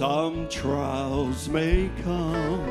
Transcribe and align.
Some 0.00 0.48
trials 0.48 1.50
may 1.50 1.90
come 2.02 2.64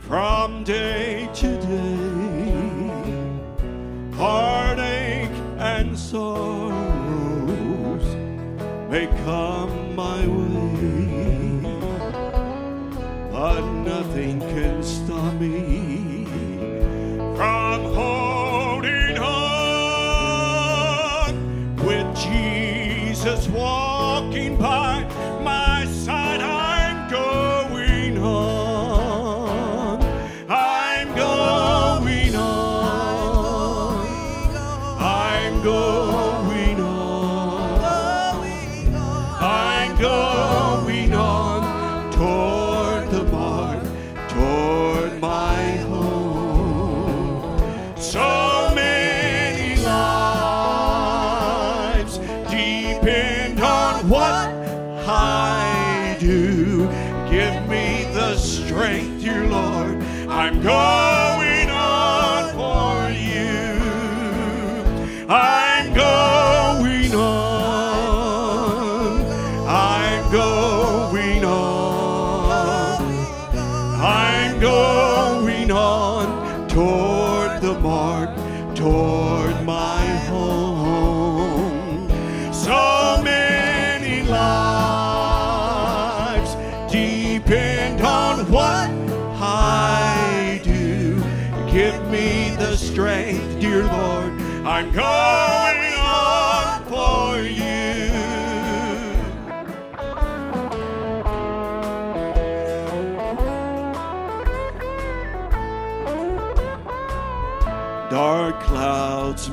from 0.00 0.64
day 0.64 1.30
to 1.32 1.56
day, 1.62 2.76
heartache 4.14 5.30
and 5.56 5.98
sorrows 5.98 6.74
may 8.90 9.06
come 9.24 9.96
my 9.96 10.26
way, 10.26 11.62
but 13.32 13.62
nothing 13.82 14.40
can 14.40 14.82
stop 14.82 15.32
me 15.40 16.03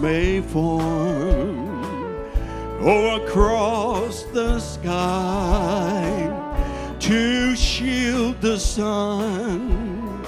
may 0.02 0.41
form 0.41 1.69
oh, 2.81 3.23
across 3.23 4.23
the 4.33 4.59
sky 4.59 6.27
to 6.99 7.55
shield 7.55 8.42
the 8.42 8.58
sun 8.58 10.26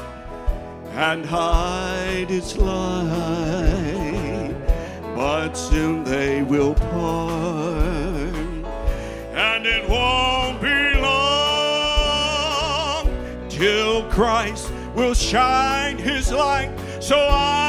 and 0.92 1.26
hide 1.26 2.30
its 2.30 2.56
light. 2.56 4.54
But 5.16 5.54
soon 5.54 6.04
they 6.04 6.44
will 6.44 6.76
part, 6.76 8.36
and 9.34 9.66
it 9.66 9.90
won't 9.90 10.62
be 10.62 10.94
long 11.02 12.20
till 13.50 14.04
Christ 14.12 14.72
will 14.94 15.16
shine 15.16 15.98
his 15.98 16.32
light 16.32 16.70
so 17.00 17.18
I 17.18 17.63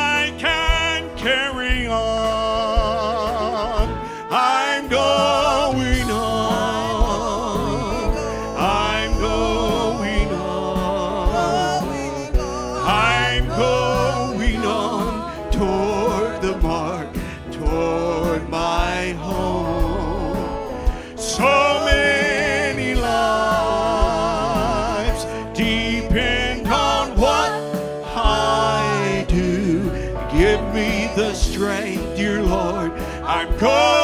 I'm 33.44 33.59
going 33.59 34.04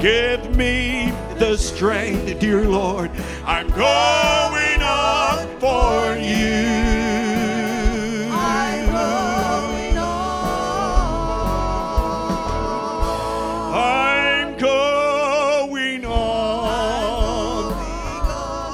Give 0.00 0.54
me 0.54 1.10
the 1.38 1.56
strength, 1.56 2.38
dear 2.38 2.62
Lord. 2.62 3.10
I'm 3.44 3.68
going 3.70 4.80
on 4.80 5.48
for 5.58 6.16
you. 6.16 6.68
I'm 8.30 8.92
going 8.92 9.96
on. 9.96 10.38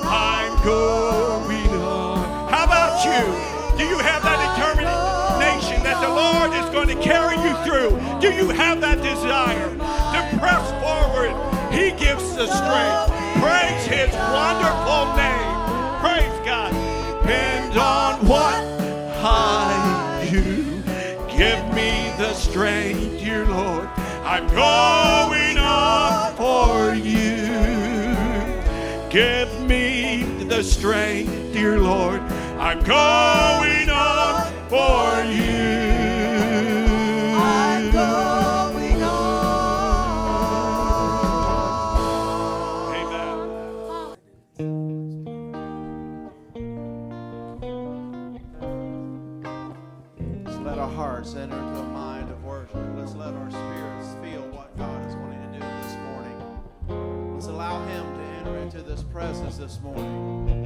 I'm 0.07 0.57
going 0.63 1.71
on. 1.71 2.51
How 2.51 2.65
about 2.65 3.03
you? 3.03 3.25
Do 3.79 3.85
you 3.89 3.99
have 3.99 4.23
that 4.25 4.39
determination 4.55 5.83
that 5.85 6.03
the 6.03 6.09
Lord 6.11 6.53
is 6.53 6.69
going 6.71 6.89
to 6.89 7.03
carry 7.03 7.37
you 7.37 7.55
through? 7.65 7.99
Do 8.21 8.31
you 8.31 8.51
have 8.51 8.83
that 8.83 8.99
desire 8.99 9.05
to 9.07 9.13
press 9.15 9.63
forward? 9.63 9.64
He 12.35 12.41
the 12.41 12.47
strength. 12.47 13.13
Praise 13.41 13.87
His 13.87 14.13
wonderful 14.13 15.15
name. 15.15 16.01
Praise 16.01 16.41
God. 16.45 16.73
Depend 17.23 17.79
on 17.79 18.27
what 18.27 18.57
I 19.23 20.29
do. 20.29 20.83
Give 21.29 21.75
me 21.75 22.13
the 22.19 22.35
strength, 22.35 23.21
dear 23.21 23.47
Lord. 23.47 23.89
I'm 24.25 24.49
going 24.49 25.59
on 25.59 26.35
for 26.35 26.95
you. 26.95 27.55
Give 29.11 29.61
me 29.61 30.25
the 30.45 30.65
strength, 30.65 31.53
dear 31.53 31.79
Lord. 31.79 32.21
I'm 32.59 32.83
going 32.83 33.91
on 33.91 34.53
for 34.69 35.23
you. 35.31 35.94
This 59.59 59.79
morning. 59.83 60.64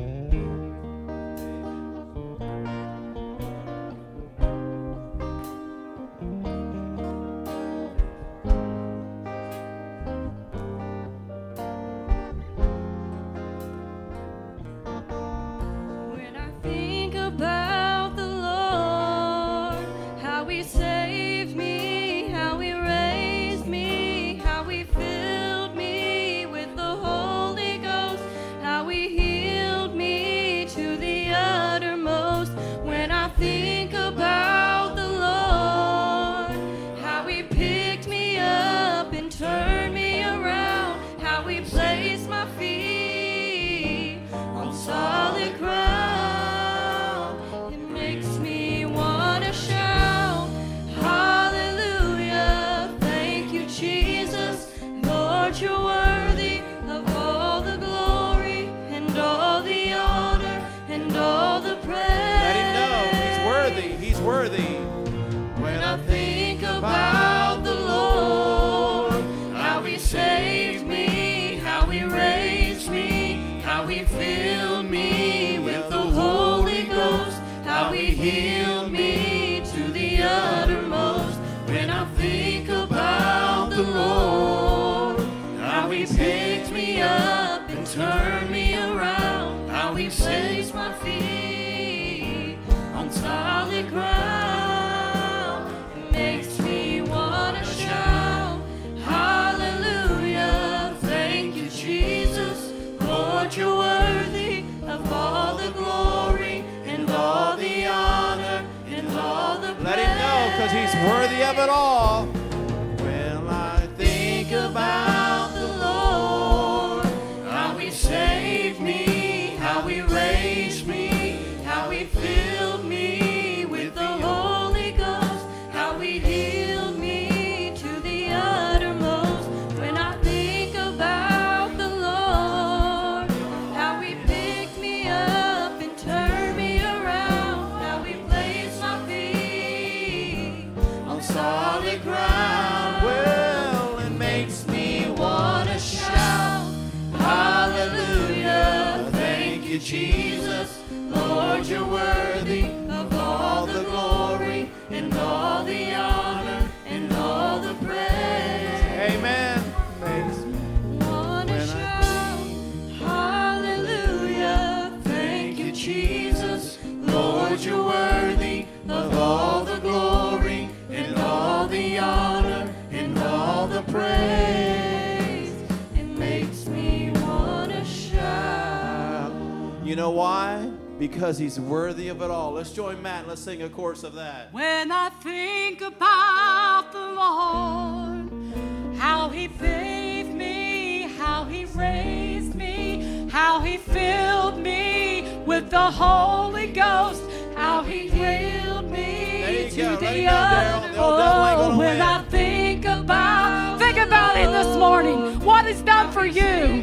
because 181.38 181.56
he's 181.56 181.64
worthy 181.64 182.08
of 182.08 182.20
it 182.20 182.30
all. 182.30 182.52
Let's 182.52 182.72
join 182.72 183.00
Matt 183.00 183.28
let's 183.28 183.40
sing 183.40 183.62
a 183.62 183.68
chorus 183.68 184.02
of 184.02 184.14
that. 184.14 184.52
When 184.52 184.90
I 184.90 185.10
think 185.22 185.80
about 185.80 186.90
the 186.92 186.98
Lord, 186.98 188.98
how 188.98 189.28
he 189.28 189.48
saved 189.60 190.34
me, 190.34 191.02
how 191.16 191.44
he 191.44 191.64
raised 191.66 192.54
me, 192.54 193.28
how 193.30 193.60
he 193.60 193.76
filled 193.76 194.58
me 194.58 195.40
with 195.46 195.70
the 195.70 195.78
Holy 195.78 196.72
Ghost, 196.72 197.22
how 197.54 197.84
he 197.84 198.08
healed 198.08 198.90
me 198.90 199.70
to 199.70 199.76
go. 199.76 199.96
the 199.96 200.26
other. 200.26 200.94
Oh, 200.96 201.78
when 201.78 202.02
I 202.02 202.22
think 202.24 202.84
about, 202.84 203.78
think 203.78 203.98
about 203.98 204.36
it 204.36 204.50
this 204.50 204.76
morning. 204.76 205.38
What 205.40 205.66
is 205.66 205.82
done 205.82 206.10
for 206.10 206.26
you? 206.26 206.82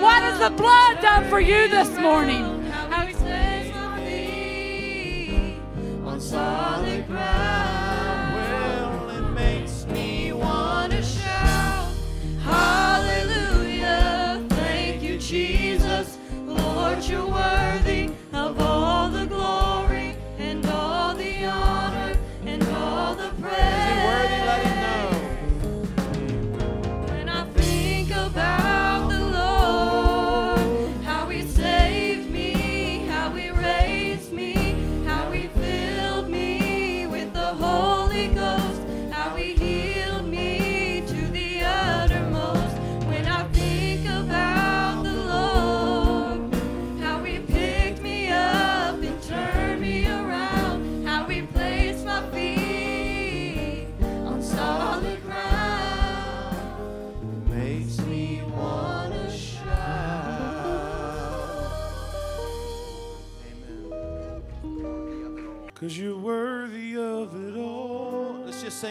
What 0.00 0.22
has 0.22 0.40
the 0.40 0.50
blood 0.50 1.00
done 1.00 1.28
for 1.28 1.38
you 1.38 1.68
this 1.68 1.96
morning? 1.98 2.51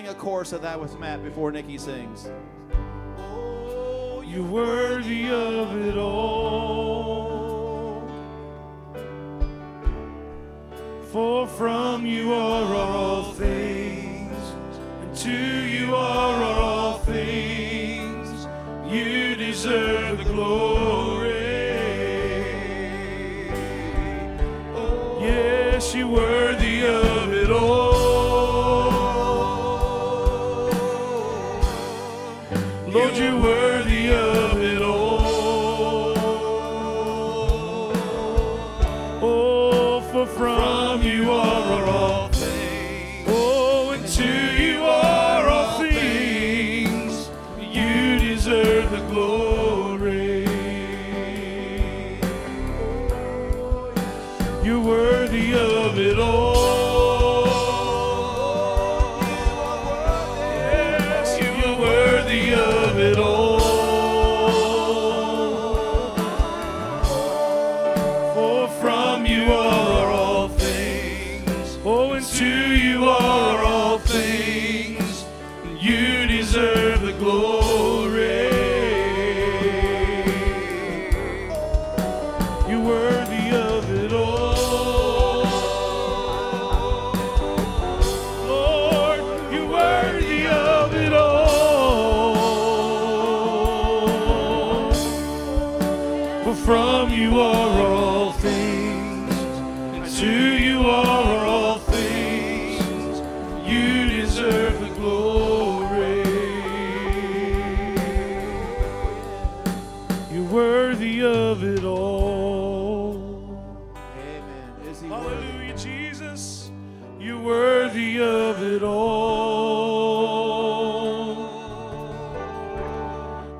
sing 0.01 0.09
a 0.09 0.15
chorus 0.15 0.51
of 0.51 0.63
that 0.63 0.79
with 0.79 0.99
Matt 0.99 1.23
before 1.23 1.51
Nikki 1.51 1.77
sings. 1.77 2.27
Oh, 3.19 4.23
you're 4.25 4.43
worthy 4.43 5.29
of 5.29 5.77
it 5.85 5.95
all. 5.95 8.09
For 11.11 11.45
from 11.45 12.05
you 12.05 12.33
are 12.33 12.73
all 12.73 13.33
things, 13.33 14.37
and 15.01 15.15
to 15.17 15.29
you 15.29 15.93
are 15.93 16.43
all 16.43 16.97
things. 16.99 18.47
You 18.89 19.35
deserve 19.35 20.17
the 20.17 20.23
glory. 20.23 21.29
Oh, 24.73 25.19
yes, 25.21 25.93
you 25.93 26.07
were. 26.07 26.50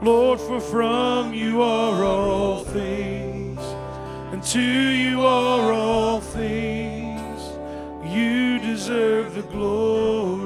Lord, 0.02 0.40
for 0.40 0.60
from 0.60 1.32
you 1.32 1.62
are 1.62 2.04
all 2.04 2.64
things, 2.64 3.60
and 4.32 4.42
to 4.46 4.60
you 4.60 5.22
are 5.22 5.72
all 5.72 6.20
things. 6.20 7.40
You 8.12 8.58
deserve 8.58 9.36
the 9.36 9.44
glory. 9.44 10.41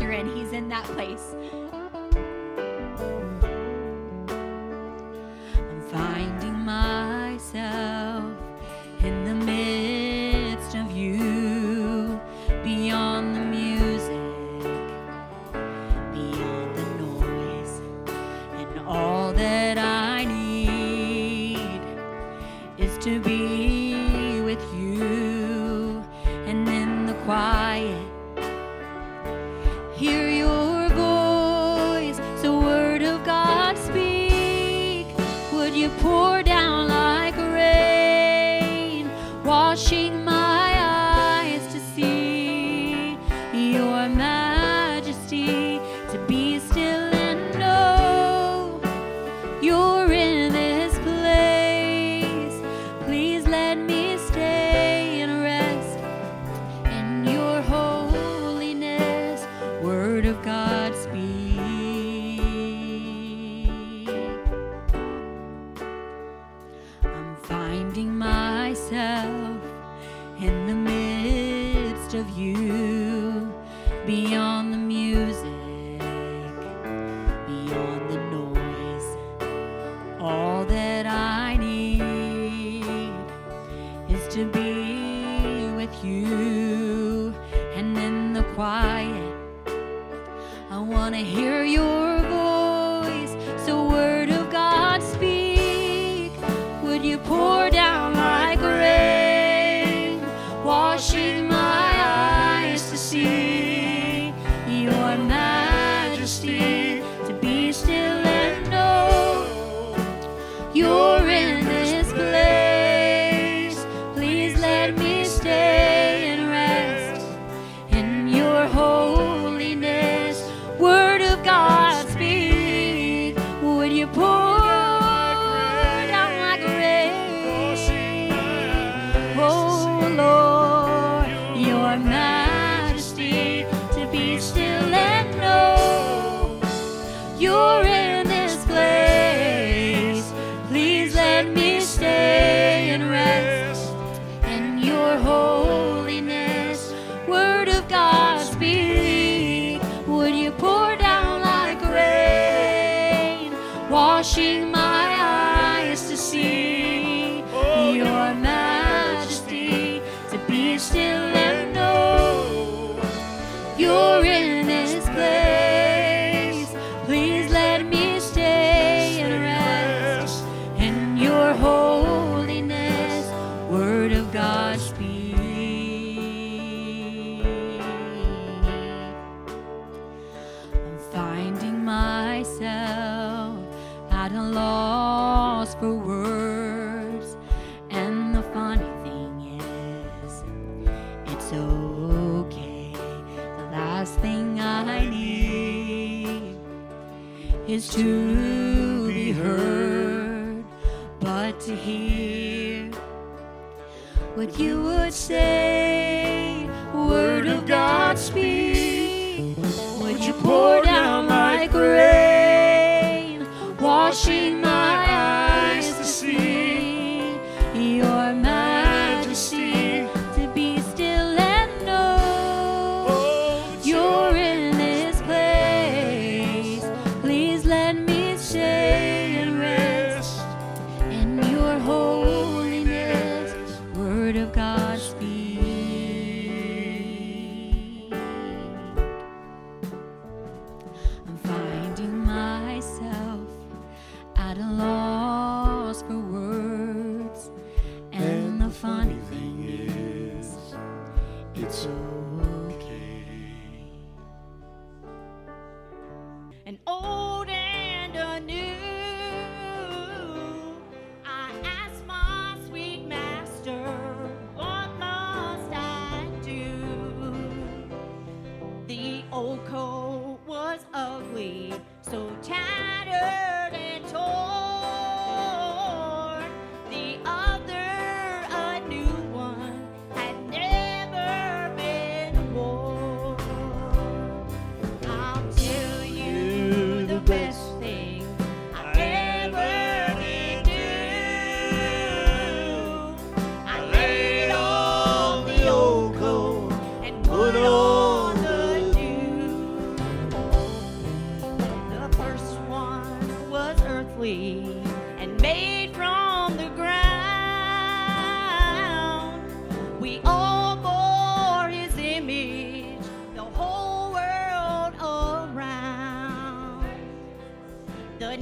You're 0.00 0.12
in, 0.12 0.34
He's 0.34 0.52
in 0.52 0.68
that 0.68 0.84
place. 0.84 1.29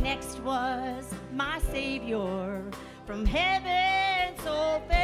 Next 0.09 0.41
was 0.41 1.05
my 1.35 1.59
Savior 1.71 2.65
from 3.05 3.27
heaven 3.27 4.35
so 4.43 4.81
fair. 4.89 4.98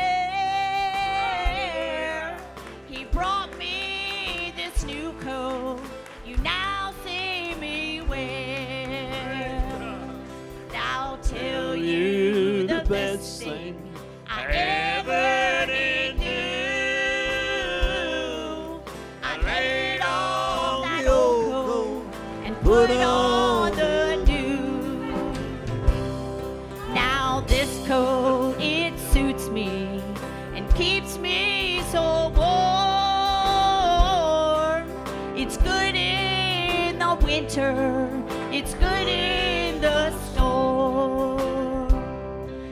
Winter, 37.56 38.08
it's 38.52 38.74
good 38.74 39.08
in 39.08 39.80
the 39.80 40.10
storm. 40.32 41.38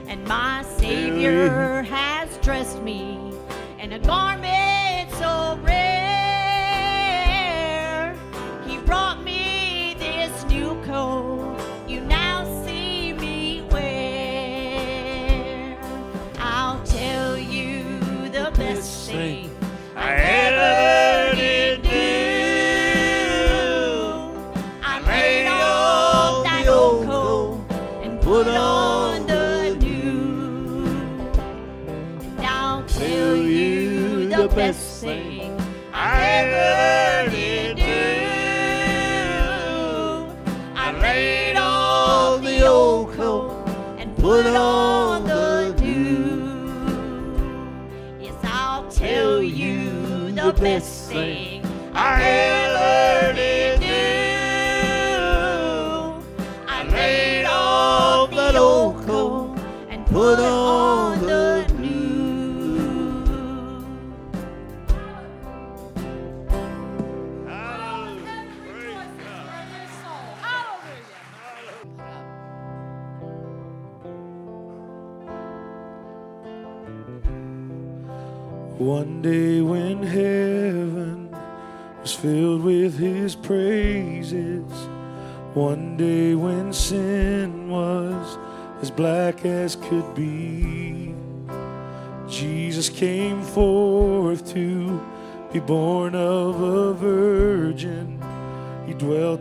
And 0.07 0.25
my 0.25 0.63
Savior 0.77 1.72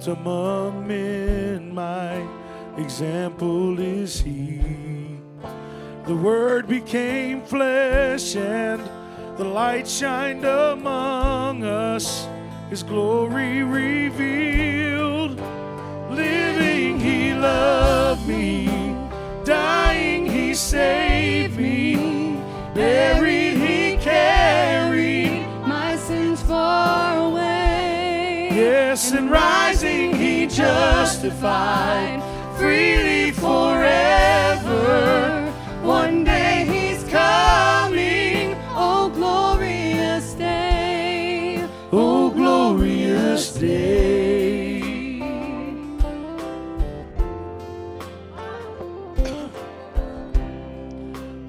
Among 0.08 0.88
men, 0.88 1.72
my 1.72 2.26
example 2.76 3.78
is 3.78 4.20
he. 4.20 4.60
The 6.06 6.16
Word 6.16 6.66
became 6.66 7.40
flesh 7.42 8.34
and 8.34 8.82
the 9.36 9.44
light 9.44 9.86
shined 9.86 10.44
among 10.44 11.62
us. 11.62 12.26
His 12.68 12.82
glory 12.82 13.62
revealed. 13.62 15.40
Living, 16.10 16.98
He 16.98 17.32
loved 17.34 18.26
me. 18.26 18.96
Dying, 19.44 20.26
He 20.26 20.52
saved 20.54 21.56
me. 21.56 22.36
Buried, 22.74 23.56
He 23.56 23.96
carried. 23.98 25.46
My 25.66 25.96
sins 25.96 26.42
far 26.42 27.30
away. 27.30 28.50
Yes, 28.52 29.12
and 29.12 29.30
rising, 29.30 29.70
He 29.70 29.71
justified. 30.52 32.22
Freely 32.58 33.32
forever. 33.32 34.80
One 35.82 36.24
day 36.24 36.66
He's 36.70 37.02
coming. 37.04 38.54
Oh, 38.76 39.10
glorious 39.14 40.34
day. 40.34 41.66
Oh, 41.90 42.30
glorious 42.30 43.54
day. 43.54 44.82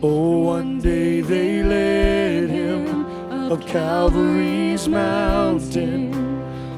Oh, 0.02 0.40
one 0.40 0.80
day 0.82 1.22
they 1.22 1.64
led 1.64 2.50
him 2.50 3.06
up 3.52 3.66
Calvary's 3.66 4.88
mountain. 4.88 6.12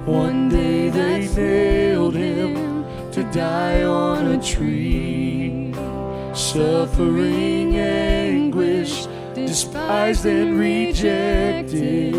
One 0.06 0.50
day 0.50 0.90
they 0.90 1.26
him 1.26 1.85
high 3.56 3.84
on 3.84 4.22
a 4.38 4.40
tree, 4.42 5.72
suffering 6.34 7.78
anguish, 7.78 9.08
despised 9.34 10.26
and 10.26 10.60
rejected, 10.60 12.14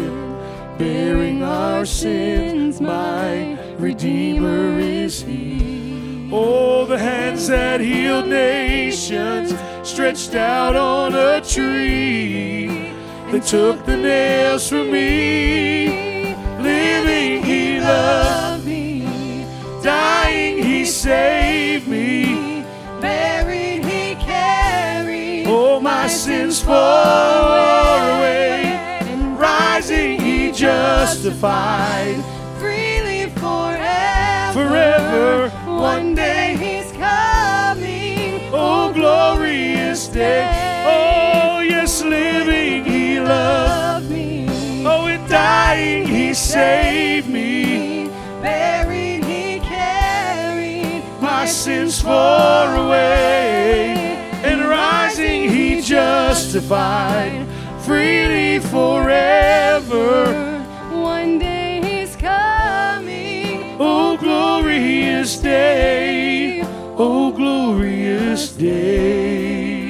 bearing 0.79 1.43
our 1.43 1.85
sins, 1.85 2.81
my 2.81 3.59
Redeemer 3.79 4.79
is 4.79 5.23
He. 5.23 6.31
Oh, 6.33 6.87
the 6.87 6.99
hands 6.99 7.49
that 7.49 7.81
healed 7.81 8.29
nations 8.29 9.49
stretched 9.83 10.35
out 10.35 10.75
on 10.75 11.15
a 11.15 11.43
tree 11.43 12.95
and 13.33 13.43
took 13.43 13.85
the 13.85 13.97
nails 13.97 14.69
from 14.71 14.91
me, 14.91 16.35
living 16.71 17.45
He 17.45 17.79
loved 17.81 18.65
me, 18.65 19.45
dying 19.83 20.26
saved 20.87 21.89
me. 21.89 22.65
Buried, 23.01 23.85
he 23.85 24.15
carried 24.15 25.47
all 25.47 25.81
my 25.81 26.07
sins 26.07 26.63
far 26.63 28.19
away. 28.19 28.63
And 29.01 29.39
rising, 29.39 30.21
he 30.21 30.53
justified 30.53 32.23
freely 32.59 33.31
forever. 33.31 34.53
Forever, 34.53 35.49
one 35.67 36.15
day 36.15 36.57
he's 36.57 36.91
coming. 36.93 38.41
Oh, 38.53 38.89
oh 38.89 38.93
glorious 38.93 40.09
day. 40.09 40.85
Oh, 40.87 41.61
yes, 41.61 42.03
living, 42.03 42.85
he 42.85 43.21
loved 43.21 44.11
me. 44.11 44.47
Oh, 44.87 45.07
in 45.07 45.27
dying, 45.29 46.07
he 46.07 46.33
saved 46.33 47.29
me. 47.29 48.09
Buried, 48.41 48.96
sins 51.47 52.01
far 52.01 52.77
away, 52.77 53.95
and 54.43 54.69
rising 54.69 55.49
he 55.49 55.81
justified 55.81 57.47
freely 57.81 58.59
forever. 58.59 60.33
One 60.91 61.39
day 61.39 61.81
he's 61.83 62.17
coming. 62.17 63.77
Oh, 63.79 64.17
glorious 64.17 65.39
day. 65.39 66.63
Oh, 66.99 67.31
glorious 67.31 68.53
day. 68.53 69.87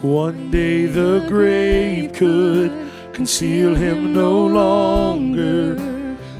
One 0.00 0.50
day 0.50 0.86
the 0.86 1.24
grave 1.28 2.12
could 2.12 2.72
conceal 3.12 3.74
him 3.74 4.12
no 4.12 4.46
longer. 4.46 5.76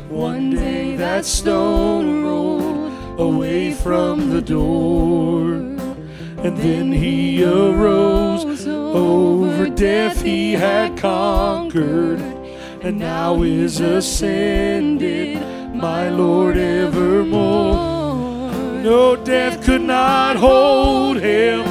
One 0.09 0.51
day 0.51 0.97
that 0.97 1.25
stone 1.25 2.25
rolled 2.25 3.21
away 3.21 3.73
from 3.73 4.31
the 4.31 4.41
door. 4.41 5.53
And 6.45 6.57
then 6.57 6.91
he 6.91 7.45
arose 7.45 8.67
over 8.67 9.69
death 9.69 10.23
he 10.23 10.55
had 10.55 10.97
conquered. 10.97 12.21
And 12.83 12.99
now 12.99 13.43
is 13.43 13.81
ascended, 13.81 15.41
my 15.75 16.09
Lord 16.09 16.57
evermore. 16.57 17.93
No 18.83 19.15
death 19.15 19.65
could 19.65 19.83
not 19.83 20.37
hold 20.37 21.19
him, 21.19 21.65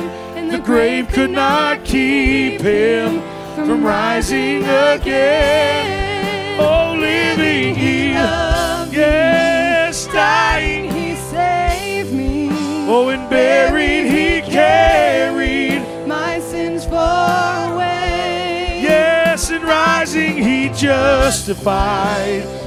the 0.51 0.59
grave 0.59 1.07
could 1.09 1.31
not 1.31 1.85
keep 1.85 2.59
him 2.59 3.30
from 3.65 3.83
rising 3.83 4.63
again. 4.63 6.59
Oh, 6.59 6.95
living 6.97 7.75
he, 7.75 8.11
yes, 8.11 10.07
dying 10.07 10.91
He 10.91 11.15
saved 11.15 12.13
me. 12.13 12.49
Oh, 12.87 13.09
and 13.09 13.29
buried 13.29 14.05
he 14.11 14.41
carried. 14.41 15.81
My 16.07 16.39
sins 16.39 16.85
far 16.85 17.73
away. 17.73 18.81
Yes, 18.81 19.49
and 19.49 19.63
rising 19.63 20.37
he 20.37 20.69
justified. 20.69 22.60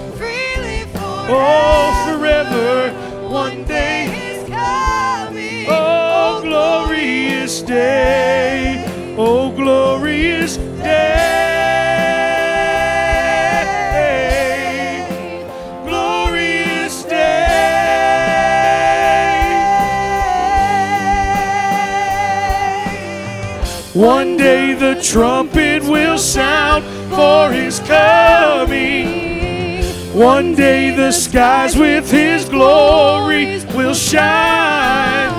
Day 24.44 24.74
the 24.74 24.94
trumpet 25.02 25.82
will 25.84 26.18
sound 26.18 26.84
for 27.08 27.50
his 27.50 27.80
coming. 27.80 29.82
One 30.12 30.54
day 30.54 30.94
the 30.94 31.12
skies 31.12 31.78
with 31.78 32.10
his 32.10 32.44
glory 32.44 33.64
will 33.74 33.94
shine. 33.94 35.32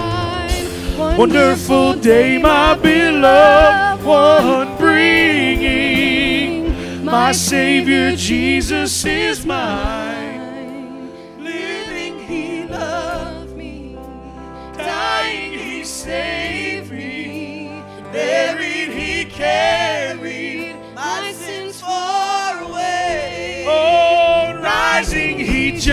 Wonderful 1.19 1.93
day, 1.93 2.39
my 2.39 2.73
beloved 2.73 4.03
one 4.03 4.75
bringing. 4.77 6.73
My 7.05 7.31
Savior 7.31 8.15
Jesus 8.15 9.05
is 9.05 9.45
mine. 9.45 10.04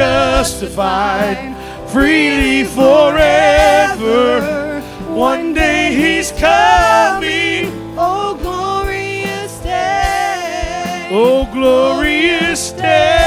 Justified 0.02 1.54
freely 1.86 2.64
forever. 2.64 4.40
One 5.08 5.54
day 5.54 5.94
he's 5.94 6.32
coming. 6.32 7.70
Oh, 7.96 8.34
glorious 8.34 9.56
day. 9.60 11.08
Oh, 11.12 11.48
glorious 11.52 12.72
day. 12.72 13.21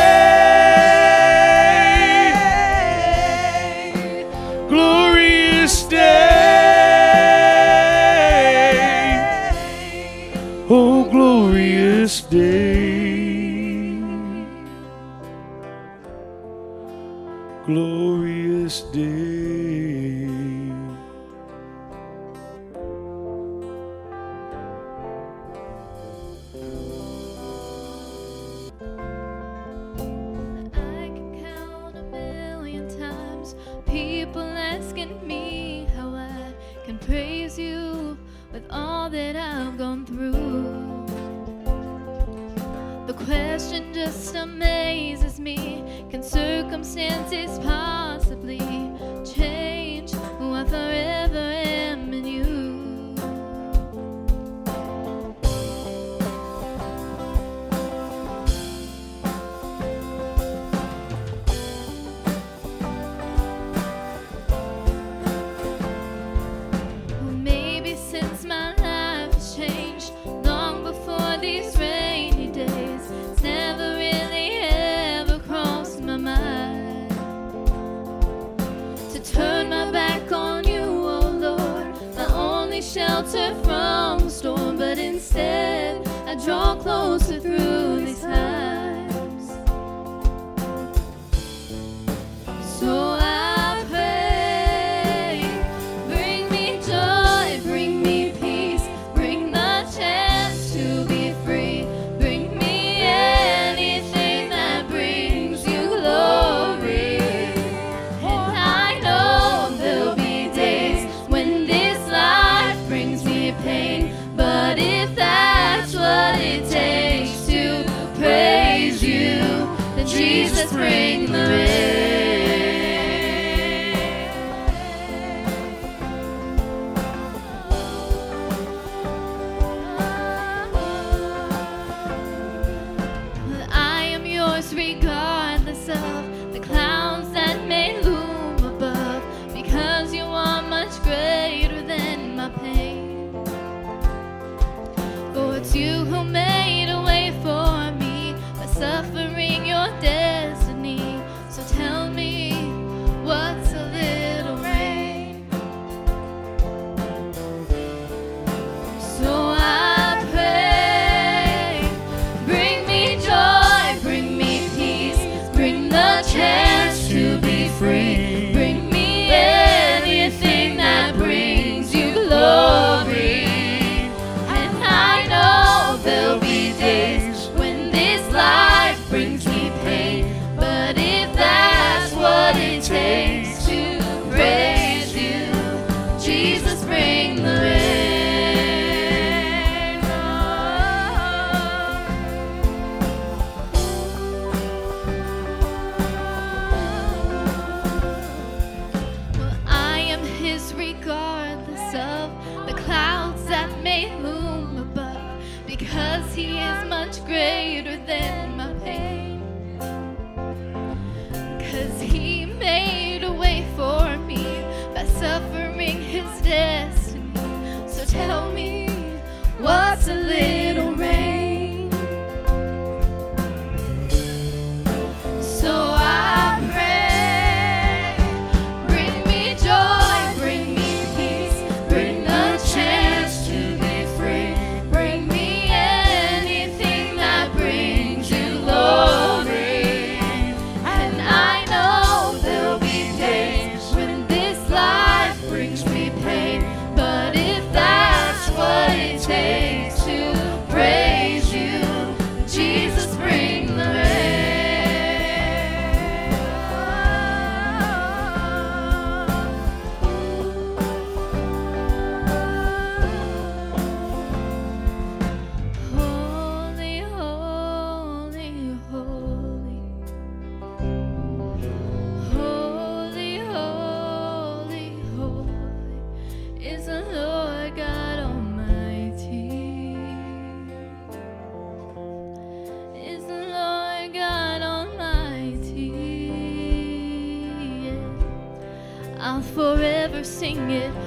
Sing 290.46 290.70
it. 290.70 291.05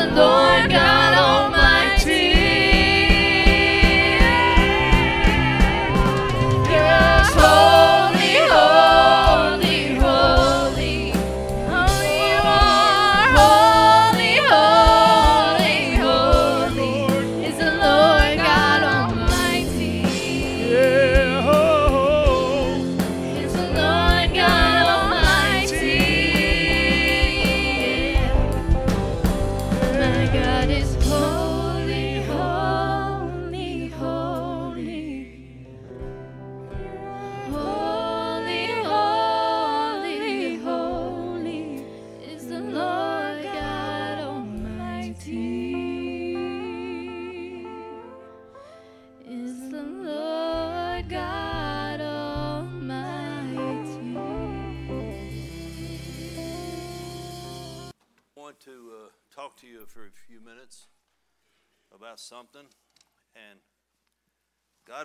The 0.00 0.06
Lord 0.14 0.70
God 0.70 0.89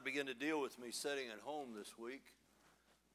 began 0.06 0.28
to 0.28 0.38
deal 0.38 0.62
with 0.62 0.78
me 0.78 0.92
sitting 0.92 1.34
at 1.34 1.42
home 1.42 1.74
this 1.76 1.98
week. 1.98 2.22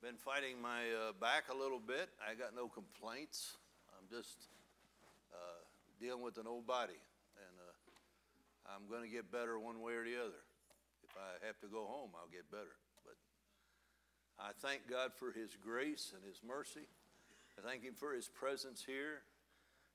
Been 0.03 0.19
fighting 0.19 0.59
my 0.61 0.91
uh, 0.91 1.13
back 1.21 1.47
a 1.47 1.55
little 1.55 1.79
bit. 1.79 2.11
I 2.19 2.35
got 2.35 2.51
no 2.51 2.67
complaints. 2.67 3.55
I'm 3.95 4.11
just 4.11 4.51
uh, 5.31 5.63
dealing 6.03 6.21
with 6.21 6.37
an 6.37 6.49
old 6.49 6.67
body, 6.67 6.99
and 7.39 7.55
uh, 7.63 8.75
I'm 8.75 8.91
going 8.91 9.07
to 9.07 9.09
get 9.09 9.31
better 9.31 9.57
one 9.57 9.81
way 9.81 9.93
or 9.93 10.03
the 10.03 10.19
other. 10.19 10.43
If 11.07 11.15
I 11.15 11.47
have 11.47 11.61
to 11.61 11.69
go 11.71 11.87
home, 11.87 12.11
I'll 12.19 12.27
get 12.27 12.51
better. 12.51 12.75
But 13.07 13.15
I 14.43 14.51
thank 14.59 14.91
God 14.91 15.13
for 15.15 15.31
His 15.31 15.55
grace 15.63 16.11
and 16.11 16.27
His 16.27 16.43
mercy. 16.43 16.91
I 17.55 17.63
thank 17.63 17.85
Him 17.85 17.95
for 17.95 18.13
His 18.13 18.27
presence 18.27 18.83
here. 18.85 19.23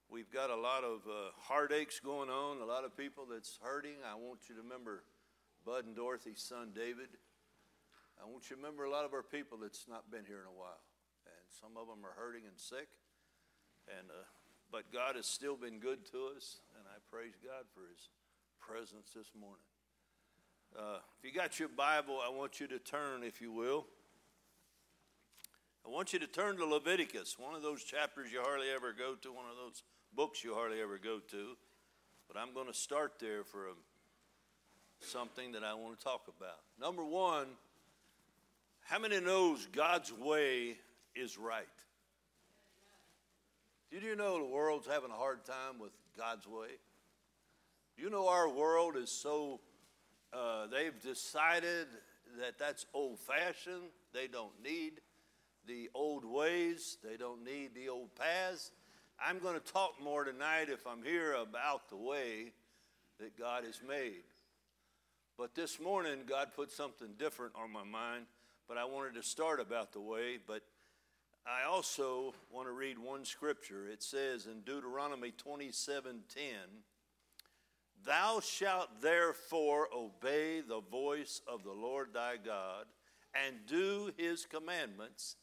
We've 0.08 0.32
got 0.32 0.50
a 0.50 0.56
lot 0.56 0.86
of 0.86 1.04
uh, 1.04 1.36
heartaches 1.36 2.00
going 2.00 2.30
on, 2.30 2.62
a 2.62 2.66
lot 2.66 2.86
of 2.86 2.96
people 2.96 3.28
that's 3.30 3.60
hurting. 3.62 4.00
I 4.10 4.16
want 4.16 4.48
you 4.48 4.56
to 4.56 4.62
remember 4.62 5.04
Bud 5.66 5.86
and 5.86 5.95
Dorothy's 5.95 6.41
son, 6.41 6.70
David. 6.76 7.09
I 8.22 8.30
want 8.30 8.49
you 8.49 8.55
to 8.55 8.61
remember 8.61 8.86
a 8.86 8.89
lot 8.89 9.03
of 9.03 9.13
our 9.13 9.24
people 9.24 9.57
that's 9.57 9.88
not 9.89 10.11
been 10.11 10.24
here 10.26 10.39
in 10.39 10.45
a 10.45 10.53
while. 10.53 10.86
And 11.26 11.45
some 11.49 11.74
of 11.76 11.89
them 11.89 12.05
are 12.05 12.13
hurting 12.13 12.45
and 12.45 12.53
sick. 12.53 12.88
And, 13.89 14.07
uh, 14.09 14.30
but 14.72 14.93
God 14.93 15.16
has 15.16 15.26
still 15.26 15.57
been 15.57 15.80
good 15.80 16.05
to 16.13 16.30
us, 16.38 16.61
and 16.78 16.86
I 16.86 17.01
praise 17.09 17.34
God 17.43 17.66
for 17.74 17.82
His 17.89 18.09
presence 18.61 19.09
this 19.16 19.34
morning. 19.34 19.66
Uh, 20.78 21.01
if 21.18 21.26
you 21.26 21.34
got 21.34 21.59
your 21.59 21.70
Bible, 21.70 22.20
I 22.22 22.30
want 22.30 22.59
you 22.59 22.68
to 22.68 22.80
turn, 22.80 23.24
if 23.24 23.41
you 23.41 23.51
will. 23.51 23.86
I 25.86 25.89
want 25.89 26.13
you 26.13 26.20
to 26.20 26.28
turn 26.28 26.57
to 26.57 26.66
Leviticus, 26.66 27.38
one 27.38 27.53
of 27.53 27.61
those 27.61 27.84
chapters 27.84 28.32
you 28.32 28.41
hardly 28.41 28.70
ever 28.70 28.91
go 28.91 29.16
to, 29.16 29.32
one 29.32 29.45
of 29.49 29.57
those 29.57 29.84
books 30.16 30.43
you 30.43 30.53
hardly 30.53 30.82
ever 30.82 30.97
go 30.97 31.20
to. 31.32 31.57
But 32.28 32.38
I'm 32.38 32.53
going 32.53 32.68
to 32.68 32.74
start 32.74 33.13
there 33.20 33.43
for 33.43 33.68
a, 33.68 33.74
something 35.06 35.53
that 35.53 35.64
I 35.64 35.74
want 35.74 35.97
to 35.97 36.03
talk 36.03 36.24
about. 36.38 36.60
Number 36.80 37.03
one, 37.03 37.47
how 38.82 38.99
many 38.99 39.20
knows 39.20 39.68
God's 39.72 40.12
way 40.12 40.76
is 41.16 41.38
right? 41.38 41.66
Did 43.91 44.03
you 44.03 44.16
know 44.16 44.39
the 44.39 44.53
world's 44.53 44.88
having 44.88 45.12
a 45.12 45.16
hard 45.16 45.45
time 45.45 45.80
with 45.80 45.91
God's 46.18 46.47
way? 46.47 46.70
You 47.97 48.10
know 48.10 48.28
our 48.28 48.49
world 48.49 48.97
is 48.97 49.10
so, 49.10 49.62
uh, 50.34 50.68
they've 50.68 50.99
decided 51.01 51.88
that 52.39 52.60
that's 52.60 52.86
old 52.93 53.20
fashioned. 53.20 53.89
They 54.14 54.28
don't 54.28 54.51
need 54.64 55.01
the 55.68 55.89
old 55.95 56.26
ways, 56.26 56.97
they 57.03 57.18
don't 57.18 57.43
need 57.43 57.74
the 57.74 57.89
old 57.89 58.14
paths. 58.16 58.72
I'm 59.20 59.39
going 59.39 59.56
to 59.56 59.72
talk 59.72 59.93
more 60.03 60.24
tonight, 60.24 60.68
if 60.70 60.86
I'm 60.86 61.01
here, 61.03 61.34
about 61.34 61.89
the 61.89 61.95
way 61.95 62.51
that 63.20 63.38
God 63.39 63.64
has 63.64 63.80
made. 63.88 64.24
But 65.38 65.54
this 65.54 65.82
morning, 65.82 66.20
God 66.26 66.50
put 66.56 66.72
something 66.72 67.10
different 67.20 67.54
on 67.62 67.70
my 67.70 67.84
mind, 67.84 68.26
but 68.70 68.78
I 68.78 68.86
wanted 68.86 69.16
to 69.16 69.24
start 69.24 69.60
about 69.60 69.92
the 69.92 70.00
way. 70.00 70.38
But 70.46 70.62
I 71.46 71.68
also 71.68 72.34
want 72.50 72.70
to 72.70 72.72
read 72.72 72.98
one 72.98 73.26
scripture. 73.26 73.86
It 73.86 74.02
says 74.02 74.46
in 74.46 74.62
Deuteronomy 74.62 75.32
27 75.32 76.22
10, 76.34 76.44
Thou 78.06 78.40
shalt 78.40 79.02
therefore 79.02 79.90
obey 79.94 80.62
the 80.62 80.80
voice 80.80 81.42
of 81.52 81.66
the 81.66 81.74
Lord 81.74 82.14
thy 82.14 82.38
God, 82.38 82.86
and 83.46 83.58
do 83.68 84.12
his 84.16 84.46
commandments 84.46 85.36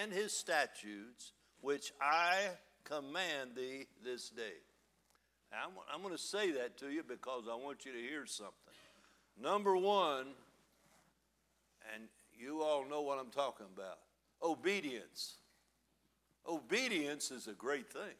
and 0.00 0.12
his 0.12 0.32
statutes, 0.32 1.32
which 1.60 1.92
I 2.00 2.50
command 2.84 3.56
thee 3.56 3.88
this 4.04 4.30
day. 4.30 4.62
I'm, 5.52 5.72
I'm 5.92 6.02
going 6.02 6.14
to 6.14 6.22
say 6.22 6.52
that 6.52 6.78
to 6.78 6.90
you 6.90 7.02
because 7.02 7.44
I 7.50 7.56
want 7.56 7.84
you 7.84 7.90
to 7.92 7.98
hear 7.98 8.26
something. 8.26 8.54
Number 9.38 9.76
one, 9.76 10.26
and 11.94 12.04
you 12.38 12.62
all 12.62 12.86
know 12.88 13.02
what 13.02 13.18
I'm 13.18 13.30
talking 13.30 13.66
about 13.74 13.98
obedience. 14.42 15.34
Obedience 16.48 17.30
is 17.30 17.46
a 17.46 17.52
great 17.52 17.92
thing. 17.92 18.16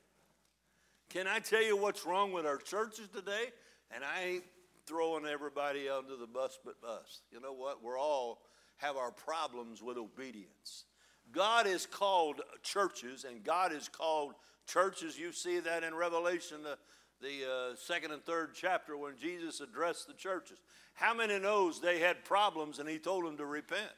Can 1.08 1.26
I 1.26 1.38
tell 1.38 1.62
you 1.62 1.76
what's 1.76 2.04
wrong 2.04 2.32
with 2.32 2.46
our 2.46 2.58
churches 2.58 3.08
today? 3.08 3.50
And 3.90 4.04
I 4.04 4.24
ain't 4.24 4.44
throwing 4.86 5.26
everybody 5.26 5.88
under 5.88 6.16
the 6.16 6.26
bus 6.26 6.58
but 6.64 6.76
us. 6.86 7.22
You 7.32 7.40
know 7.40 7.52
what? 7.52 7.82
We're 7.82 7.98
all 7.98 8.42
have 8.76 8.96
our 8.96 9.10
problems 9.10 9.82
with 9.82 9.96
obedience. 9.96 10.84
God 11.32 11.66
has 11.66 11.86
called 11.86 12.40
churches, 12.62 13.24
and 13.28 13.44
God 13.44 13.72
has 13.72 13.88
called 13.88 14.34
churches. 14.66 15.18
You 15.18 15.32
see 15.32 15.60
that 15.60 15.84
in 15.84 15.94
Revelation, 15.94 16.62
the, 16.62 16.78
the 17.20 17.72
uh, 17.72 17.76
second 17.76 18.12
and 18.12 18.24
third 18.24 18.50
chapter, 18.54 18.96
when 18.96 19.16
Jesus 19.16 19.60
addressed 19.60 20.06
the 20.06 20.14
churches. 20.14 20.58
How 20.94 21.14
many 21.14 21.38
knows 21.38 21.80
they 21.80 21.98
had 21.98 22.24
problems, 22.24 22.78
and 22.78 22.88
He 22.88 22.98
told 22.98 23.24
them 23.24 23.36
to 23.36 23.46
repent? 23.46 23.92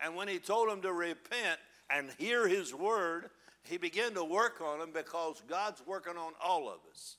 And 0.00 0.16
when 0.16 0.28
He 0.28 0.38
told 0.38 0.68
them 0.68 0.82
to 0.82 0.92
repent 0.92 1.58
and 1.90 2.10
hear 2.18 2.48
His 2.48 2.74
word, 2.74 3.30
He 3.64 3.78
began 3.78 4.14
to 4.14 4.24
work 4.24 4.60
on 4.60 4.78
them 4.78 4.90
because 4.92 5.42
God's 5.48 5.82
working 5.86 6.16
on 6.16 6.32
all 6.42 6.68
of 6.68 6.78
us. 6.90 7.16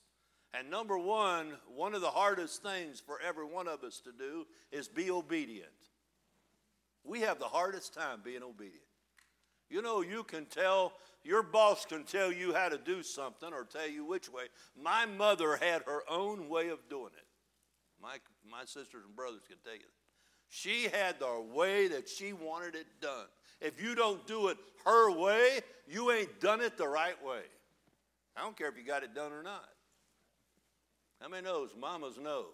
And 0.53 0.69
number 0.69 0.97
one, 0.97 1.53
one 1.67 1.95
of 1.95 2.01
the 2.01 2.07
hardest 2.11 2.61
things 2.61 2.99
for 2.99 3.19
every 3.19 3.45
one 3.45 3.67
of 3.67 3.83
us 3.83 3.99
to 4.01 4.11
do 4.11 4.45
is 4.71 4.87
be 4.87 5.09
obedient. 5.09 5.69
We 7.03 7.21
have 7.21 7.39
the 7.39 7.45
hardest 7.45 7.93
time 7.93 8.21
being 8.23 8.43
obedient. 8.43 8.82
You 9.69 9.81
know, 9.81 10.01
you 10.01 10.23
can 10.23 10.45
tell, 10.45 10.93
your 11.23 11.43
boss 11.43 11.85
can 11.85 12.03
tell 12.03 12.31
you 12.31 12.53
how 12.53 12.69
to 12.69 12.77
do 12.77 13.01
something 13.03 13.51
or 13.53 13.63
tell 13.65 13.89
you 13.89 14.05
which 14.05 14.31
way. 14.31 14.43
My 14.79 15.05
mother 15.05 15.57
had 15.57 15.83
her 15.83 16.03
own 16.09 16.49
way 16.49 16.69
of 16.69 16.79
doing 16.89 17.11
it. 17.17 17.25
My, 18.01 18.17
my 18.49 18.65
sisters 18.65 19.03
and 19.05 19.15
brothers 19.15 19.41
can 19.47 19.57
tell 19.63 19.73
you 19.73 19.79
that. 19.79 19.87
She 20.49 20.83
had 20.83 21.19
the 21.19 21.43
way 21.55 21.87
that 21.87 22.07
she 22.07 22.33
wanted 22.33 22.75
it 22.75 22.85
done. 23.01 23.25
If 23.59 23.81
you 23.81 23.95
don't 23.95 24.25
do 24.27 24.49
it 24.49 24.57
her 24.85 25.11
way, 25.11 25.61
you 25.87 26.11
ain't 26.11 26.39
done 26.39 26.61
it 26.61 26.77
the 26.77 26.87
right 26.87 27.15
way. 27.25 27.41
I 28.35 28.41
don't 28.41 28.57
care 28.57 28.67
if 28.67 28.77
you 28.77 28.83
got 28.83 29.03
it 29.03 29.15
done 29.15 29.31
or 29.31 29.41
not. 29.41 29.67
How 31.21 31.29
many 31.29 31.43
knows? 31.43 31.73
Mamas 31.79 32.17
know. 32.17 32.47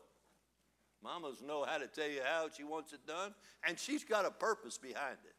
Mamas 1.03 1.41
know 1.41 1.63
how 1.63 1.77
to 1.77 1.87
tell 1.87 2.07
you 2.07 2.21
how 2.23 2.47
she 2.55 2.63
wants 2.63 2.93
it 2.93 3.05
done, 3.07 3.33
and 3.67 3.79
she's 3.79 4.03
got 4.03 4.25
a 4.25 4.31
purpose 4.31 4.77
behind 4.77 5.17
it. 5.25 5.35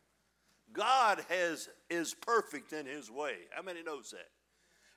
God 0.73 1.25
has, 1.29 1.69
is 1.89 2.15
perfect 2.15 2.73
in 2.73 2.87
his 2.87 3.11
way. 3.11 3.35
How 3.51 3.63
many 3.63 3.83
knows 3.83 4.11
that? 4.11 4.29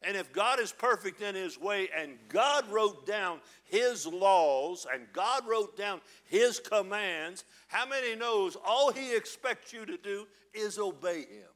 And 0.05 0.17
if 0.17 0.33
God 0.33 0.59
is 0.59 0.71
perfect 0.71 1.21
in 1.21 1.33
his 1.33 1.59
way 1.59 1.89
and 1.97 2.17
God 2.27 2.69
wrote 2.69 3.07
down 3.07 3.39
his 3.63 4.05
laws 4.05 4.85
and 4.93 5.03
God 5.13 5.47
wrote 5.47 5.77
down 5.77 6.01
his 6.25 6.59
commands, 6.59 7.45
how 7.67 7.85
many 7.85 8.15
knows 8.15 8.57
all 8.65 8.91
he 8.91 9.15
expects 9.15 9.71
you 9.71 9.85
to 9.85 9.97
do 9.97 10.27
is 10.53 10.77
obey 10.77 11.21
him? 11.21 11.47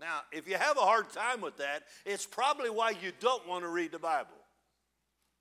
Now, 0.00 0.20
if 0.32 0.48
you 0.48 0.56
have 0.56 0.78
a 0.78 0.80
hard 0.80 1.10
time 1.10 1.40
with 1.40 1.58
that, 1.58 1.84
it's 2.06 2.26
probably 2.26 2.70
why 2.70 2.90
you 2.90 3.12
don't 3.20 3.46
want 3.46 3.64
to 3.64 3.68
read 3.68 3.92
the 3.92 3.98
Bible 3.98 4.43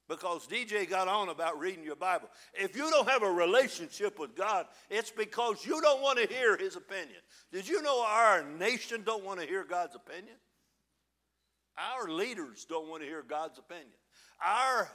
because 0.09 0.47
DJ 0.47 0.89
got 0.89 1.07
on 1.07 1.29
about 1.29 1.59
reading 1.59 1.83
your 1.83 1.95
Bible. 1.95 2.29
If 2.53 2.75
you 2.75 2.89
don't 2.89 3.07
have 3.07 3.23
a 3.23 3.31
relationship 3.31 4.19
with 4.19 4.35
God, 4.35 4.65
it's 4.89 5.11
because 5.11 5.65
you 5.65 5.81
don't 5.81 6.01
want 6.01 6.19
to 6.19 6.27
hear 6.27 6.57
his 6.57 6.75
opinion. 6.75 7.19
Did 7.51 7.67
you 7.67 7.81
know 7.81 8.03
our 8.05 8.43
nation 8.43 9.03
don't 9.05 9.23
want 9.23 9.39
to 9.39 9.45
hear 9.45 9.63
God's 9.63 9.95
opinion? 9.95 10.35
Our 11.77 12.09
leaders 12.09 12.65
don't 12.65 12.89
want 12.89 13.01
to 13.01 13.07
hear 13.07 13.23
God's 13.23 13.57
opinion. 13.57 13.87
Our 14.45 14.89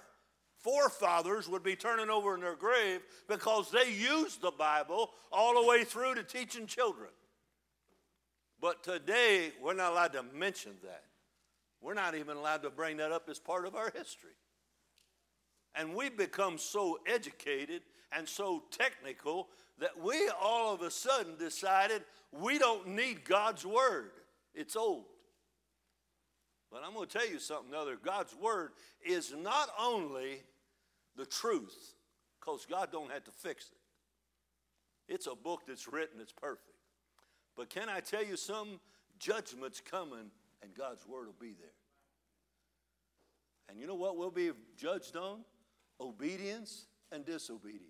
forefathers 0.59 1.49
would 1.49 1.63
be 1.63 1.77
turning 1.77 2.11
over 2.11 2.35
in 2.35 2.41
their 2.41 2.57
grave 2.57 3.01
because 3.29 3.71
they 3.71 3.91
used 3.91 4.43
the 4.43 4.51
Bible 4.51 5.11
all 5.33 5.61
the 5.61 5.69
way 5.69 5.85
through 5.85 6.17
to 6.17 6.23
teaching 6.23 6.67
children. 6.67 7.11
But 8.61 8.83
today, 8.83 9.53
we're 9.63 9.75
not 9.75 9.93
allowed 9.93 10.13
to 10.15 10.25
mention 10.35 10.73
that. 10.83 11.05
We're 11.81 11.95
not 11.95 12.17
even 12.17 12.37
allowed 12.37 12.63
to 12.63 12.71
bring 12.71 12.97
that 12.97 13.13
up 13.13 13.29
as 13.29 13.39
part 13.39 13.67
of 13.67 13.77
our 13.77 13.93
history. 13.97 14.33
And 15.79 15.95
we 15.95 16.09
become 16.09 16.59
so 16.59 16.99
educated 17.07 17.83
and 18.13 18.29
so 18.29 18.65
technical 18.71 19.49
that 19.79 19.99
we 20.03 20.31
all 20.41 20.75
of 20.75 20.83
a 20.83 20.91
sudden 20.91 21.37
decided 21.39 22.03
we 22.33 22.59
don't 22.59 22.89
need 22.89 23.25
God's 23.25 23.65
word. 23.65 24.11
It's 24.55 24.75
old. 24.77 25.05
But 26.71 26.83
I'm 26.85 26.95
going 26.95 27.07
to 27.07 27.19
tell 27.19 27.29
you 27.29 27.39
something 27.39 27.75
other. 27.75 27.97
God's 27.97 28.35
word 28.35 28.73
is 29.07 29.33
not 29.39 29.71
only 29.81 30.43
the 31.17 31.25
truth, 31.25 31.95
because 32.41 32.67
God 32.67 32.91
don't 32.93 33.11
have 33.11 33.25
to 33.25 33.31
fix 33.31 33.71
it. 33.71 35.13
It's 35.15 35.27
a 35.27 35.35
book 35.35 35.63
that's 35.67 35.89
written, 35.89 36.21
it's 36.21 36.33
perfect. 36.33 36.77
But 37.57 37.71
can 37.71 37.89
I 37.89 38.01
tell 38.01 38.25
you 38.25 38.37
some 38.37 38.81
judgment's 39.19 39.81
coming 39.81 40.31
and 40.63 40.75
God's 40.75 41.07
word 41.07 41.27
will 41.27 41.35
be 41.41 41.55
there. 41.59 41.71
And 43.69 43.79
you 43.79 43.87
know 43.87 43.95
what 43.95 44.17
we'll 44.17 44.31
be 44.31 44.51
judged 44.77 45.17
on? 45.17 45.41
Obedience 46.01 46.87
and 47.13 47.25
disobedience. 47.25 47.85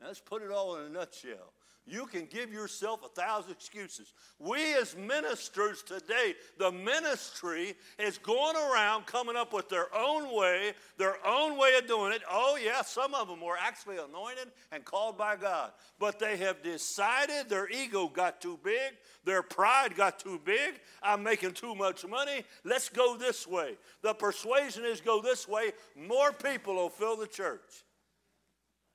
Now, 0.00 0.06
let's 0.06 0.20
put 0.20 0.42
it 0.42 0.50
all 0.50 0.76
in 0.76 0.86
a 0.86 0.88
nutshell. 0.88 1.52
You 1.88 2.06
can 2.06 2.26
give 2.26 2.52
yourself 2.52 3.00
a 3.04 3.08
thousand 3.08 3.52
excuses. 3.52 4.12
We, 4.38 4.74
as 4.74 4.94
ministers 4.96 5.82
today, 5.82 6.34
the 6.58 6.70
ministry 6.70 7.74
is 7.98 8.18
going 8.18 8.56
around 8.56 9.06
coming 9.06 9.36
up 9.36 9.52
with 9.52 9.68
their 9.68 9.94
own 9.96 10.34
way, 10.36 10.74
their 10.98 11.16
own 11.26 11.58
way 11.58 11.76
of 11.78 11.86
doing 11.86 12.12
it. 12.12 12.22
Oh, 12.30 12.58
yeah, 12.62 12.82
some 12.82 13.14
of 13.14 13.28
them 13.28 13.40
were 13.40 13.56
actually 13.58 13.96
anointed 13.96 14.48
and 14.70 14.84
called 14.84 15.16
by 15.16 15.36
God. 15.36 15.72
But 15.98 16.18
they 16.18 16.36
have 16.36 16.62
decided 16.62 17.48
their 17.48 17.68
ego 17.70 18.08
got 18.08 18.40
too 18.40 18.58
big, 18.62 18.92
their 19.24 19.42
pride 19.42 19.96
got 19.96 20.18
too 20.18 20.40
big. 20.44 20.74
I'm 21.02 21.22
making 21.22 21.52
too 21.52 21.74
much 21.74 22.06
money. 22.06 22.44
Let's 22.64 22.88
go 22.88 23.16
this 23.16 23.46
way. 23.46 23.76
The 24.02 24.12
persuasion 24.12 24.84
is 24.84 25.00
go 25.00 25.22
this 25.22 25.48
way. 25.48 25.72
More 25.96 26.32
people 26.32 26.74
will 26.74 26.90
fill 26.90 27.16
the 27.16 27.26
church. 27.26 27.84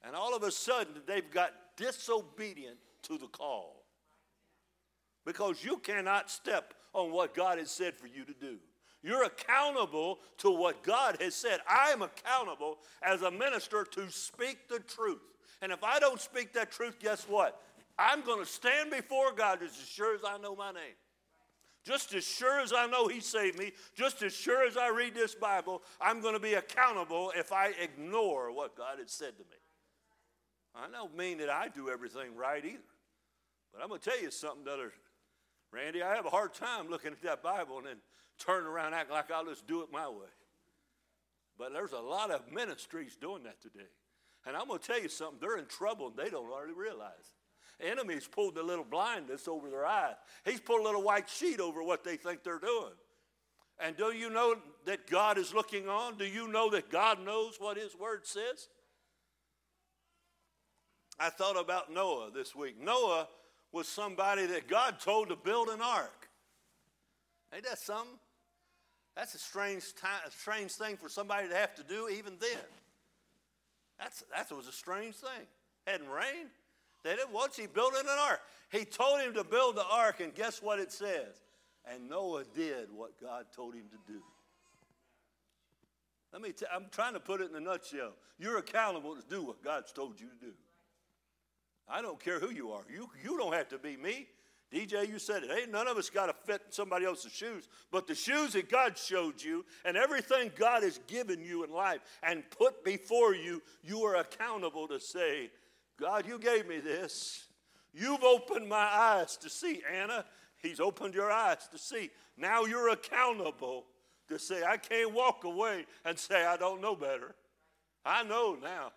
And 0.06 0.16
all 0.16 0.36
of 0.36 0.44
a 0.44 0.52
sudden, 0.52 0.94
they've 1.08 1.32
got 1.32 1.54
disobedient 1.78 2.78
to 3.04 3.18
the 3.18 3.28
call. 3.28 3.84
Because 5.26 5.64
you 5.64 5.78
cannot 5.78 6.30
step 6.30 6.74
on 6.94 7.12
what 7.12 7.34
God 7.34 7.58
has 7.58 7.72
said 7.72 7.96
for 7.96 8.08
you 8.08 8.26
to 8.26 8.34
do. 8.34 8.58
You're 9.02 9.26
accountable 9.26 10.20
to 10.40 10.50
what 10.50 10.84
God 10.84 11.18
has 11.20 11.36
said. 11.36 11.60
I 11.68 11.92
am 11.92 12.02
accountable 12.02 12.80
as 13.02 13.22
a 13.22 13.32
minister 13.32 13.84
to 13.92 14.10
speak 14.10 14.70
the 14.70 14.80
truth. 14.80 15.22
And 15.62 15.72
if 15.72 15.84
I 15.84 16.00
don't 16.00 16.20
speak 16.20 16.54
that 16.54 16.72
truth, 16.72 17.00
guess 17.00 17.28
what? 17.28 17.62
I'm 17.98 18.22
going 18.22 18.40
to 18.40 18.50
stand 18.50 18.92
before 18.92 19.34
God 19.34 19.60
as 19.62 19.72
sure 19.88 20.16
as 20.16 20.22
I 20.26 20.38
know 20.38 20.56
my 20.56 20.72
name. 20.72 20.96
Just 21.86 22.14
as 22.14 22.26
sure 22.26 22.62
as 22.62 22.72
I 22.72 22.88
know 22.88 23.08
He 23.10 23.20
saved 23.20 23.60
me, 23.60 23.74
just 23.94 24.24
as 24.24 24.34
sure 24.34 24.66
as 24.66 24.78
I 24.78 24.88
read 24.88 25.14
this 25.14 25.36
Bible, 25.36 25.84
I'm 26.00 26.22
going 26.22 26.34
to 26.34 26.40
be 26.40 26.54
accountable 26.54 27.34
if 27.36 27.52
I 27.52 27.72
ignore 27.82 28.54
what 28.54 28.78
God 28.78 29.00
has 29.00 29.12
said 29.12 29.38
to 29.38 29.44
me. 29.44 29.58
I 30.76 30.90
don't 30.92 31.16
mean 31.16 31.38
that 31.40 31.50
I 31.50 31.68
do 31.68 31.90
everything 31.90 32.36
right 32.36 32.64
either. 32.64 32.78
But 33.72 33.82
I'm 33.82 33.90
going 33.90 34.00
to 34.00 34.10
tell 34.10 34.22
you 34.22 34.32
something, 34.32 34.68
other 34.72 34.92
Randy, 35.72 36.04
I 36.04 36.16
have 36.16 36.28
a 36.28 36.30
hard 36.30 36.54
time 36.54 36.88
looking 36.90 37.12
at 37.12 37.22
that 37.24 37.42
Bible 37.42 37.80
and 37.80 37.88
then 37.88 37.98
turning 38.38 38.68
around 38.68 38.94
acting 38.94 39.16
like 39.16 39.32
I'll 39.32 39.46
just 39.46 39.66
do 39.66 39.82
it 39.82 39.92
my 39.92 40.08
way. 40.08 40.30
But 41.58 41.74
there's 41.74 41.94
a 41.94 42.00
lot 42.00 42.30
of 42.30 42.52
ministries 42.52 43.16
doing 43.16 43.44
that 43.44 43.62
today. 43.62 43.90
And 44.46 44.56
I'm 44.56 44.68
going 44.68 44.80
to 44.80 44.86
tell 44.86 45.02
you 45.02 45.10
something, 45.10 45.38
they're 45.42 45.58
in 45.58 45.66
trouble 45.66 46.08
and 46.08 46.18
they 46.18 46.30
don't 46.30 46.52
already 46.52 46.74
realize. 46.74 47.34
The 47.80 47.88
enemy's 47.88 48.28
pulled 48.28 48.58
a 48.58 48.64
little 48.64 48.86
blindness 48.86 49.48
over 49.48 49.70
their 49.70 49.86
eyes. 49.86 50.16
He's 50.46 50.60
pulled 50.60 50.82
a 50.82 50.84
little 50.84 51.02
white 51.02 51.30
sheet 51.30 51.60
over 51.60 51.82
what 51.82 52.04
they 52.04 52.18
think 52.18 52.44
they're 52.44 52.60
doing. 52.60 52.94
And 53.80 53.98
do 53.98 54.14
you 54.14 54.30
know 54.30 54.56
that 54.86 55.10
God 55.10 55.38
is 55.38 55.54
looking 55.54 55.90
on? 55.90 56.18
Do 56.18 56.26
you 56.26 56.48
know 56.48 56.70
that 56.70 56.92
God 56.92 57.24
knows 57.24 57.56
what 57.58 57.78
His 57.78 57.96
Word 57.96 58.28
says? 58.28 58.68
I 61.20 61.30
thought 61.30 61.60
about 61.60 61.92
Noah 61.92 62.30
this 62.34 62.56
week. 62.56 62.82
Noah 62.82 63.28
was 63.72 63.88
somebody 63.88 64.46
that 64.48 64.68
God 64.68 65.00
told 65.00 65.30
to 65.30 65.36
build 65.36 65.70
an 65.70 65.82
ark. 65.82 66.30
Ain't 67.54 67.64
that 67.66 67.80
something? 67.80 68.18
That's 69.16 69.36
a 69.36 69.40
strange, 69.40 69.94
time, 69.96 70.22
a 70.26 70.32
strange 70.32 70.72
thing 70.72 70.98
for 70.98 71.08
somebody 71.08 71.48
to 71.48 71.56
have 71.56 71.76
to 71.76 71.84
do 71.84 72.10
even 72.10 72.34
then. 72.40 72.60
That's, 74.00 74.24
that 74.36 74.56
was 74.56 74.68
a 74.68 74.72
strange 74.72 75.16
thing. 75.16 75.48
Hadn't 75.86 76.10
rained. 76.10 76.50
They 77.04 77.16
didn't, 77.16 77.32
what's 77.32 77.58
he 77.58 77.68
building 77.68 78.02
an 78.02 78.18
ark? 78.30 78.42
He 78.72 78.86
told 78.86 79.22
him 79.22 79.34
to 79.36 79.44
build 79.44 79.76
the 79.76 79.86
ark, 79.86 80.20
and 80.20 80.34
guess 80.34 80.62
what 80.62 80.80
it 80.80 80.92
says? 80.92 81.42
And 81.86 82.10
Noah 82.10 82.44
did 82.56 82.88
what 82.92 83.20
God 83.22 83.46
told 83.56 83.76
him 83.76 83.84
to 83.92 84.12
do. 84.12 84.20
Let 86.32 86.42
me 86.42 86.52
t- 86.52 86.66
I'm 86.74 86.86
trying 86.92 87.14
to 87.14 87.20
put 87.20 87.42
it 87.42 87.52
in 87.52 87.56
a 87.56 87.60
nutshell. 87.60 88.14
You're 88.40 88.58
accountable 88.58 89.16
to 89.16 89.22
do 89.30 89.44
what 89.44 89.64
God's 89.64 89.92
told 89.92 90.20
you 90.20 90.28
to 90.28 90.46
do. 90.46 90.54
I 91.88 92.02
don't 92.02 92.20
care 92.20 92.40
who 92.40 92.52
you 92.52 92.72
are. 92.72 92.84
You, 92.92 93.10
you 93.24 93.38
don't 93.38 93.54
have 93.54 93.70
to 93.70 93.78
be 93.78 93.98
me. 93.98 94.28
DJ, 94.74 95.08
you 95.08 95.20
said 95.20 95.44
it. 95.44 95.52
Ain't 95.56 95.72
none 95.72 95.88
of 95.88 95.98
us 95.98 96.10
got 96.10 96.26
to 96.26 96.34
fit 96.34 96.62
somebody 96.70 97.06
else's 97.06 97.32
shoes. 97.32 97.68
But 97.92 98.08
the 98.08 98.16
shoes 98.16 98.54
that 98.54 98.70
God 98.70 98.98
showed 98.98 99.42
you 99.42 99.64
and 99.86 99.96
everything 99.96 100.52
God 100.56 100.82
has 100.82 101.00
given 101.06 101.44
you 101.44 101.64
in 101.64 101.72
life 101.72 102.00
and 102.24 102.44
put 102.50 102.84
before 102.84 103.36
you, 103.36 103.62
you 103.84 104.02
are 104.04 104.16
accountable 104.16 104.88
to 104.88 105.00
say, 105.00 105.52
God, 106.00 106.26
you 106.26 106.40
gave 106.40 106.68
me 106.68 106.80
this. 106.80 107.46
You've 107.94 108.24
opened 108.24 108.68
my 108.68 108.78
eyes 108.78 109.38
to 109.38 109.50
see. 109.50 109.84
Anna, 109.92 110.26
He's 110.58 110.80
opened 110.80 111.14
your 111.14 111.30
eyes 111.30 111.68
to 111.72 111.78
see. 111.78 112.10
Now 112.36 112.64
you're 112.64 112.90
accountable 112.90 113.86
to 114.30 114.40
say, 114.40 114.64
I 114.64 114.78
can't 114.78 115.14
walk 115.14 115.44
away 115.44 115.86
and 116.06 116.18
say, 116.18 116.46
I 116.46 116.58
don't 116.58 116.82
know 116.82 116.96
better. 116.96 117.36
I 118.06 118.24
know 118.24 118.58
now. 118.62 118.92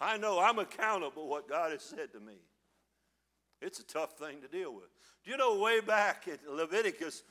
I 0.00 0.16
know 0.16 0.38
I'm 0.38 0.58
accountable 0.58 1.28
what 1.28 1.48
God 1.48 1.72
has 1.72 1.82
said 1.82 2.12
to 2.12 2.20
me. 2.20 2.34
It's 3.60 3.80
a 3.80 3.84
tough 3.84 4.18
thing 4.18 4.40
to 4.42 4.48
deal 4.48 4.72
with. 4.72 4.88
Do 5.24 5.30
you 5.30 5.36
know, 5.36 5.58
way 5.58 5.80
back 5.80 6.28
at 6.28 6.48
Leviticus, 6.48 7.24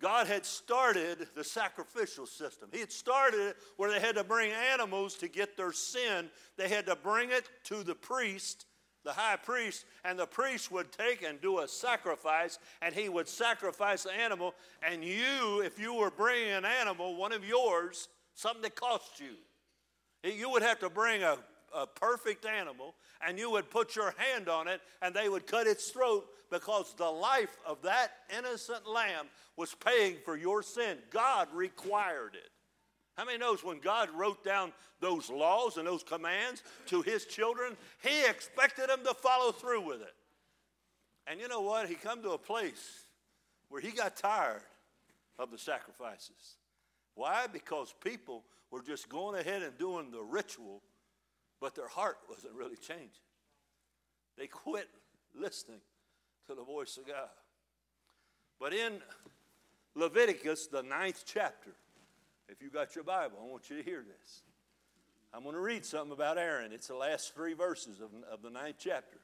God 0.00 0.26
had 0.26 0.44
started 0.44 1.26
the 1.34 1.44
sacrificial 1.44 2.26
system. 2.26 2.68
He 2.72 2.80
had 2.80 2.92
started 2.92 3.40
it 3.40 3.56
where 3.76 3.90
they 3.90 4.00
had 4.00 4.16
to 4.16 4.24
bring 4.24 4.52
animals 4.52 5.14
to 5.16 5.28
get 5.28 5.56
their 5.56 5.72
sin. 5.72 6.28
They 6.56 6.68
had 6.68 6.86
to 6.86 6.96
bring 6.96 7.30
it 7.30 7.48
to 7.64 7.82
the 7.82 7.94
priest, 7.94 8.66
the 9.04 9.12
high 9.12 9.36
priest, 9.36 9.84
and 10.04 10.18
the 10.18 10.26
priest 10.26 10.70
would 10.70 10.92
take 10.92 11.22
and 11.22 11.40
do 11.40 11.60
a 11.60 11.68
sacrifice, 11.68 12.58
and 12.82 12.94
he 12.94 13.08
would 13.08 13.28
sacrifice 13.28 14.02
the 14.02 14.12
animal. 14.12 14.54
And 14.82 15.04
you, 15.04 15.62
if 15.62 15.78
you 15.78 15.94
were 15.94 16.10
bringing 16.10 16.52
an 16.52 16.64
animal, 16.64 17.16
one 17.16 17.32
of 17.32 17.46
yours, 17.46 18.08
something 18.34 18.62
that 18.62 18.74
cost 18.76 19.20
you, 19.20 19.36
you 20.30 20.50
would 20.50 20.62
have 20.62 20.80
to 20.80 20.90
bring 20.90 21.22
a 21.22 21.38
a 21.76 21.86
perfect 21.86 22.46
animal 22.46 22.94
and 23.26 23.38
you 23.38 23.50
would 23.50 23.70
put 23.70 23.94
your 23.94 24.14
hand 24.16 24.48
on 24.48 24.66
it 24.66 24.80
and 25.02 25.14
they 25.14 25.28
would 25.28 25.46
cut 25.46 25.66
its 25.66 25.90
throat 25.90 26.26
because 26.50 26.94
the 26.96 27.04
life 27.04 27.56
of 27.66 27.82
that 27.82 28.12
innocent 28.36 28.88
lamb 28.88 29.26
was 29.56 29.74
paying 29.74 30.16
for 30.24 30.36
your 30.36 30.62
sin. 30.62 30.98
God 31.10 31.48
required 31.52 32.34
it. 32.34 32.50
How 33.16 33.24
many 33.24 33.38
knows 33.38 33.64
when 33.64 33.78
God 33.78 34.10
wrote 34.10 34.44
down 34.44 34.72
those 35.00 35.30
laws 35.30 35.76
and 35.76 35.86
those 35.86 36.02
commands 36.02 36.62
to 36.86 37.02
his 37.02 37.24
children, 37.24 37.76
he 38.02 38.24
expected 38.24 38.88
them 38.88 39.00
to 39.04 39.14
follow 39.14 39.52
through 39.52 39.82
with 39.82 40.02
it. 40.02 40.14
And 41.26 41.40
you 41.40 41.48
know 41.48 41.60
what? 41.60 41.88
He 41.88 41.94
come 41.94 42.22
to 42.22 42.30
a 42.30 42.38
place 42.38 43.04
where 43.68 43.80
he 43.80 43.90
got 43.90 44.16
tired 44.16 44.62
of 45.38 45.50
the 45.50 45.58
sacrifices. 45.58 46.56
Why? 47.14 47.46
Because 47.50 47.94
people 48.04 48.44
were 48.70 48.82
just 48.82 49.08
going 49.08 49.38
ahead 49.38 49.62
and 49.62 49.76
doing 49.78 50.10
the 50.10 50.22
ritual 50.22 50.82
but 51.60 51.74
their 51.74 51.88
heart 51.88 52.18
wasn't 52.28 52.54
really 52.54 52.76
changing. 52.76 53.10
They 54.36 54.46
quit 54.46 54.88
listening 55.34 55.80
to 56.46 56.54
the 56.54 56.64
voice 56.64 56.96
of 56.96 57.06
God. 57.06 57.30
But 58.60 58.72
in 58.72 59.00
Leviticus, 59.94 60.66
the 60.66 60.82
ninth 60.82 61.24
chapter, 61.26 61.70
if 62.48 62.62
you 62.62 62.70
got 62.70 62.94
your 62.94 63.04
Bible, 63.04 63.38
I 63.42 63.50
want 63.50 63.70
you 63.70 63.76
to 63.76 63.82
hear 63.82 64.02
this. 64.02 64.42
I'm 65.34 65.42
going 65.42 65.54
to 65.54 65.60
read 65.60 65.84
something 65.84 66.12
about 66.12 66.38
Aaron. 66.38 66.72
It's 66.72 66.88
the 66.88 66.94
last 66.94 67.34
three 67.34 67.54
verses 67.54 68.00
of, 68.00 68.10
of 68.30 68.42
the 68.42 68.50
ninth 68.50 68.76
chapter. 68.78 69.18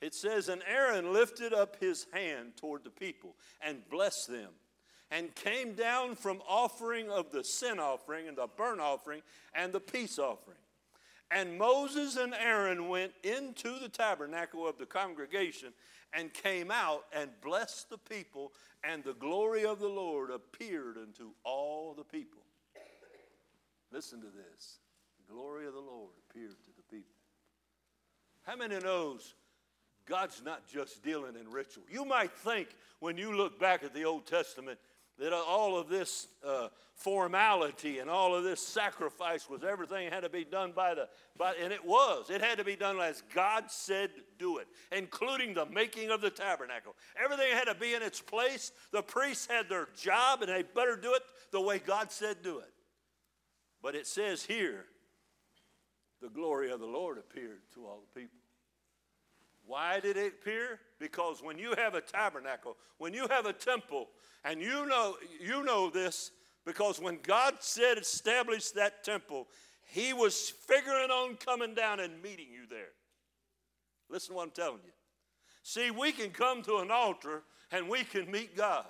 It 0.00 0.14
says, 0.14 0.48
And 0.48 0.62
Aaron 0.66 1.12
lifted 1.12 1.54
up 1.54 1.76
his 1.80 2.06
hand 2.12 2.56
toward 2.56 2.84
the 2.84 2.90
people 2.90 3.36
and 3.60 3.88
blessed 3.88 4.28
them, 4.28 4.50
and 5.10 5.34
came 5.34 5.74
down 5.74 6.16
from 6.16 6.42
offering 6.48 7.08
of 7.08 7.30
the 7.30 7.44
sin 7.44 7.78
offering 7.78 8.28
and 8.28 8.36
the 8.36 8.48
burnt 8.56 8.80
offering 8.80 9.22
and 9.54 9.72
the 9.72 9.80
peace 9.80 10.18
offering. 10.18 10.58
And 11.34 11.56
Moses 11.56 12.16
and 12.16 12.34
Aaron 12.34 12.88
went 12.88 13.12
into 13.22 13.78
the 13.78 13.88
tabernacle 13.88 14.68
of 14.68 14.76
the 14.76 14.84
congregation 14.86 15.72
and 16.12 16.32
came 16.32 16.70
out 16.70 17.04
and 17.16 17.30
blessed 17.42 17.88
the 17.88 17.96
people, 17.96 18.52
and 18.84 19.02
the 19.02 19.14
glory 19.14 19.64
of 19.64 19.78
the 19.78 19.88
Lord 19.88 20.30
appeared 20.30 20.98
unto 20.98 21.30
all 21.42 21.94
the 21.94 22.04
people. 22.04 22.42
Listen 23.90 24.20
to 24.20 24.26
this. 24.26 24.78
The 25.26 25.32
glory 25.32 25.66
of 25.66 25.72
the 25.72 25.80
Lord 25.80 26.10
appeared 26.28 26.50
to 26.50 26.70
the 26.76 26.82
people. 26.94 27.14
How 28.42 28.56
many 28.56 28.78
knows 28.78 29.34
God's 30.06 30.42
not 30.44 30.68
just 30.68 31.02
dealing 31.02 31.36
in 31.36 31.50
ritual? 31.50 31.84
You 31.90 32.04
might 32.04 32.32
think 32.32 32.68
when 33.00 33.16
you 33.16 33.34
look 33.34 33.58
back 33.58 33.84
at 33.84 33.94
the 33.94 34.04
Old 34.04 34.26
Testament, 34.26 34.78
that 35.18 35.32
all 35.32 35.78
of 35.78 35.88
this 35.88 36.26
uh, 36.46 36.68
formality 36.94 37.98
and 37.98 38.08
all 38.08 38.34
of 38.34 38.44
this 38.44 38.66
sacrifice 38.66 39.48
was 39.48 39.62
everything 39.62 40.10
had 40.10 40.22
to 40.22 40.28
be 40.28 40.44
done 40.44 40.72
by 40.72 40.94
the 40.94 41.08
by, 41.36 41.54
and 41.62 41.72
it 41.72 41.84
was. 41.84 42.30
It 42.30 42.40
had 42.40 42.58
to 42.58 42.64
be 42.64 42.76
done 42.76 42.98
as 42.98 43.22
god 43.34 43.70
said 43.70 44.10
do 44.38 44.58
it 44.58 44.68
including 44.90 45.54
the 45.54 45.66
making 45.66 46.10
of 46.10 46.20
the 46.20 46.30
tabernacle. 46.30 46.94
Everything 47.22 47.52
had 47.52 47.66
to 47.66 47.74
be 47.74 47.94
in 47.94 48.02
its 48.02 48.20
place. 48.20 48.72
The 48.90 49.02
priests 49.02 49.46
had 49.46 49.68
their 49.68 49.88
job 50.00 50.42
and 50.42 50.50
they 50.50 50.62
better 50.62 50.96
do 50.96 51.14
it 51.14 51.22
the 51.50 51.60
way 51.60 51.78
god 51.78 52.10
said 52.10 52.38
do 52.42 52.58
it. 52.58 52.72
But 53.82 53.94
it 53.94 54.06
says 54.06 54.44
here 54.44 54.84
the 56.20 56.28
glory 56.28 56.70
of 56.70 56.80
the 56.80 56.86
lord 56.86 57.18
appeared 57.18 57.60
to 57.74 57.84
all 57.84 58.02
the 58.14 58.20
people. 58.20 58.38
Why 59.66 60.00
did 60.00 60.16
it 60.16 60.34
appear? 60.40 60.80
Because 61.02 61.42
when 61.42 61.58
you 61.58 61.74
have 61.76 61.94
a 61.94 62.00
tabernacle, 62.00 62.76
when 62.98 63.12
you 63.12 63.26
have 63.28 63.44
a 63.44 63.52
temple, 63.52 64.08
and 64.44 64.62
you 64.62 64.86
know, 64.86 65.16
you 65.40 65.64
know 65.64 65.90
this 65.90 66.30
because 66.64 67.00
when 67.00 67.18
God 67.24 67.54
said 67.58 67.98
establish 67.98 68.70
that 68.70 69.02
temple, 69.02 69.48
he 69.84 70.12
was 70.12 70.48
figuring 70.48 71.10
on 71.10 71.34
coming 71.34 71.74
down 71.74 71.98
and 71.98 72.22
meeting 72.22 72.46
you 72.52 72.68
there. 72.70 72.92
Listen 74.08 74.28
to 74.28 74.36
what 74.36 74.44
I'm 74.44 74.50
telling 74.52 74.78
you. 74.84 74.92
See, 75.64 75.90
we 75.90 76.12
can 76.12 76.30
come 76.30 76.62
to 76.62 76.76
an 76.76 76.92
altar 76.92 77.42
and 77.72 77.88
we 77.88 78.04
can 78.04 78.30
meet 78.30 78.56
God. 78.56 78.86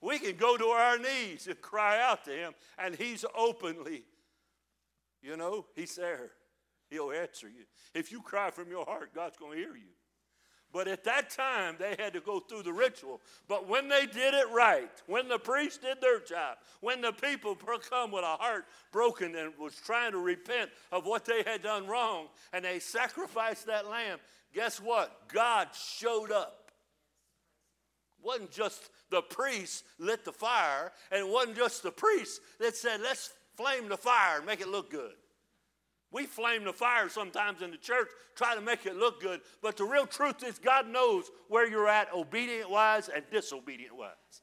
We 0.00 0.18
can 0.18 0.34
go 0.34 0.56
to 0.56 0.64
our 0.64 0.98
knees 0.98 1.46
and 1.46 1.60
cry 1.60 2.02
out 2.02 2.24
to 2.24 2.32
Him, 2.32 2.52
and 2.78 2.96
He's 2.96 3.24
openly, 3.36 4.02
you 5.22 5.36
know, 5.36 5.66
He's 5.76 5.94
there. 5.94 6.30
He'll 6.90 7.12
answer 7.12 7.48
you. 7.48 7.64
If 7.94 8.10
you 8.10 8.22
cry 8.22 8.50
from 8.50 8.70
your 8.70 8.84
heart, 8.84 9.14
God's 9.14 9.36
going 9.36 9.52
to 9.52 9.58
hear 9.58 9.76
you. 9.76 9.90
But 10.72 10.86
at 10.86 11.04
that 11.04 11.30
time, 11.30 11.76
they 11.78 11.96
had 11.98 12.12
to 12.12 12.20
go 12.20 12.40
through 12.40 12.62
the 12.62 12.72
ritual. 12.72 13.20
But 13.48 13.66
when 13.66 13.88
they 13.88 14.04
did 14.04 14.34
it 14.34 14.50
right, 14.50 14.90
when 15.06 15.26
the 15.26 15.38
priest 15.38 15.80
did 15.82 16.00
their 16.00 16.20
job, 16.20 16.58
when 16.80 17.00
the 17.00 17.12
people 17.12 17.56
come 17.56 18.10
with 18.10 18.22
a 18.22 18.36
heart 18.36 18.66
broken 18.92 19.34
and 19.34 19.52
was 19.58 19.74
trying 19.76 20.12
to 20.12 20.18
repent 20.18 20.70
of 20.92 21.06
what 21.06 21.24
they 21.24 21.42
had 21.42 21.62
done 21.62 21.86
wrong, 21.86 22.26
and 22.52 22.64
they 22.64 22.80
sacrificed 22.80 23.66
that 23.66 23.88
lamb, 23.88 24.18
guess 24.52 24.78
what? 24.78 25.28
God 25.32 25.68
showed 25.72 26.30
up. 26.30 26.70
It 28.18 28.26
wasn't 28.26 28.50
just 28.50 28.90
the 29.10 29.22
priest 29.22 29.84
lit 29.98 30.24
the 30.24 30.32
fire, 30.32 30.92
and 31.10 31.20
it 31.20 31.28
wasn't 31.28 31.56
just 31.56 31.82
the 31.82 31.92
priest 31.92 32.42
that 32.60 32.76
said, 32.76 33.00
let's 33.00 33.32
flame 33.56 33.88
the 33.88 33.96
fire 33.96 34.36
and 34.38 34.46
make 34.46 34.60
it 34.60 34.68
look 34.68 34.90
good. 34.90 35.14
We 36.10 36.24
flame 36.24 36.64
the 36.64 36.72
fire 36.72 37.08
sometimes 37.08 37.60
in 37.60 37.70
the 37.70 37.76
church, 37.76 38.08
try 38.34 38.54
to 38.54 38.60
make 38.60 38.86
it 38.86 38.96
look 38.96 39.20
good, 39.20 39.40
but 39.62 39.76
the 39.76 39.84
real 39.84 40.06
truth 40.06 40.42
is 40.42 40.58
God 40.58 40.88
knows 40.88 41.30
where 41.48 41.68
you're 41.68 41.88
at 41.88 42.12
obedient 42.14 42.70
wise 42.70 43.08
and 43.08 43.24
disobedient 43.30 43.96
wise. 43.96 44.42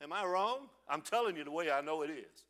Am 0.00 0.12
I 0.12 0.24
wrong? 0.24 0.68
I'm 0.88 1.02
telling 1.02 1.36
you 1.36 1.44
the 1.44 1.50
way 1.50 1.70
I 1.70 1.80
know 1.80 2.02
it 2.02 2.10
is. 2.10 2.44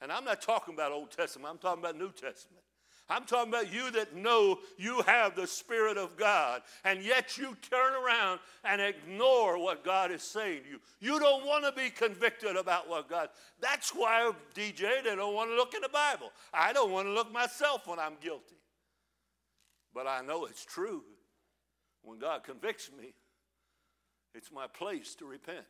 And 0.00 0.12
I'm 0.12 0.24
not 0.24 0.42
talking 0.42 0.74
about 0.74 0.92
Old 0.92 1.10
Testament, 1.10 1.50
I'm 1.50 1.58
talking 1.58 1.82
about 1.82 1.96
New 1.96 2.12
Testament. 2.12 2.62
I'm 3.10 3.24
talking 3.24 3.52
about 3.52 3.72
you 3.72 3.90
that 3.92 4.14
know 4.14 4.58
you 4.76 5.00
have 5.02 5.34
the 5.34 5.46
Spirit 5.46 5.96
of 5.96 6.16
God, 6.16 6.60
and 6.84 7.02
yet 7.02 7.38
you 7.38 7.56
turn 7.70 7.94
around 7.94 8.40
and 8.64 8.82
ignore 8.82 9.58
what 9.58 9.82
God 9.82 10.10
is 10.10 10.22
saying 10.22 10.64
to 10.64 10.68
you. 10.68 10.80
You 11.00 11.18
don't 11.18 11.46
want 11.46 11.64
to 11.64 11.72
be 11.72 11.88
convicted 11.88 12.56
about 12.56 12.88
what 12.88 13.08
God. 13.08 13.30
That's 13.60 13.90
why 13.90 14.30
DJ 14.54 15.02
they 15.02 15.16
don't 15.16 15.34
want 15.34 15.50
to 15.50 15.56
look 15.56 15.74
in 15.74 15.80
the 15.80 15.88
Bible. 15.88 16.32
I 16.52 16.74
don't 16.74 16.92
want 16.92 17.06
to 17.06 17.12
look 17.12 17.32
myself 17.32 17.86
when 17.86 17.98
I'm 17.98 18.16
guilty. 18.20 18.56
But 19.94 20.06
I 20.06 20.20
know 20.20 20.44
it's 20.44 20.64
true. 20.64 21.02
When 22.02 22.18
God 22.18 22.44
convicts 22.44 22.90
me, 22.96 23.14
it's 24.34 24.52
my 24.52 24.66
place 24.66 25.14
to 25.16 25.24
repent. 25.24 25.64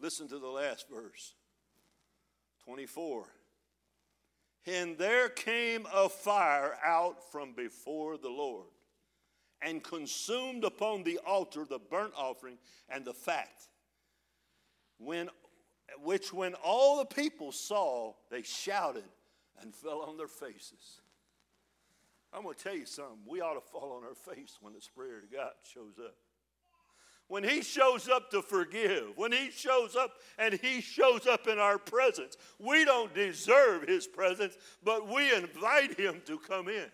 Listen 0.00 0.28
to 0.28 0.38
the 0.38 0.48
last 0.48 0.86
verse 0.88 1.34
24. 2.64 3.26
And 4.66 4.96
there 4.96 5.28
came 5.28 5.86
a 5.92 6.08
fire 6.08 6.76
out 6.84 7.30
from 7.32 7.52
before 7.52 8.16
the 8.16 8.28
Lord 8.28 8.68
and 9.60 9.82
consumed 9.82 10.64
upon 10.64 11.02
the 11.02 11.18
altar 11.26 11.64
the 11.68 11.78
burnt 11.78 12.12
offering 12.16 12.58
and 12.88 13.04
the 13.04 13.12
fat. 13.12 13.50
When, 14.98 15.30
which, 16.02 16.32
when 16.32 16.54
all 16.54 16.98
the 16.98 17.04
people 17.04 17.50
saw, 17.50 18.14
they 18.30 18.42
shouted 18.42 19.04
and 19.60 19.74
fell 19.74 20.02
on 20.02 20.16
their 20.16 20.28
faces. 20.28 21.00
I'm 22.32 22.44
going 22.44 22.54
to 22.54 22.62
tell 22.62 22.76
you 22.76 22.86
something. 22.86 23.18
We 23.26 23.40
ought 23.40 23.54
to 23.54 23.60
fall 23.60 24.00
on 24.00 24.04
our 24.04 24.14
face 24.14 24.58
when 24.60 24.74
the 24.74 24.80
Spirit 24.80 25.24
of 25.24 25.32
God 25.32 25.52
shows 25.64 25.98
up 25.98 26.14
when 27.28 27.44
He 27.44 27.62
shows 27.62 28.08
up 28.08 28.30
to 28.30 28.42
forgive, 28.42 29.12
when 29.16 29.32
He 29.32 29.50
shows 29.50 29.96
up 29.96 30.12
and 30.38 30.54
He 30.54 30.80
shows 30.80 31.26
up 31.26 31.46
in 31.46 31.58
our 31.58 31.78
presence, 31.78 32.36
we 32.58 32.84
don't 32.84 33.14
deserve 33.14 33.88
His 33.88 34.06
presence, 34.06 34.56
but 34.82 35.08
we 35.08 35.34
invite 35.34 35.98
Him 35.98 36.22
to 36.26 36.38
come 36.38 36.68
in. 36.68 36.86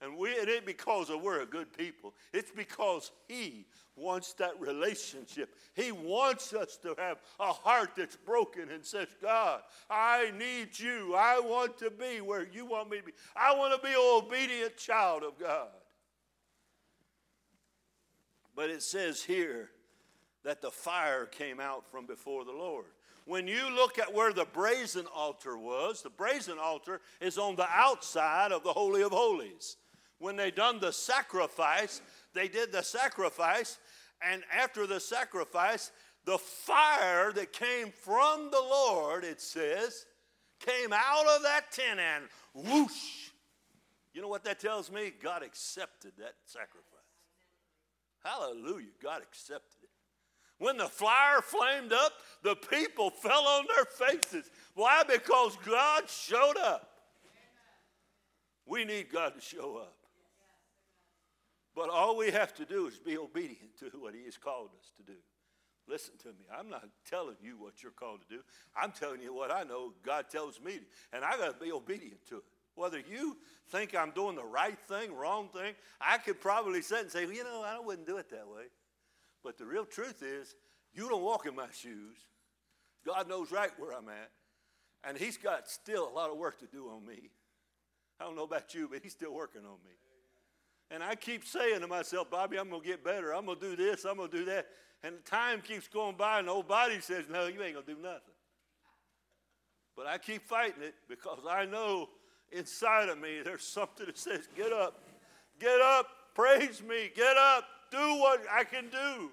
And 0.00 0.16
we, 0.16 0.30
it 0.30 0.48
ain't 0.48 0.66
because 0.66 1.10
of 1.10 1.22
we're 1.22 1.40
a 1.40 1.46
good 1.46 1.76
people. 1.76 2.14
It's 2.32 2.52
because 2.52 3.10
He 3.26 3.66
wants 3.96 4.32
that 4.34 4.58
relationship. 4.60 5.54
He 5.74 5.90
wants 5.90 6.52
us 6.52 6.76
to 6.82 6.94
have 6.98 7.18
a 7.40 7.52
heart 7.52 7.90
that's 7.96 8.16
broken 8.16 8.70
and 8.70 8.84
says, 8.84 9.08
God, 9.20 9.62
I 9.90 10.30
need 10.38 10.78
you. 10.78 11.14
I 11.16 11.40
want 11.40 11.78
to 11.78 11.90
be 11.90 12.20
where 12.20 12.46
you 12.46 12.64
want 12.64 12.90
me 12.90 12.98
to 12.98 13.02
be. 13.02 13.12
I 13.34 13.56
want 13.56 13.74
to 13.74 13.84
be 13.84 13.92
an 13.92 14.24
obedient 14.24 14.76
child 14.76 15.24
of 15.24 15.38
God. 15.38 15.68
But 18.58 18.70
it 18.70 18.82
says 18.82 19.22
here 19.22 19.70
that 20.42 20.60
the 20.60 20.72
fire 20.72 21.26
came 21.26 21.60
out 21.60 21.88
from 21.92 22.06
before 22.06 22.44
the 22.44 22.50
Lord. 22.50 22.86
When 23.24 23.46
you 23.46 23.70
look 23.70 24.00
at 24.00 24.12
where 24.12 24.32
the 24.32 24.46
brazen 24.46 25.06
altar 25.14 25.56
was, 25.56 26.02
the 26.02 26.10
brazen 26.10 26.58
altar 26.58 27.00
is 27.20 27.38
on 27.38 27.54
the 27.54 27.68
outside 27.70 28.50
of 28.50 28.64
the 28.64 28.72
Holy 28.72 29.04
of 29.04 29.12
Holies. 29.12 29.76
When 30.18 30.34
they 30.34 30.50
done 30.50 30.80
the 30.80 30.90
sacrifice, 30.90 32.00
they 32.34 32.48
did 32.48 32.72
the 32.72 32.82
sacrifice, 32.82 33.78
and 34.28 34.42
after 34.52 34.88
the 34.88 34.98
sacrifice, 34.98 35.92
the 36.24 36.38
fire 36.38 37.30
that 37.34 37.52
came 37.52 37.92
from 37.92 38.50
the 38.50 38.60
Lord, 38.60 39.22
it 39.22 39.40
says, 39.40 40.04
came 40.58 40.92
out 40.92 41.26
of 41.28 41.44
that 41.44 41.70
tent 41.70 42.00
and 42.00 42.24
whoosh. 42.54 43.30
You 44.12 44.20
know 44.20 44.26
what 44.26 44.42
that 44.42 44.58
tells 44.58 44.90
me? 44.90 45.12
God 45.22 45.44
accepted 45.44 46.10
that 46.18 46.34
sacrifice. 46.44 46.87
Hallelujah. 48.28 48.90
God 49.02 49.22
accepted 49.22 49.82
it. 49.82 49.88
When 50.58 50.76
the 50.76 50.88
fire 50.88 51.40
flamed 51.40 51.92
up, 51.92 52.12
the 52.42 52.56
people 52.56 53.10
fell 53.10 53.46
on 53.46 53.64
their 53.66 53.84
faces. 53.84 54.50
Why? 54.74 55.02
Because 55.04 55.56
God 55.64 56.08
showed 56.08 56.56
up. 56.56 56.90
We 58.66 58.84
need 58.84 59.10
God 59.10 59.34
to 59.34 59.40
show 59.40 59.76
up. 59.76 59.94
But 61.74 61.90
all 61.90 62.16
we 62.16 62.30
have 62.32 62.54
to 62.56 62.64
do 62.64 62.86
is 62.86 62.98
be 62.98 63.16
obedient 63.16 63.78
to 63.78 63.86
what 63.98 64.14
He 64.14 64.24
has 64.24 64.36
called 64.36 64.70
us 64.78 64.90
to 64.96 65.02
do. 65.04 65.16
Listen 65.88 66.14
to 66.22 66.28
me. 66.28 66.44
I'm 66.52 66.68
not 66.68 66.86
telling 67.08 67.36
you 67.40 67.56
what 67.56 67.82
you're 67.82 67.92
called 67.92 68.20
to 68.28 68.36
do. 68.36 68.42
I'm 68.76 68.92
telling 68.92 69.22
you 69.22 69.32
what 69.32 69.50
I 69.50 69.62
know 69.62 69.92
God 70.04 70.26
tells 70.28 70.60
me, 70.60 70.80
and 71.12 71.24
I 71.24 71.38
got 71.38 71.58
to 71.58 71.64
be 71.64 71.72
obedient 71.72 72.26
to 72.28 72.38
it. 72.38 72.44
Whether 72.78 73.00
you 73.00 73.36
think 73.70 73.94
I'm 73.94 74.12
doing 74.12 74.36
the 74.36 74.44
right 74.44 74.78
thing, 74.88 75.14
wrong 75.14 75.48
thing, 75.48 75.74
I 76.00 76.18
could 76.18 76.40
probably 76.40 76.80
sit 76.80 77.00
and 77.00 77.10
say, 77.10 77.26
well, 77.26 77.34
you 77.34 77.44
know, 77.44 77.64
I 77.66 77.78
wouldn't 77.80 78.06
do 78.06 78.16
it 78.18 78.30
that 78.30 78.46
way. 78.48 78.64
But 79.42 79.58
the 79.58 79.66
real 79.66 79.84
truth 79.84 80.22
is, 80.22 80.54
you 80.94 81.08
don't 81.08 81.22
walk 81.22 81.46
in 81.46 81.54
my 81.54 81.66
shoes. 81.72 82.16
God 83.04 83.28
knows 83.28 83.50
right 83.52 83.70
where 83.78 83.92
I'm 83.92 84.08
at. 84.08 84.30
And 85.04 85.16
He's 85.16 85.36
got 85.36 85.68
still 85.68 86.08
a 86.08 86.14
lot 86.14 86.30
of 86.30 86.38
work 86.38 86.58
to 86.60 86.66
do 86.66 86.88
on 86.88 87.04
me. 87.04 87.30
I 88.20 88.24
don't 88.24 88.36
know 88.36 88.44
about 88.44 88.74
you, 88.74 88.88
but 88.90 89.00
He's 89.02 89.12
still 89.12 89.34
working 89.34 89.62
on 89.62 89.78
me. 89.84 89.92
And 90.90 91.02
I 91.02 91.14
keep 91.14 91.44
saying 91.44 91.80
to 91.80 91.86
myself, 91.86 92.30
Bobby, 92.30 92.58
I'm 92.58 92.70
going 92.70 92.82
to 92.82 92.88
get 92.88 93.04
better. 93.04 93.34
I'm 93.34 93.46
going 93.46 93.60
to 93.60 93.70
do 93.70 93.76
this. 93.76 94.04
I'm 94.04 94.16
going 94.16 94.30
to 94.30 94.38
do 94.38 94.44
that. 94.46 94.66
And 95.02 95.16
the 95.16 95.22
time 95.30 95.60
keeps 95.60 95.86
going 95.86 96.16
by, 96.16 96.38
and 96.38 96.48
the 96.48 96.52
old 96.52 96.66
body 96.66 97.00
says, 97.00 97.24
No, 97.30 97.46
you 97.46 97.62
ain't 97.62 97.74
going 97.74 97.86
to 97.86 97.94
do 97.94 98.00
nothing. 98.00 98.34
But 99.96 100.06
I 100.06 100.18
keep 100.18 100.46
fighting 100.46 100.82
it 100.82 100.94
because 101.08 101.40
I 101.48 101.64
know 101.64 102.08
inside 102.52 103.08
of 103.08 103.18
me, 103.18 103.40
there's 103.44 103.64
something 103.64 104.06
that 104.06 104.18
says, 104.18 104.48
Get 104.56 104.72
up, 104.72 105.00
get 105.60 105.80
up, 105.80 106.06
praise 106.34 106.82
me, 106.82 107.10
get 107.14 107.36
up, 107.36 107.64
do 107.90 108.16
what 108.16 108.42
I 108.50 108.64
can 108.64 108.88
do. 108.90 109.30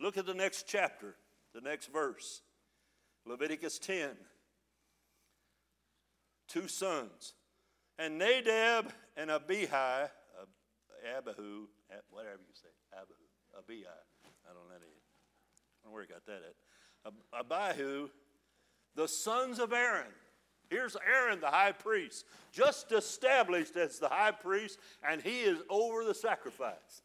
Look 0.00 0.16
at 0.16 0.26
the 0.26 0.34
next 0.34 0.66
chapter, 0.66 1.14
the 1.54 1.60
next 1.60 1.92
verse 1.92 2.42
Leviticus 3.26 3.78
10. 3.78 4.10
Two 6.46 6.68
sons, 6.68 7.32
and 7.98 8.18
Nadab 8.18 8.92
and 9.16 9.30
Abihi, 9.30 9.66
Abihu, 11.16 11.66
whatever 12.10 12.38
you 12.38 12.54
say, 12.54 12.68
Abihu, 12.92 13.14
Abihi, 13.58 13.86
I 13.86 14.52
don't 14.52 14.68
know. 14.68 14.74
I 14.74 14.78
don't 14.78 15.86
know 15.86 15.90
where 15.90 16.02
he 16.02 16.08
got 16.08 16.24
that 16.26 16.42
at. 16.42 17.12
Abihu, 17.40 18.08
the 18.94 19.08
sons 19.08 19.58
of 19.58 19.72
Aaron. 19.72 20.12
Here's 20.70 20.96
Aaron, 21.06 21.40
the 21.40 21.48
high 21.50 21.72
priest, 21.72 22.24
just 22.52 22.92
established 22.92 23.76
as 23.76 23.98
the 23.98 24.08
high 24.08 24.32
priest, 24.32 24.78
and 25.08 25.20
he 25.20 25.40
is 25.40 25.58
over 25.68 26.04
the 26.04 26.14
sacrifice. 26.14 27.02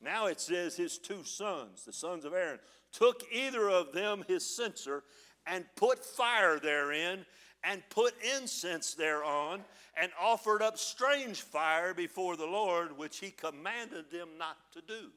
Now 0.00 0.26
it 0.26 0.40
says 0.40 0.76
his 0.76 0.98
two 0.98 1.24
sons, 1.24 1.84
the 1.84 1.92
sons 1.92 2.24
of 2.24 2.32
Aaron, 2.32 2.58
took 2.92 3.22
either 3.32 3.68
of 3.68 3.92
them 3.92 4.24
his 4.28 4.44
censer 4.44 5.02
and 5.46 5.64
put 5.76 6.04
fire 6.04 6.58
therein 6.58 7.24
and 7.64 7.82
put 7.90 8.14
incense 8.36 8.94
thereon 8.94 9.64
and 9.96 10.12
offered 10.20 10.62
up 10.62 10.78
strange 10.78 11.40
fire 11.40 11.94
before 11.94 12.36
the 12.36 12.46
Lord, 12.46 12.96
which 12.96 13.18
he 13.18 13.30
commanded 13.30 14.10
them 14.10 14.28
not 14.38 14.56
to 14.72 14.82
do. 14.82 15.10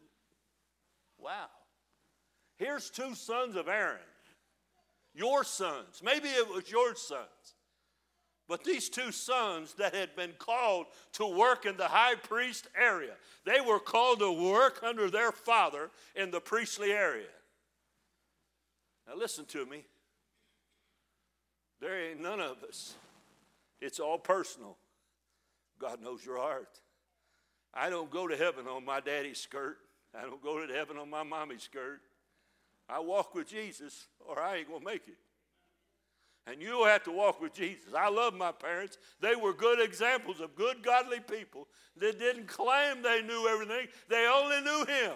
Wow. 1.17 1.47
Here's 2.55 2.89
two 2.89 3.13
sons 3.15 3.55
of 3.55 3.67
Aaron, 3.67 3.99
your 5.13 5.43
sons. 5.43 6.01
Maybe 6.03 6.30
it 6.30 6.47
was 6.47 6.69
your 6.71 6.95
sons. 6.95 7.55
But 8.49 8.63
these 8.63 8.89
two 8.89 9.11
sons 9.11 9.75
that 9.75 9.93
had 9.93 10.15
been 10.15 10.33
called 10.39 10.87
to 11.13 11.27
work 11.27 11.67
in 11.67 11.77
the 11.77 11.87
high 11.87 12.15
priest 12.15 12.67
area, 12.75 13.13
they 13.45 13.61
were 13.61 13.79
called 13.79 14.19
to 14.19 14.31
work 14.31 14.79
under 14.81 15.11
their 15.11 15.31
father 15.31 15.91
in 16.15 16.31
the 16.31 16.41
priestly 16.41 16.91
area. 16.91 17.27
Now, 19.07 19.15
listen 19.15 19.45
to 19.45 19.67
me. 19.67 19.85
There 21.79 22.09
ain't 22.09 22.21
none 22.21 22.41
of 22.41 22.63
us, 22.67 22.95
it's 23.79 23.99
all 23.99 24.17
personal. 24.17 24.77
God 25.79 26.01
knows 26.01 26.25
your 26.25 26.39
heart. 26.39 26.81
I 27.71 27.91
don't 27.91 28.09
go 28.09 28.27
to 28.27 28.35
heaven 28.35 28.67
on 28.67 28.83
my 28.83 28.99
daddy's 28.99 29.39
skirt. 29.39 29.77
I 30.17 30.23
don't 30.23 30.43
go 30.43 30.65
to 30.65 30.73
heaven 30.73 30.97
on 30.97 31.09
my 31.09 31.21
mommy's 31.21 31.63
skirt. 31.63 32.01
I 32.89 32.99
walk 32.99 33.35
with 33.35 33.47
Jesus 33.47 34.07
or 34.19 34.41
I 34.41 34.57
ain't 34.57 34.67
going 34.67 34.79
to 34.79 34.85
make 34.85 35.07
it. 35.07 35.17
And 36.49 36.61
you'll 36.61 36.85
have 36.85 37.03
to 37.03 37.11
walk 37.11 37.41
with 37.41 37.53
Jesus. 37.53 37.93
I 37.95 38.09
love 38.09 38.33
my 38.33 38.51
parents. 38.51 38.97
They 39.21 39.35
were 39.35 39.53
good 39.53 39.79
examples 39.79 40.39
of 40.39 40.55
good, 40.55 40.81
godly 40.81 41.19
people 41.19 41.67
that 41.97 42.17
didn't 42.17 42.47
claim 42.47 43.01
they 43.01 43.21
knew 43.21 43.47
everything, 43.47 43.87
they 44.07 44.27
only 44.27 44.61
knew 44.61 44.85
Him. 44.85 45.13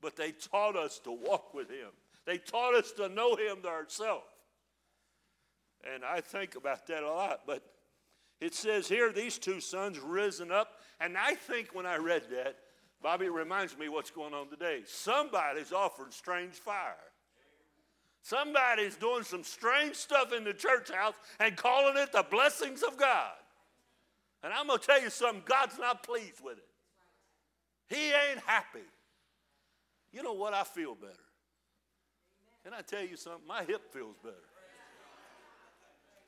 But 0.00 0.16
they 0.16 0.32
taught 0.32 0.76
us 0.76 0.98
to 1.00 1.12
walk 1.12 1.54
with 1.54 1.70
Him, 1.70 1.90
they 2.26 2.38
taught 2.38 2.74
us 2.74 2.92
to 2.92 3.08
know 3.08 3.36
Him 3.36 3.58
ourselves. 3.64 4.24
And 5.94 6.04
I 6.04 6.20
think 6.20 6.56
about 6.56 6.86
that 6.88 7.02
a 7.02 7.10
lot. 7.10 7.42
But 7.46 7.62
it 8.40 8.54
says 8.54 8.88
here, 8.88 9.12
these 9.12 9.38
two 9.38 9.60
sons 9.60 9.98
risen 9.98 10.50
up. 10.50 10.80
And 11.00 11.16
I 11.16 11.34
think 11.34 11.68
when 11.72 11.86
I 11.86 11.96
read 11.96 12.22
that, 12.30 12.56
Bobby, 13.00 13.28
reminds 13.28 13.78
me 13.78 13.88
what's 13.88 14.10
going 14.10 14.34
on 14.34 14.48
today. 14.48 14.82
Somebody's 14.86 15.72
offering 15.72 16.10
strange 16.10 16.54
fire. 16.54 16.96
Somebody's 18.22 18.96
doing 18.96 19.22
some 19.22 19.42
strange 19.42 19.94
stuff 19.94 20.32
in 20.32 20.44
the 20.44 20.52
church 20.52 20.90
house 20.90 21.14
and 21.40 21.56
calling 21.56 21.96
it 21.96 22.12
the 22.12 22.24
blessings 22.30 22.82
of 22.82 22.96
God. 22.96 23.32
And 24.42 24.52
I'm 24.52 24.66
going 24.66 24.78
to 24.78 24.86
tell 24.86 25.00
you 25.00 25.10
something 25.10 25.42
God's 25.46 25.78
not 25.78 26.02
pleased 26.02 26.40
with 26.42 26.58
it. 26.58 26.64
He 27.88 28.06
ain't 28.08 28.40
happy. 28.44 28.84
You 30.12 30.22
know 30.22 30.34
what? 30.34 30.54
I 30.54 30.64
feel 30.64 30.94
better. 30.94 31.12
Can 32.64 32.74
I 32.74 32.82
tell 32.82 33.02
you 33.02 33.16
something? 33.16 33.46
My 33.46 33.64
hip 33.64 33.92
feels 33.92 34.16
better. 34.22 34.36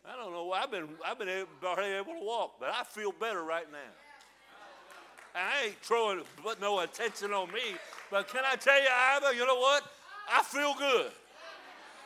I 0.08 0.16
don't 0.16 0.32
know. 0.32 0.44
Why. 0.44 0.62
I've 0.62 0.70
been 0.70 0.88
I've 1.04 1.18
been 1.18 1.28
able, 1.28 1.48
able 1.62 2.14
to 2.14 2.24
walk, 2.24 2.54
but 2.58 2.70
I 2.70 2.84
feel 2.84 3.12
better 3.12 3.42
right 3.42 3.70
now. 3.70 3.78
I 5.34 5.66
ain't 5.66 5.76
throwing 5.82 6.22
no 6.60 6.80
attention 6.80 7.32
on 7.32 7.52
me. 7.52 7.76
But 8.10 8.28
can 8.28 8.42
I 8.44 8.56
tell 8.56 8.80
you, 8.80 8.88
Ivor, 8.90 9.32
you 9.34 9.46
know 9.46 9.58
what? 9.58 9.84
I 10.32 10.42
feel 10.42 10.74
good. 10.74 11.12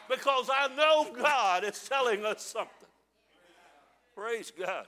Because 0.08 0.50
I 0.52 0.68
know 0.74 1.06
God 1.14 1.64
is 1.64 1.88
telling 1.88 2.24
us 2.24 2.42
something. 2.42 2.88
Praise 4.14 4.52
God. 4.56 4.86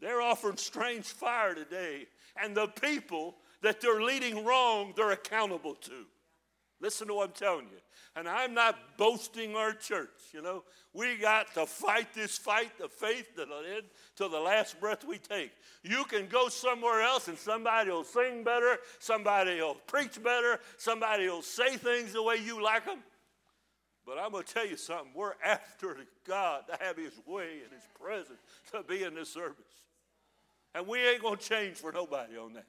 They're 0.00 0.20
offering 0.20 0.56
strange 0.56 1.04
fire 1.04 1.54
today, 1.54 2.06
and 2.42 2.56
the 2.56 2.66
people 2.66 3.36
that 3.62 3.80
they're 3.80 4.02
leading 4.02 4.44
wrong, 4.44 4.92
they're 4.96 5.12
accountable 5.12 5.76
to. 5.76 6.06
Listen 6.80 7.06
to 7.06 7.14
what 7.14 7.28
I'm 7.28 7.34
telling 7.34 7.66
you. 7.66 7.78
And 8.16 8.28
I'm 8.28 8.52
not 8.52 8.76
boasting 8.98 9.54
our 9.54 9.72
church, 9.72 10.10
you 10.32 10.42
know. 10.42 10.64
We 10.92 11.16
got 11.16 11.54
to 11.54 11.64
fight 11.64 12.12
this 12.12 12.36
fight 12.36 12.72
of 12.82 12.92
faith 12.92 13.28
to 13.36 13.46
the 13.46 13.76
end, 13.76 13.84
till 14.16 14.28
the 14.28 14.40
last 14.40 14.78
breath 14.80 15.04
we 15.04 15.18
take. 15.18 15.52
You 15.84 16.04
can 16.04 16.26
go 16.26 16.48
somewhere 16.48 17.00
else 17.02 17.28
and 17.28 17.38
somebody 17.38 17.90
will 17.90 18.04
sing 18.04 18.42
better, 18.42 18.78
somebody 18.98 19.60
will 19.60 19.76
preach 19.86 20.22
better, 20.22 20.58
somebody 20.76 21.28
will 21.28 21.42
say 21.42 21.76
things 21.76 22.12
the 22.12 22.22
way 22.22 22.36
you 22.36 22.62
like 22.62 22.84
them. 22.84 22.98
But 24.04 24.18
I'm 24.18 24.32
going 24.32 24.44
to 24.44 24.52
tell 24.52 24.66
you 24.66 24.76
something. 24.76 25.12
We're 25.14 25.34
after 25.44 25.96
God 26.26 26.64
to 26.68 26.84
have 26.84 26.96
His 26.96 27.14
way 27.26 27.60
and 27.62 27.72
His 27.72 27.88
presence 28.00 28.40
to 28.72 28.82
be 28.82 29.04
in 29.04 29.14
this 29.14 29.28
service. 29.28 29.56
And 30.74 30.86
we 30.86 30.98
ain't 31.00 31.22
going 31.22 31.36
to 31.36 31.48
change 31.48 31.76
for 31.76 31.92
nobody 31.92 32.36
on 32.36 32.54
that. 32.54 32.66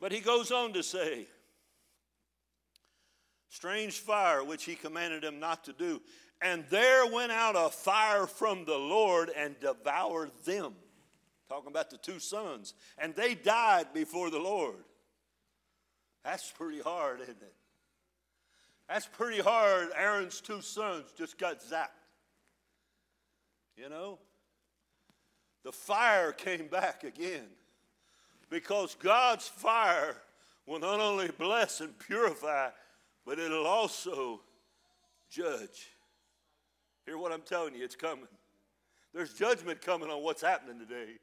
But 0.00 0.12
he 0.12 0.20
goes 0.20 0.50
on 0.50 0.72
to 0.74 0.82
say, 0.82 1.26
strange 3.48 3.98
fire 3.98 4.44
which 4.44 4.64
he 4.64 4.74
commanded 4.74 5.22
them 5.22 5.40
not 5.40 5.64
to 5.64 5.72
do. 5.72 6.02
And 6.42 6.64
there 6.68 7.06
went 7.06 7.32
out 7.32 7.56
a 7.56 7.70
fire 7.70 8.26
from 8.26 8.66
the 8.66 8.76
Lord 8.76 9.30
and 9.34 9.58
devoured 9.58 10.32
them. 10.44 10.74
Talking 11.48 11.70
about 11.70 11.90
the 11.90 11.96
two 11.96 12.18
sons. 12.18 12.74
And 12.98 13.14
they 13.14 13.34
died 13.34 13.86
before 13.94 14.30
the 14.30 14.38
Lord. 14.38 14.84
That's 16.24 16.50
pretty 16.50 16.80
hard, 16.80 17.20
isn't 17.22 17.40
it? 17.40 17.54
That's 18.88 19.06
pretty 19.06 19.40
hard. 19.40 19.88
Aaron's 19.96 20.40
two 20.40 20.60
sons 20.60 21.06
just 21.16 21.38
got 21.38 21.60
zapped. 21.60 21.88
You 23.76 23.88
know? 23.88 24.18
The 25.64 25.72
fire 25.72 26.32
came 26.32 26.68
back 26.68 27.02
again 27.02 27.46
because 28.48 28.94
God's 28.94 29.48
fire 29.48 30.16
will 30.66 30.78
not 30.78 31.00
only 31.00 31.28
bless 31.36 31.80
and 31.80 31.98
purify, 31.98 32.70
but 33.24 33.38
it'll 33.38 33.66
also 33.66 34.40
judge. 35.28 35.90
Hear 37.04 37.18
what 37.18 37.32
I'm 37.32 37.42
telling 37.42 37.74
you, 37.74 37.84
it's 37.84 37.96
coming. 37.96 38.28
There's 39.12 39.32
judgment 39.32 39.80
coming 39.80 40.10
on 40.10 40.22
what's 40.22 40.42
happening 40.42 40.78
today. 40.78 41.18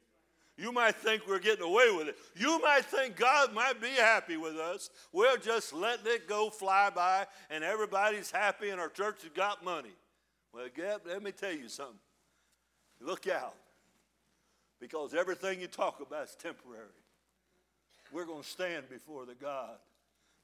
You 0.58 0.72
might 0.72 0.96
think 0.96 1.28
we're 1.28 1.40
getting 1.40 1.66
away 1.66 1.92
with 1.96 2.10
it. 2.10 2.18
You 2.36 2.60
might 2.60 2.86
think 2.86 3.16
God 3.16 3.54
might 3.54 3.82
be 3.82 3.90
happy 3.90 4.38
with 4.38 4.56
us. 4.56 4.92
We're 5.12 5.38
just 5.38 5.74
letting 5.74 6.06
it 6.06 6.28
go 6.28 6.50
fly 6.52 6.92
by 6.94 7.26
and 7.50 7.64
everybody's 7.64 8.30
happy 8.30 8.70
and 8.70 8.80
our 8.80 8.90
church 8.90 9.24
has 9.24 9.32
got 9.34 9.64
money. 9.66 9.94
Well, 10.54 10.68
let 11.06 11.24
me 11.24 11.32
tell 11.32 11.52
you 11.52 11.70
something. 11.70 11.96
Look 13.02 13.28
out. 13.28 13.56
Because 14.80 15.14
everything 15.14 15.60
you 15.60 15.68
talk 15.68 16.02
about 16.02 16.26
is 16.26 16.36
temporary. 16.36 16.86
We're 18.12 18.26
going 18.26 18.44
to 18.44 18.48
stand 18.48 18.90
before 18.90 19.26
the 19.26 19.34
God 19.34 19.78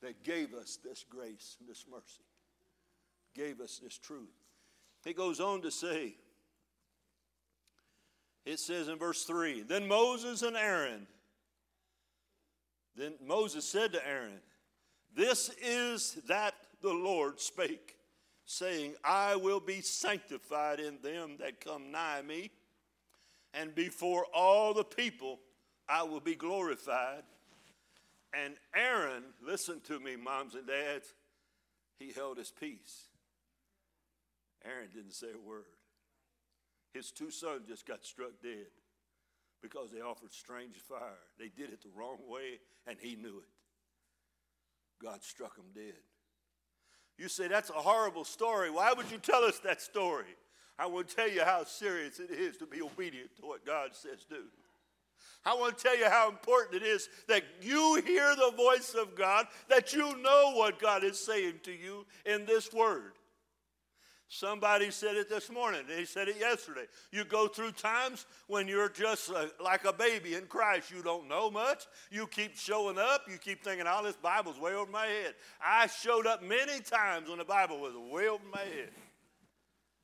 that 0.01 0.23
gave 0.23 0.53
us 0.53 0.79
this 0.83 1.05
grace 1.07 1.57
and 1.59 1.69
this 1.69 1.85
mercy, 1.91 2.23
gave 3.35 3.59
us 3.59 3.79
this 3.83 3.97
truth. 3.97 4.29
He 5.03 5.13
goes 5.13 5.39
on 5.39 5.61
to 5.61 5.71
say, 5.71 6.15
it 8.49 8.59
says 8.59 8.87
in 8.87 8.97
verse 8.97 9.23
3 9.23 9.61
Then 9.61 9.87
Moses 9.87 10.41
and 10.41 10.57
Aaron, 10.57 11.05
then 12.95 13.13
Moses 13.25 13.67
said 13.69 13.93
to 13.93 14.07
Aaron, 14.07 14.41
This 15.15 15.51
is 15.61 16.17
that 16.27 16.55
the 16.81 16.93
Lord 16.93 17.39
spake, 17.39 17.95
saying, 18.45 18.95
I 19.03 19.35
will 19.35 19.59
be 19.59 19.81
sanctified 19.81 20.79
in 20.79 20.97
them 21.03 21.35
that 21.39 21.63
come 21.63 21.91
nigh 21.91 22.23
me, 22.23 22.49
and 23.53 23.75
before 23.75 24.25
all 24.33 24.73
the 24.73 24.83
people 24.83 25.39
I 25.87 26.03
will 26.03 26.19
be 26.19 26.35
glorified. 26.35 27.23
And 28.33 28.55
Aaron, 28.75 29.23
listen 29.45 29.79
to 29.87 29.99
me, 29.99 30.15
moms 30.15 30.55
and 30.55 30.67
dads, 30.67 31.13
he 31.99 32.11
held 32.11 32.37
his 32.37 32.51
peace. 32.51 33.09
Aaron 34.65 34.89
didn't 34.93 35.13
say 35.13 35.27
a 35.33 35.47
word. 35.47 35.65
His 36.93 37.11
two 37.11 37.31
sons 37.31 37.67
just 37.67 37.85
got 37.85 38.03
struck 38.03 38.31
dead 38.41 38.67
because 39.61 39.91
they 39.91 40.01
offered 40.01 40.33
strange 40.33 40.77
fire. 40.77 41.19
They 41.37 41.49
did 41.49 41.71
it 41.71 41.81
the 41.81 41.89
wrong 41.95 42.17
way, 42.27 42.59
and 42.87 42.97
he 42.99 43.15
knew 43.15 43.37
it. 43.37 45.03
God 45.03 45.23
struck 45.23 45.55
them 45.55 45.67
dead. 45.73 45.99
You 47.17 47.27
say, 47.27 47.47
that's 47.47 47.69
a 47.69 47.73
horrible 47.73 48.23
story. 48.23 48.69
Why 48.69 48.93
would 48.93 49.11
you 49.11 49.17
tell 49.17 49.43
us 49.43 49.59
that 49.59 49.81
story? 49.81 50.35
I 50.77 50.85
want 50.85 51.09
to 51.09 51.15
tell 51.15 51.29
you 51.29 51.43
how 51.43 51.65
serious 51.65 52.19
it 52.19 52.31
is 52.31 52.55
to 52.57 52.65
be 52.65 52.81
obedient 52.81 53.35
to 53.37 53.45
what 53.45 53.65
God 53.65 53.89
says 53.93 54.25
do. 54.29 54.43
I 55.45 55.53
want 55.53 55.77
to 55.77 55.83
tell 55.83 55.97
you 55.97 56.09
how 56.09 56.29
important 56.29 56.81
it 56.81 56.85
is 56.85 57.09
that 57.27 57.43
you 57.61 58.01
hear 58.05 58.35
the 58.35 58.53
voice 58.55 58.93
of 58.93 59.15
God, 59.15 59.47
that 59.67 59.93
you 59.93 60.17
know 60.21 60.53
what 60.55 60.79
God 60.79 61.03
is 61.03 61.19
saying 61.19 61.55
to 61.63 61.71
you 61.71 62.05
in 62.25 62.45
this 62.45 62.71
word. 62.73 63.13
Somebody 64.31 64.91
said 64.91 65.15
it 65.15 65.27
this 65.27 65.51
morning. 65.51 65.81
They 65.87 66.05
said 66.05 66.27
it 66.27 66.37
yesterday. 66.39 66.85
You 67.11 67.25
go 67.25 67.47
through 67.47 67.71
times 67.71 68.27
when 68.45 68.67
you're 68.67 68.87
just 68.87 69.31
like 69.59 69.85
a 69.85 69.91
baby 69.91 70.35
in 70.35 70.45
Christ. 70.45 70.91
You 70.91 71.01
don't 71.01 71.27
know 71.27 71.49
much. 71.49 71.87
You 72.11 72.27
keep 72.27 72.55
showing 72.55 72.99
up. 72.99 73.23
You 73.27 73.39
keep 73.39 73.63
thinking, 73.63 73.87
oh, 73.89 74.03
this 74.03 74.17
Bible's 74.17 74.59
way 74.59 74.75
over 74.75 74.91
my 74.91 75.07
head. 75.07 75.33
I 75.59 75.87
showed 75.87 76.27
up 76.27 76.43
many 76.43 76.79
times 76.79 77.27
when 77.27 77.39
the 77.39 77.43
Bible 77.43 77.79
was 77.79 77.93
way 77.95 78.29
over 78.29 78.43
my 78.53 78.59
head. 78.59 78.91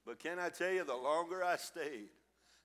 But 0.08 0.18
can 0.18 0.40
I 0.40 0.50
tell 0.50 0.72
you, 0.72 0.84
the 0.84 0.96
longer 0.96 1.44
I 1.44 1.58
stayed, 1.58 2.10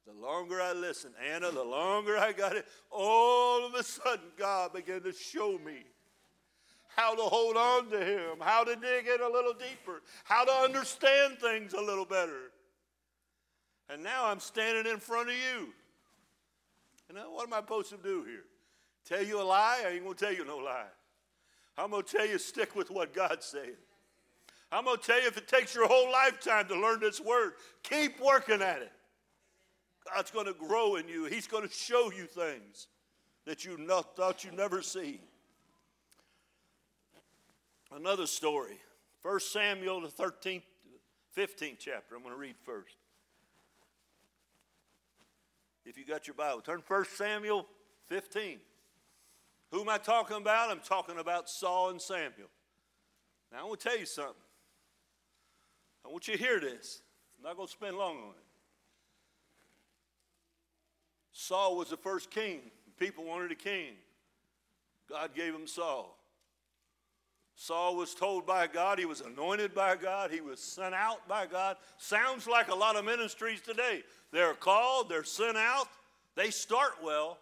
the 0.07 0.15
longer 0.15 0.63
I 0.63 0.73
listened, 0.73 1.15
Anna, 1.31 1.51
the 1.51 1.63
longer 1.63 2.17
I 2.17 2.33
got 2.33 2.57
it, 2.57 2.67
all 2.91 3.67
of 3.67 3.75
a 3.75 3.83
sudden 3.83 4.31
God 4.39 4.73
began 4.73 5.03
to 5.03 5.13
show 5.13 5.59
me 5.59 5.85
how 6.97 7.15
to 7.15 7.23
hold 7.23 7.57
on 7.57 7.91
to 7.91 8.05
Him, 8.05 8.39
how 8.41 8.65
to 8.65 8.75
dig 8.77 9.07
in 9.07 9.21
a 9.21 9.29
little 9.29 9.55
deeper, 9.55 10.03
how 10.25 10.45
to 10.45 10.53
understand 10.53 11.39
things 11.39 11.73
a 11.73 11.81
little 11.81 12.05
better. 12.05 12.51
And 13.89 14.03
now 14.03 14.27
I'm 14.27 14.41
standing 14.41 14.91
in 14.91 14.99
front 14.99 15.29
of 15.29 15.35
you. 15.35 15.69
You 17.09 17.17
know, 17.17 17.31
what 17.33 17.47
am 17.47 17.55
I 17.55 17.59
supposed 17.59 17.91
to 17.91 17.97
do 17.97 18.25
here? 18.25 18.45
Tell 19.09 19.25
you 19.25 19.41
a 19.41 19.43
lie? 19.43 19.83
I 19.85 19.91
ain't 19.91 20.05
going 20.05 20.15
to 20.15 20.25
tell 20.25 20.35
you 20.35 20.45
no 20.45 20.59
lie. 20.59 20.87
I'm 21.77 21.91
going 21.91 22.05
to 22.05 22.17
tell 22.17 22.27
you 22.27 22.39
stick 22.39 22.77
with 22.77 22.91
what 22.91 23.15
God's 23.15 23.47
saying. 23.47 23.77
I'm 24.71 24.85
going 24.85 24.99
to 24.99 25.03
tell 25.03 25.21
you 25.21 25.27
if 25.27 25.37
it 25.37 25.49
takes 25.49 25.75
your 25.75 25.89
whole 25.89 26.13
lifetime 26.13 26.69
to 26.69 26.79
learn 26.79 27.01
this 27.01 27.21
word, 27.21 27.55
keep 27.83 28.21
working 28.21 28.63
at 28.63 28.83
it. 28.83 28.93
God's 30.15 30.31
going 30.31 30.47
to 30.47 30.55
grow 30.55 30.97
in 30.97 31.09
you. 31.09 31.25
He's 31.25 31.47
going 31.47 31.67
to 31.67 31.75
show 31.75 32.13
you 32.13 32.27
things 32.27 32.87
that 33.47 33.65
you 33.65 33.77
not, 33.79 34.15
thought 34.17 34.45
you'd 34.45 34.57
never 34.57 34.83
see. 34.83 35.21
Another 37.95 38.27
story. 38.27 38.79
1 39.23 39.41
Samuel, 39.41 40.01
the 40.01 40.09
13th, 40.09 40.63
15th 41.37 41.77
chapter. 41.79 42.15
I'm 42.15 42.23
going 42.23 42.35
to 42.35 42.41
read 42.41 42.57
first. 42.65 42.97
If 45.85 45.99
you 45.99 46.05
got 46.05 46.27
your 46.27 46.35
Bible, 46.35 46.61
turn 46.61 46.83
1 46.87 47.05
Samuel 47.17 47.67
15. 48.09 48.59
Who 49.73 49.81
am 49.81 49.89
I 49.89 49.99
talking 49.99 50.37
about? 50.37 50.71
I'm 50.71 50.81
talking 50.81 51.19
about 51.19 51.49
Saul 51.49 51.91
and 51.91 52.01
Samuel. 52.01 52.49
Now, 53.53 53.61
I 53.61 53.65
want 53.65 53.81
to 53.81 53.89
tell 53.89 53.99
you 53.99 54.07
something. 54.07 54.35
I 56.05 56.09
want 56.09 56.29
you 56.29 56.37
to 56.37 56.43
hear 56.43 56.61
this. 56.61 57.03
I'm 57.39 57.45
not 57.45 57.57
going 57.57 57.69
to 57.69 57.73
spend 57.73 57.97
long 57.97 58.17
on 58.17 58.31
it. 58.31 58.47
Saul 61.33 61.77
was 61.77 61.91
the 61.91 61.97
first 61.97 62.31
king. 62.31 62.61
People 62.99 63.25
wanted 63.25 63.51
a 63.51 63.57
king. 63.57 63.95
God 65.09 65.35
gave 65.35 65.55
him 65.55 65.67
Saul. 65.67 66.20
Saul 67.63 67.95
was 67.95 68.15
told 68.15 68.47
by 68.47 68.67
God, 68.67 68.99
he 68.99 69.05
was 69.05 69.21
anointed 69.21 69.75
by 69.75 69.95
God, 69.95 70.31
he 70.31 70.41
was 70.41 70.59
sent 70.61 70.95
out 70.95 71.29
by 71.29 71.45
God. 71.45 71.77
Sounds 71.99 72.47
like 72.47 72.69
a 72.69 72.75
lot 72.75 72.97
of 72.97 73.05
ministries 73.05 73.61
today. 73.61 74.03
They're 74.33 74.55
called, 74.55 75.11
they're 75.11 75.25
sent 75.25 75.59
out, 75.59 75.87
they 76.37 76.49
start 76.49 76.93
well. 77.05 77.37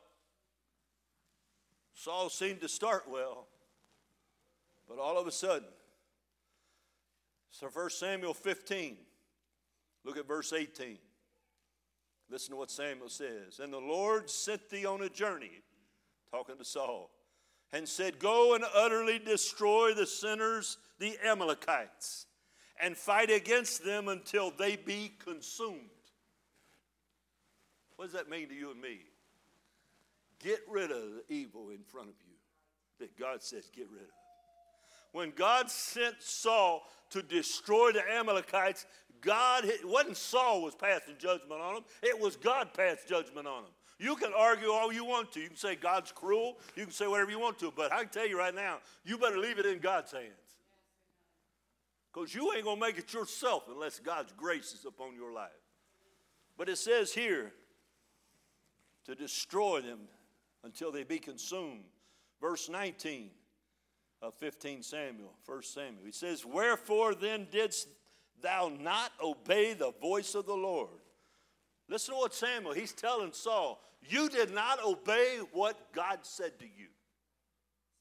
Saul 1.94 2.30
seemed 2.30 2.60
to 2.62 2.68
start 2.68 3.04
well, 3.08 3.46
but 4.88 4.98
all 4.98 5.18
of 5.18 5.28
a 5.28 5.30
sudden, 5.30 5.68
so 7.52 7.68
1 7.72 7.90
Samuel 7.90 8.34
15, 8.34 8.96
look 10.04 10.16
at 10.16 10.26
verse 10.26 10.52
18. 10.52 10.98
Listen 12.28 12.50
to 12.50 12.56
what 12.56 12.72
Samuel 12.72 13.08
says. 13.08 13.60
And 13.62 13.72
the 13.72 13.78
Lord 13.78 14.28
sent 14.28 14.68
thee 14.68 14.84
on 14.84 15.00
a 15.00 15.08
journey, 15.08 15.62
talking 16.32 16.56
to 16.58 16.64
Saul, 16.64 17.08
and 17.72 17.88
said, 17.88 18.18
Go 18.18 18.54
and 18.54 18.64
utterly 18.74 19.18
destroy 19.18 19.94
the 19.94 20.06
sinners, 20.06 20.78
the 20.98 21.16
Amalekites, 21.24 22.26
and 22.80 22.96
fight 22.96 23.30
against 23.30 23.84
them 23.84 24.08
until 24.08 24.50
they 24.50 24.76
be 24.76 25.12
consumed. 25.24 25.90
What 27.96 28.06
does 28.06 28.14
that 28.14 28.30
mean 28.30 28.48
to 28.48 28.54
you 28.54 28.70
and 28.70 28.80
me? 28.80 29.00
Get 30.40 30.60
rid 30.68 30.90
of 30.90 31.02
the 31.02 31.22
evil 31.28 31.70
in 31.70 31.82
front 31.82 32.08
of 32.08 32.14
you 32.26 32.34
that 33.00 33.18
God 33.18 33.42
says 33.42 33.68
get 33.74 33.88
rid 33.90 34.02
of. 34.02 34.08
When 35.12 35.32
God 35.34 35.70
sent 35.70 36.16
Saul 36.20 36.82
to 37.10 37.22
destroy 37.22 37.92
the 37.92 38.02
Amalekites, 38.08 38.86
God, 39.20 39.64
it 39.64 39.86
wasn't 39.86 40.16
Saul 40.16 40.62
was 40.62 40.74
passing 40.74 41.14
judgment 41.18 41.60
on 41.60 41.74
them, 41.74 41.84
it 42.02 42.18
was 42.18 42.36
God 42.36 42.72
passed 42.74 43.08
judgment 43.08 43.46
on 43.46 43.64
them. 43.64 43.72
You 43.98 44.14
can 44.14 44.32
argue 44.36 44.70
all 44.70 44.92
you 44.92 45.04
want 45.04 45.32
to. 45.32 45.40
You 45.40 45.48
can 45.48 45.56
say 45.56 45.74
God's 45.74 46.12
cruel. 46.12 46.58
You 46.76 46.84
can 46.84 46.92
say 46.92 47.08
whatever 47.08 47.30
you 47.30 47.40
want 47.40 47.58
to. 47.58 47.72
But 47.74 47.92
I 47.92 48.00
can 48.00 48.08
tell 48.08 48.28
you 48.28 48.38
right 48.38 48.54
now, 48.54 48.78
you 49.04 49.18
better 49.18 49.38
leave 49.38 49.58
it 49.58 49.66
in 49.66 49.80
God's 49.80 50.12
hands. 50.12 50.26
Because 52.12 52.34
you 52.34 52.52
ain't 52.54 52.64
going 52.64 52.76
to 52.78 52.86
make 52.86 52.98
it 52.98 53.12
yourself 53.12 53.64
unless 53.68 53.98
God's 53.98 54.32
grace 54.36 54.72
is 54.72 54.84
upon 54.84 55.14
your 55.14 55.32
life. 55.32 55.50
But 56.56 56.68
it 56.68 56.78
says 56.78 57.12
here 57.12 57.52
to 59.06 59.14
destroy 59.14 59.80
them 59.80 60.00
until 60.64 60.92
they 60.92 61.02
be 61.02 61.18
consumed. 61.18 61.84
Verse 62.40 62.68
19 62.68 63.30
of 64.22 64.34
15 64.34 64.82
Samuel, 64.82 65.32
1 65.46 65.62
Samuel. 65.62 66.04
He 66.04 66.12
says, 66.12 66.44
Wherefore 66.46 67.14
then 67.14 67.46
didst 67.50 67.88
thou 68.42 68.72
not 68.80 69.12
obey 69.22 69.74
the 69.74 69.92
voice 70.00 70.34
of 70.34 70.46
the 70.46 70.54
Lord? 70.54 70.88
Listen 71.88 72.14
to 72.14 72.20
what 72.20 72.34
Samuel, 72.34 72.74
he's 72.74 72.92
telling 72.92 73.32
Saul, 73.32 73.80
you 74.02 74.28
did 74.28 74.54
not 74.54 74.82
obey 74.84 75.38
what 75.52 75.92
God 75.92 76.20
said 76.22 76.58
to 76.60 76.64
you. 76.64 76.88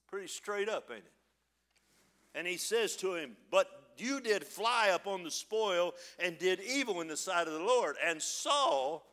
Pretty 0.07 0.27
straight 0.27 0.69
up, 0.69 0.89
ain't 0.89 0.99
it? 0.99 1.11
And 2.35 2.47
he 2.47 2.57
says 2.57 2.95
to 2.97 3.15
him, 3.15 3.35
But 3.51 3.67
you 3.97 4.19
did 4.21 4.43
fly 4.43 4.87
upon 4.93 5.23
the 5.23 5.31
spoil 5.31 5.95
and 6.19 6.37
did 6.37 6.61
evil 6.61 7.01
in 7.01 7.07
the 7.07 7.17
sight 7.17 7.47
of 7.47 7.53
the 7.53 7.59
Lord. 7.59 7.95
And 8.05 8.21
Saul 8.21 9.05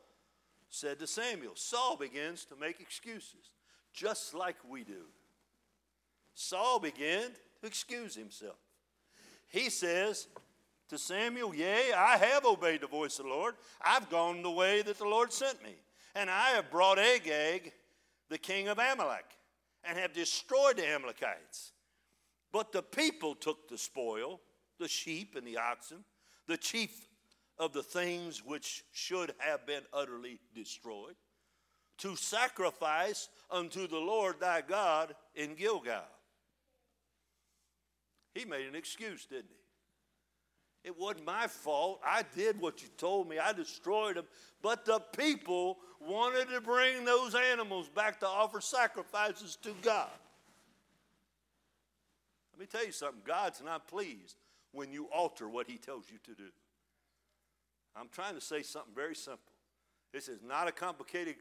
said 0.69 0.99
to 0.99 1.07
Samuel, 1.07 1.53
Saul 1.55 1.97
begins 1.97 2.45
to 2.45 2.55
make 2.55 2.79
excuses, 2.79 3.51
just 3.93 4.33
like 4.33 4.57
we 4.69 4.83
do. 4.83 5.05
Saul 6.35 6.79
began 6.79 7.29
to 7.61 7.67
excuse 7.67 8.15
himself. 8.15 8.57
He 9.47 9.69
says, 9.69 10.27
to 10.89 10.97
Samuel, 10.97 11.55
Yea, 11.55 11.93
I 11.93 12.17
have 12.17 12.45
obeyed 12.45 12.81
the 12.81 12.87
voice 12.87 13.17
of 13.19 13.25
the 13.25 13.31
Lord. 13.31 13.55
I've 13.83 14.09
gone 14.09 14.43
the 14.43 14.51
way 14.51 14.81
that 14.83 14.97
the 14.97 15.05
Lord 15.05 15.33
sent 15.33 15.63
me. 15.63 15.75
And 16.15 16.29
I 16.29 16.51
have 16.51 16.71
brought 16.71 16.97
Agag, 16.97 17.73
the 18.29 18.37
king 18.37 18.69
of 18.69 18.79
Amalek, 18.79 19.25
and 19.83 19.99
have 19.99 20.13
destroyed 20.13 20.77
the 20.77 20.87
Amalekites. 20.87 21.73
But 22.53 22.71
the 22.71 22.81
people 22.81 23.35
took 23.35 23.67
the 23.67 23.77
spoil, 23.77 24.39
the 24.79 24.87
sheep 24.87 25.35
and 25.35 25.45
the 25.45 25.57
oxen, 25.57 26.05
the 26.47 26.57
chief 26.57 27.07
of 27.59 27.73
the 27.73 27.83
things 27.83 28.43
which 28.45 28.83
should 28.93 29.33
have 29.39 29.65
been 29.65 29.83
utterly 29.93 30.39
destroyed, 30.53 31.15
to 31.97 32.15
sacrifice 32.15 33.29
unto 33.51 33.87
the 33.87 33.99
Lord 33.99 34.39
thy 34.39 34.61
God 34.61 35.15
in 35.33 35.55
Gilgal. 35.55 36.03
He 38.33 38.45
made 38.45 38.67
an 38.67 38.75
excuse, 38.75 39.25
didn't 39.25 39.49
he? 39.49 39.64
It 40.85 40.99
wasn't 40.99 41.25
my 41.25 41.47
fault. 41.47 41.99
I 42.05 42.23
did 42.35 42.61
what 42.61 42.83
you 42.83 42.89
told 42.95 43.27
me. 43.27 43.39
I 43.39 43.53
destroyed 43.53 44.17
them. 44.17 44.25
But 44.61 44.85
the 44.85 44.99
people 45.17 45.79
wanted 45.99 46.47
to 46.49 46.61
bring 46.61 47.03
those 47.03 47.33
animals 47.33 47.89
back 47.89 48.19
to 48.19 48.27
offer 48.27 48.61
sacrifices 48.61 49.57
to 49.63 49.71
God. 49.81 50.11
Let 52.53 52.59
me 52.59 52.67
tell 52.67 52.85
you 52.85 52.91
something 52.91 53.21
God's 53.25 53.63
not 53.65 53.87
pleased 53.87 54.35
when 54.73 54.91
you 54.91 55.09
alter 55.11 55.49
what 55.49 55.67
He 55.67 55.77
tells 55.77 56.05
you 56.11 56.19
to 56.23 56.35
do. 56.35 56.49
I'm 57.95 58.09
trying 58.11 58.35
to 58.35 58.41
say 58.41 58.61
something 58.61 58.93
very 58.93 59.15
simple. 59.15 59.41
This 60.13 60.27
is 60.27 60.43
not 60.47 60.67
a 60.67 60.71
complicated 60.71 61.35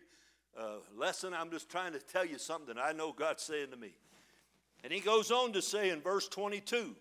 uh, 0.59 0.76
lesson. 0.97 1.34
I'm 1.34 1.51
just 1.51 1.68
trying 1.68 1.92
to 1.92 1.99
tell 1.99 2.24
you 2.24 2.38
something 2.38 2.76
I 2.82 2.92
know 2.92 3.12
God's 3.12 3.42
saying 3.42 3.72
to 3.72 3.76
me. 3.76 3.92
And 4.82 4.90
He 4.90 5.01
goes 5.01 5.30
on 5.30 5.53
to 5.53 5.61
say 5.61 5.90
in 5.90 6.01
verse 6.01 6.28
22 6.28 6.97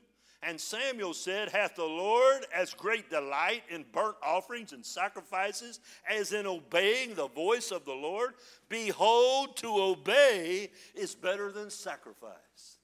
and 0.46 0.60
Samuel 0.60 1.14
said, 1.14 1.50
Hath 1.50 1.76
the 1.76 1.84
Lord 1.84 2.46
as 2.54 2.74
great 2.74 3.10
delight 3.10 3.64
in 3.70 3.86
burnt 3.92 4.16
offerings 4.24 4.74
and 4.74 4.86
sacrifices 4.86 5.80
as 6.10 6.34
in 6.34 6.46
obeying 6.46 7.16
the 7.16 7.28
voice 7.28 7.72
of 7.72 7.86
the 7.86 7.94
Lord? 7.94 8.34
Behold, 8.70 9.58
to 9.58 9.68
obey 9.68 10.70
is 10.96 11.16
better 11.16 11.52
than 11.52 11.70
sacrifice. 11.70 12.78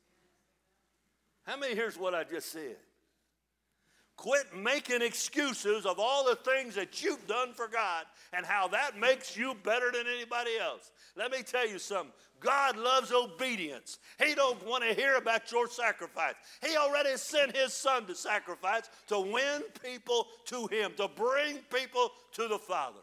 How 1.44 1.58
many 1.58 1.76
here's 1.76 1.98
what 1.98 2.14
I 2.14 2.24
just 2.24 2.52
said? 2.52 2.78
Quit 4.16 4.54
making 4.54 5.02
excuses 5.02 5.86
of 5.86 5.98
all 5.98 6.26
the 6.26 6.36
things 6.36 6.76
that 6.76 7.02
you've 7.02 7.26
done 7.26 7.54
for 7.54 7.68
God 7.68 8.06
and 8.34 8.46
how 8.46 8.68
that 8.68 9.00
makes 9.00 9.38
you 9.38 9.56
better 9.64 9.92
than 9.92 10.08
anybody 10.14 10.58
else. 10.60 10.92
Let 11.16 11.32
me 11.32 11.42
tell 11.44 11.68
you 11.68 11.80
something. 11.80 12.14
God 12.40 12.78
loves 12.78 13.12
obedience. 13.12 14.00
He 14.24 14.34
don't 14.34 14.66
want 14.66 14.84
to 14.84 14.94
hear 14.94 15.18
about 15.18 15.52
your 15.52 15.68
sacrifice. 15.68 16.36
He 16.66 16.78
already 16.78 17.18
sent 17.18 17.56
his 17.56 17.74
son 17.74 18.06
to 18.06 18.16
sacrifice 18.16 18.90
to 19.08 19.20
win 19.20 19.64
people 19.84 20.28
to 20.46 20.68
him, 20.68 20.94
to 20.98 21.08
bring 21.08 21.58
people 21.74 22.12
to 22.34 22.48
the 22.48 22.60
Father. 22.60 23.02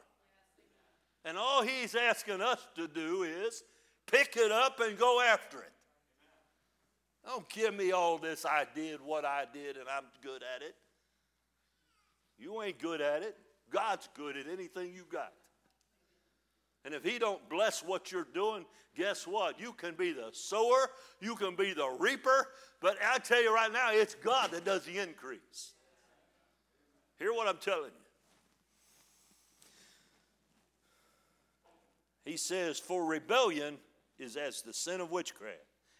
And 1.24 1.36
all 1.36 1.62
he's 1.62 1.94
asking 1.94 2.40
us 2.40 2.66
to 2.76 2.88
do 2.88 3.24
is 3.24 3.62
pick 4.06 4.36
it 4.36 4.52
up 4.52 4.80
and 4.80 4.96
go 4.96 5.20
after 5.20 5.58
it. 5.58 5.72
Don't 7.26 7.48
give 7.48 7.74
me 7.74 7.90
all 7.90 8.18
this 8.18 8.46
I 8.46 8.64
did 8.74 9.00
what 9.00 9.24
I 9.24 9.44
did 9.52 9.76
and 9.76 9.88
I'm 9.88 10.04
good 10.22 10.42
at 10.42 10.62
it. 10.62 10.76
You 12.38 12.62
ain't 12.62 12.78
good 12.78 13.00
at 13.00 13.22
it. 13.22 13.36
God's 13.70 14.08
good 14.14 14.36
at 14.36 14.46
anything 14.46 14.92
you 14.94 15.04
got. 15.10 15.32
And 16.86 16.94
if 16.94 17.02
he 17.02 17.18
don't 17.18 17.46
bless 17.50 17.82
what 17.82 18.12
you're 18.12 18.28
doing, 18.32 18.64
guess 18.96 19.26
what? 19.26 19.58
You 19.58 19.72
can 19.72 19.96
be 19.96 20.12
the 20.12 20.28
sower, 20.32 20.88
you 21.20 21.34
can 21.34 21.56
be 21.56 21.72
the 21.72 21.88
reaper, 21.98 22.46
but 22.80 22.96
I 23.04 23.18
tell 23.18 23.42
you 23.42 23.52
right 23.52 23.72
now, 23.72 23.88
it's 23.90 24.14
God 24.14 24.52
that 24.52 24.64
does 24.64 24.84
the 24.84 24.98
increase. 24.98 25.72
Hear 27.18 27.32
what 27.32 27.48
I'm 27.48 27.56
telling 27.56 27.90
you. 32.24 32.30
He 32.30 32.36
says, 32.36 32.78
For 32.78 33.04
rebellion 33.04 33.78
is 34.16 34.36
as 34.36 34.62
the 34.62 34.72
sin 34.72 35.00
of 35.00 35.10
witchcraft, 35.10 35.56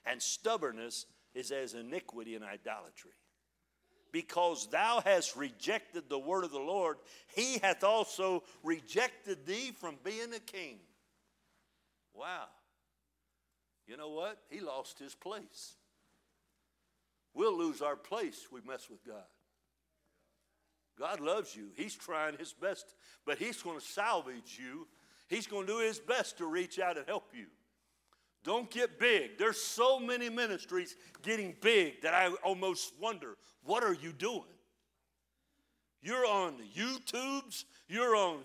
and 0.07 0.23
stubbornness 0.23 1.07
is 1.35 1.51
as 1.51 1.75
iniquity 1.75 2.37
and 2.37 2.45
idolatry 2.45 3.11
because 4.13 4.69
thou 4.69 5.01
hast 5.05 5.37
rejected 5.37 6.09
the 6.09 6.19
word 6.19 6.45
of 6.45 6.51
the 6.51 6.59
Lord, 6.59 6.97
he 7.35 7.59
hath 7.59 7.85
also 7.85 8.43
rejected 8.63 9.47
thee 9.47 9.73
from 9.79 9.97
being 10.05 10.33
a 10.35 10.41
king. 10.41 10.79
Wow. 12.15 12.47
You 13.87 13.97
know 13.97 14.11
what? 14.11 14.39
He 14.51 14.61
lost 14.61 14.99
his 14.99 15.15
place. 15.15 15.75
We'll 17.35 17.57
lose 17.57 17.83
our 17.83 17.97
place 17.97 18.47
we 18.51 18.61
mess 18.67 18.89
with 18.89 19.05
God. 19.07 19.25
God 20.99 21.21
loves 21.21 21.55
you. 21.55 21.69
He's 21.77 21.95
trying 21.95 22.39
his 22.39 22.55
best, 22.55 22.95
but 23.27 23.39
he's 23.39 23.61
going 23.63 23.79
to 23.79 23.85
salvage 23.85 24.59
you. 24.59 24.89
He's 25.29 25.47
going 25.47 25.67
to 25.67 25.73
do 25.75 25.79
his 25.81 25.99
best 25.99 26.39
to 26.39 26.47
reach 26.47 26.79
out 26.79 26.97
and 26.97 27.07
help 27.07 27.31
you. 27.35 27.47
Don't 28.47 28.71
get 28.71 29.01
big. 29.01 29.39
There's 29.39 29.61
so 29.61 29.99
many 29.99 30.31
ministries 30.31 30.95
getting 31.23 31.57
big 31.61 32.01
that 32.03 32.15
I 32.15 32.29
almost 32.45 32.93
wonder, 33.01 33.37
what 33.65 33.83
are 33.83 33.95
you 33.95 34.13
doing? 34.13 34.45
You're 36.01 36.25
on 36.25 36.55
YouTubes, 36.73 37.65
you're 37.89 38.15
on 38.15 38.39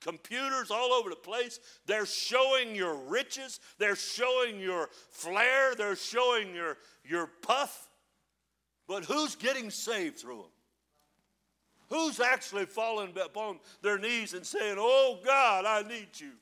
computers 0.00 0.70
all 0.70 0.94
over 0.94 1.10
the 1.10 1.16
place. 1.16 1.60
They're 1.84 2.06
showing 2.06 2.74
your 2.74 2.94
riches, 2.94 3.60
they're 3.76 3.94
showing 3.94 4.58
your 4.58 4.88
flair, 5.10 5.74
they're 5.74 5.96
showing 5.96 6.54
your, 6.54 6.78
your 7.04 7.26
puff. 7.26 7.90
But 8.88 9.04
who's 9.04 9.36
getting 9.36 9.68
saved 9.68 10.18
through 10.18 10.36
them? 10.38 10.46
Who's 11.90 12.20
actually 12.20 12.64
falling 12.64 13.12
upon 13.22 13.60
their 13.82 13.98
knees 13.98 14.32
and 14.32 14.46
saying, 14.46 14.76
Oh 14.78 15.18
God, 15.22 15.66
I 15.66 15.86
need 15.86 16.08
you? 16.14 16.32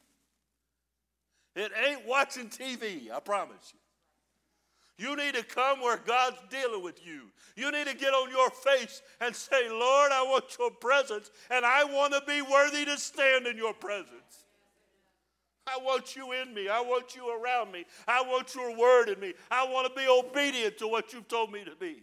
It 1.60 1.72
ain't 1.86 2.06
watching 2.06 2.48
TV, 2.48 3.10
I 3.10 3.20
promise 3.20 3.74
you. 3.74 5.06
You 5.06 5.14
need 5.14 5.34
to 5.34 5.44
come 5.44 5.80
where 5.82 5.98
God's 5.98 6.38
dealing 6.48 6.82
with 6.82 7.06
you. 7.06 7.24
You 7.54 7.70
need 7.70 7.86
to 7.86 7.94
get 7.94 8.14
on 8.14 8.30
your 8.30 8.48
face 8.48 9.02
and 9.20 9.36
say, 9.36 9.68
Lord, 9.68 10.10
I 10.10 10.22
want 10.22 10.44
your 10.58 10.70
presence, 10.70 11.30
and 11.50 11.66
I 11.66 11.84
want 11.84 12.14
to 12.14 12.22
be 12.26 12.40
worthy 12.40 12.86
to 12.86 12.96
stand 12.96 13.46
in 13.46 13.58
your 13.58 13.74
presence. 13.74 14.46
I 15.66 15.78
want 15.82 16.16
you 16.16 16.32
in 16.32 16.54
me. 16.54 16.70
I 16.70 16.80
want 16.80 17.14
you 17.14 17.28
around 17.28 17.72
me. 17.72 17.84
I 18.08 18.22
want 18.22 18.54
your 18.54 18.74
word 18.74 19.10
in 19.10 19.20
me. 19.20 19.34
I 19.50 19.64
want 19.64 19.86
to 19.86 20.00
be 20.00 20.08
obedient 20.08 20.78
to 20.78 20.88
what 20.88 21.12
you've 21.12 21.28
told 21.28 21.52
me 21.52 21.62
to 21.64 21.76
be. 21.76 22.02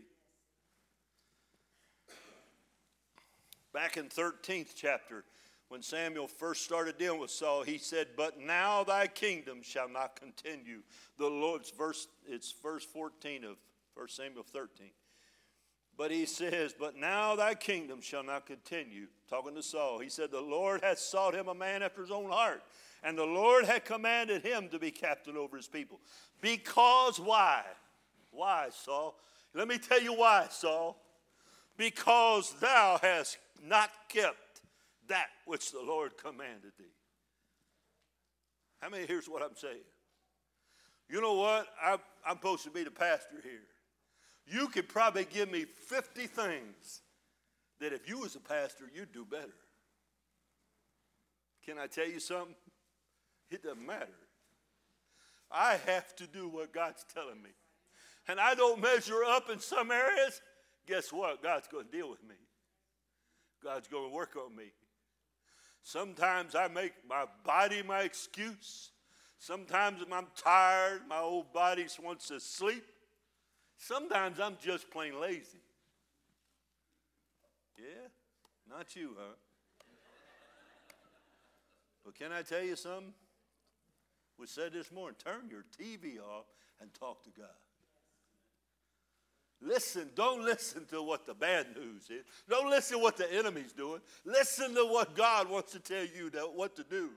Back 3.74 3.98
in 3.98 4.06
13th 4.06 4.74
chapter, 4.76 5.24
when 5.70 5.82
Samuel 5.82 6.28
first 6.28 6.64
started 6.64 6.98
dealing 6.98 7.20
with 7.20 7.32
Saul, 7.32 7.64
he 7.64 7.78
said, 7.78 8.08
But 8.16 8.40
now 8.40 8.84
thy 8.84 9.08
kingdom 9.08 9.62
shall 9.62 9.90
not 9.90 10.16
continue. 10.20 10.82
The 11.18 11.28
Lord's 11.28 11.72
verse, 11.72 12.08
it's 12.28 12.54
verse 12.64 12.86
14 12.86 13.44
of 13.44 13.58
1 13.96 14.08
Samuel 14.08 14.44
13. 14.44 14.88
But 15.98 16.12
he 16.12 16.26
says, 16.26 16.74
But 16.78 16.96
now 16.96 17.36
thy 17.36 17.56
kingdom 17.56 18.02
shall 18.02 18.24
not 18.24 18.46
continue. 18.46 19.08
Talking 19.30 19.56
to 19.56 19.64
Saul, 19.64 20.00
he 20.00 20.10
said, 20.10 20.32
The 20.32 20.40
Lord 20.40 20.82
hath 20.84 21.00
sought 21.00 21.34
him 21.34 21.48
a 21.48 21.56
man 21.56 21.84
after 21.84 22.02
his 22.02 22.12
own 22.12 22.30
heart, 22.30 22.64
and 23.04 23.18
the 23.18 23.26
Lord 23.26 23.66
had 23.66 23.84
commanded 23.84 24.44
him 24.44 24.70
to 24.70 24.80
be 24.80 24.92
captain 24.92 25.36
over 25.36 25.58
his 25.58 25.68
people. 25.68 26.00
Because 26.40 27.20
why? 27.20 27.64
Why, 28.32 28.68
Saul? 28.72 29.16
Let 29.54 29.68
me 29.68 29.80
tell 29.80 30.02
you 30.02 30.14
why, 30.14 30.48
Saul. 30.52 31.02
Because 31.78 32.54
thou 32.60 33.00
hast 33.02 33.38
not 33.64 33.90
kept 34.08 34.38
that 35.08 35.28
which 35.46 35.72
the 35.72 35.82
Lord 35.82 36.18
commanded 36.18 36.72
thee. 36.78 36.86
How 38.82 38.90
many 38.90 39.06
here's 39.06 39.28
what 39.28 39.42
I'm 39.42 39.56
saying? 39.56 39.84
You 41.10 41.22
know 41.22 41.34
what? 41.34 41.68
I'm, 41.84 42.00
I'm 42.26 42.36
supposed 42.36 42.64
to 42.66 42.70
be 42.70 42.84
the 42.84 42.92
pastor 42.92 43.38
here. 43.42 43.64
You 44.46 44.68
could 44.68 44.88
probably 44.88 45.26
give 45.26 45.52
me 45.52 45.66
50 45.66 46.28
things 46.28 47.02
that 47.80 47.94
if 47.94 48.08
you 48.08 48.20
was 48.20 48.36
a 48.36 48.40
pastor, 48.40 48.86
you'd 48.94 49.12
do 49.12 49.26
better. 49.26 49.54
Can 51.66 51.78
I 51.78 51.88
tell 51.88 52.08
you 52.08 52.20
something? 52.20 52.56
It 53.50 53.64
doesn't 53.64 53.86
matter. 53.86 54.08
I 55.52 55.78
have 55.86 56.16
to 56.18 56.28
do 56.28 56.50
what 56.50 56.74
God's 56.74 57.06
telling 57.14 57.42
me. 57.42 57.50
And 58.28 58.40
I 58.40 58.56
don't 58.56 58.82
measure 58.82 59.24
up 59.24 59.50
in 59.50 59.60
some 59.60 59.92
areas. 59.92 60.42
Guess 60.86 61.14
what? 61.14 61.42
God's 61.42 61.68
going 61.68 61.86
to 61.86 61.92
deal 61.92 62.10
with 62.10 62.24
me. 62.24 62.36
God's 63.64 63.88
going 63.88 64.10
to 64.10 64.16
work 64.16 64.36
on 64.36 64.56
me. 64.56 64.72
Sometimes 65.88 66.54
I 66.54 66.68
make 66.68 66.92
my 67.10 67.24
body 67.46 67.82
my 67.82 68.02
excuse. 68.02 68.92
Sometimes 69.40 70.02
I'm 70.12 70.28
tired, 70.36 71.04
my 71.08 71.20
old 71.20 71.54
body 71.54 71.86
wants 72.04 72.28
to 72.28 72.42
sleep. 72.42 72.84
Sometimes 73.78 74.38
I'm 74.38 74.58
just 74.62 74.92
plain 74.92 75.18
lazy. 75.22 75.62
Yeah? 77.78 78.10
Not 78.70 78.98
you, 78.98 79.12
huh? 79.18 79.36
But 82.04 82.16
can 82.16 82.34
I 82.34 82.42
tell 82.42 82.64
you 82.64 82.76
something? 82.76 83.14
We 84.38 84.46
said 84.46 84.74
this 84.74 84.92
morning 84.92 85.16
turn 85.24 85.50
your 85.50 85.64
TV 85.80 86.20
off 86.20 86.48
and 86.82 86.94
talk 86.94 87.24
to 87.24 87.30
God. 87.30 87.48
Listen, 89.62 90.10
don't 90.16 90.44
listen 90.44 90.86
to 90.92 91.02
what 91.02 91.26
the 91.26 91.34
bad 91.34 91.68
news 91.76 92.10
is. 92.10 92.26
Don't 92.48 92.70
listen 92.70 92.98
to 92.98 93.04
what 93.04 93.18
the 93.18 93.32
enemy's 93.34 93.74
doing. 93.74 94.02
Listen 94.24 94.76
to 94.76 94.86
what 94.86 95.16
God 95.16 95.50
wants 95.50 95.72
to 95.72 95.80
tell 95.80 96.06
you 96.06 96.30
that, 96.32 96.54
what 96.54 96.76
to 96.76 96.84
do. 96.84 97.10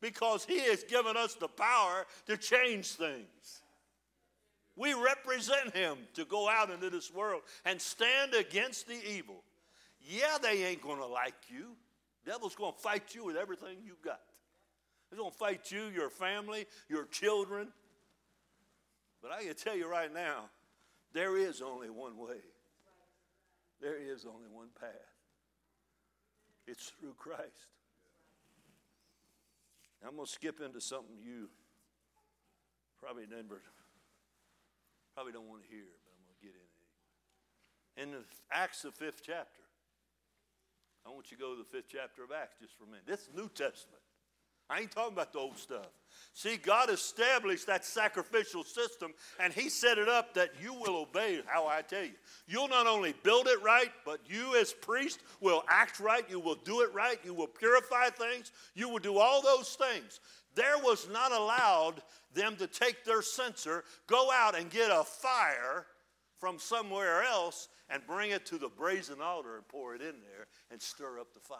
Because 0.00 0.44
He 0.44 0.58
has 0.60 0.82
given 0.82 1.16
us 1.16 1.34
the 1.34 1.48
power 1.48 2.06
to 2.26 2.36
change 2.36 2.88
things. 2.88 3.62
We 4.74 4.94
represent 4.94 5.74
Him 5.76 5.98
to 6.14 6.24
go 6.24 6.48
out 6.48 6.70
into 6.70 6.90
this 6.90 7.12
world 7.12 7.42
and 7.64 7.80
stand 7.80 8.34
against 8.34 8.88
the 8.88 8.98
evil. 9.08 9.44
Yeah, 10.00 10.38
they 10.42 10.64
ain't 10.64 10.82
to 10.82 11.06
like 11.06 11.34
you. 11.48 11.76
Devil's 12.26 12.54
to 12.56 12.72
fight 12.82 13.14
you 13.14 13.24
with 13.24 13.36
everything 13.36 13.76
you've 13.84 14.02
got. 14.02 14.20
He's 15.10 15.18
to 15.18 15.30
fight 15.30 15.70
you, 15.70 15.86
your 15.86 16.10
family, 16.10 16.66
your 16.88 17.04
children. 17.06 17.68
But 19.22 19.32
I 19.32 19.44
can 19.44 19.54
tell 19.54 19.76
you 19.76 19.88
right 19.88 20.12
now, 20.12 20.44
there 21.12 21.36
is 21.36 21.62
only 21.62 21.90
one 21.90 22.16
way. 22.16 22.40
There 23.80 23.96
is 23.96 24.26
only 24.26 24.48
one 24.50 24.68
path. 24.78 24.90
It's 26.66 26.92
through 27.00 27.14
Christ. 27.18 27.70
I'm 30.06 30.16
going 30.16 30.26
to 30.26 30.32
skip 30.32 30.60
into 30.64 30.80
something 30.80 31.16
you 31.22 31.48
probably 32.98 33.24
never, 33.28 33.60
probably 35.14 35.32
don't 35.32 35.48
want 35.48 35.62
to 35.62 35.68
hear, 35.68 35.84
but 36.04 36.12
I'm 36.16 36.24
going 36.24 36.36
to 36.40 36.44
get 36.44 36.54
in 36.56 38.12
it. 38.12 38.16
In 38.16 38.20
the 38.20 38.24
Acts, 38.50 38.82
the 38.82 38.92
fifth 38.92 39.20
chapter, 39.24 39.60
I 41.04 41.10
want 41.10 41.30
you 41.30 41.36
to 41.36 41.42
go 41.42 41.52
to 41.52 41.58
the 41.58 41.68
fifth 41.68 41.88
chapter 41.88 42.24
of 42.24 42.30
Acts 42.32 42.56
just 42.60 42.76
for 42.78 42.84
a 42.84 42.86
minute. 42.86 43.04
This 43.06 43.20
is 43.20 43.28
New 43.34 43.48
Testament. 43.48 44.00
I 44.68 44.80
ain't 44.80 44.90
talking 44.90 45.12
about 45.12 45.32
the 45.32 45.38
old 45.38 45.58
stuff. 45.58 45.92
See, 46.32 46.56
God 46.56 46.90
established 46.90 47.66
that 47.66 47.84
sacrificial 47.84 48.64
system, 48.64 49.12
and 49.38 49.52
He 49.52 49.68
set 49.68 49.98
it 49.98 50.08
up 50.08 50.34
that 50.34 50.50
you 50.62 50.72
will 50.72 50.96
obey 50.96 51.40
how 51.46 51.66
I 51.66 51.82
tell 51.82 52.04
you. 52.04 52.14
You'll 52.46 52.68
not 52.68 52.86
only 52.86 53.14
build 53.22 53.46
it 53.46 53.62
right, 53.62 53.90
but 54.04 54.20
you 54.26 54.56
as 54.56 54.72
priest 54.72 55.20
will 55.40 55.64
act 55.68 56.00
right, 56.00 56.24
you 56.30 56.40
will 56.40 56.54
do 56.54 56.80
it 56.82 56.94
right, 56.94 57.18
you 57.24 57.34
will 57.34 57.46
purify 57.46 58.08
things, 58.10 58.52
you 58.74 58.88
will 58.88 58.98
do 58.98 59.18
all 59.18 59.42
those 59.42 59.74
things. 59.76 60.20
There 60.54 60.78
was 60.78 61.08
not 61.10 61.32
allowed 61.32 62.02
them 62.34 62.56
to 62.56 62.66
take 62.66 63.04
their 63.04 63.22
censer, 63.22 63.84
go 64.06 64.30
out 64.32 64.58
and 64.58 64.70
get 64.70 64.90
a 64.90 65.04
fire 65.04 65.86
from 66.38 66.58
somewhere 66.58 67.22
else, 67.22 67.68
and 67.90 68.06
bring 68.06 68.30
it 68.30 68.46
to 68.46 68.56
the 68.56 68.68
brazen 68.68 69.20
altar 69.20 69.56
and 69.56 69.68
pour 69.68 69.94
it 69.94 70.00
in 70.00 70.14
there 70.20 70.46
and 70.70 70.80
stir 70.80 71.18
up 71.18 71.34
the 71.34 71.40
fire. 71.40 71.58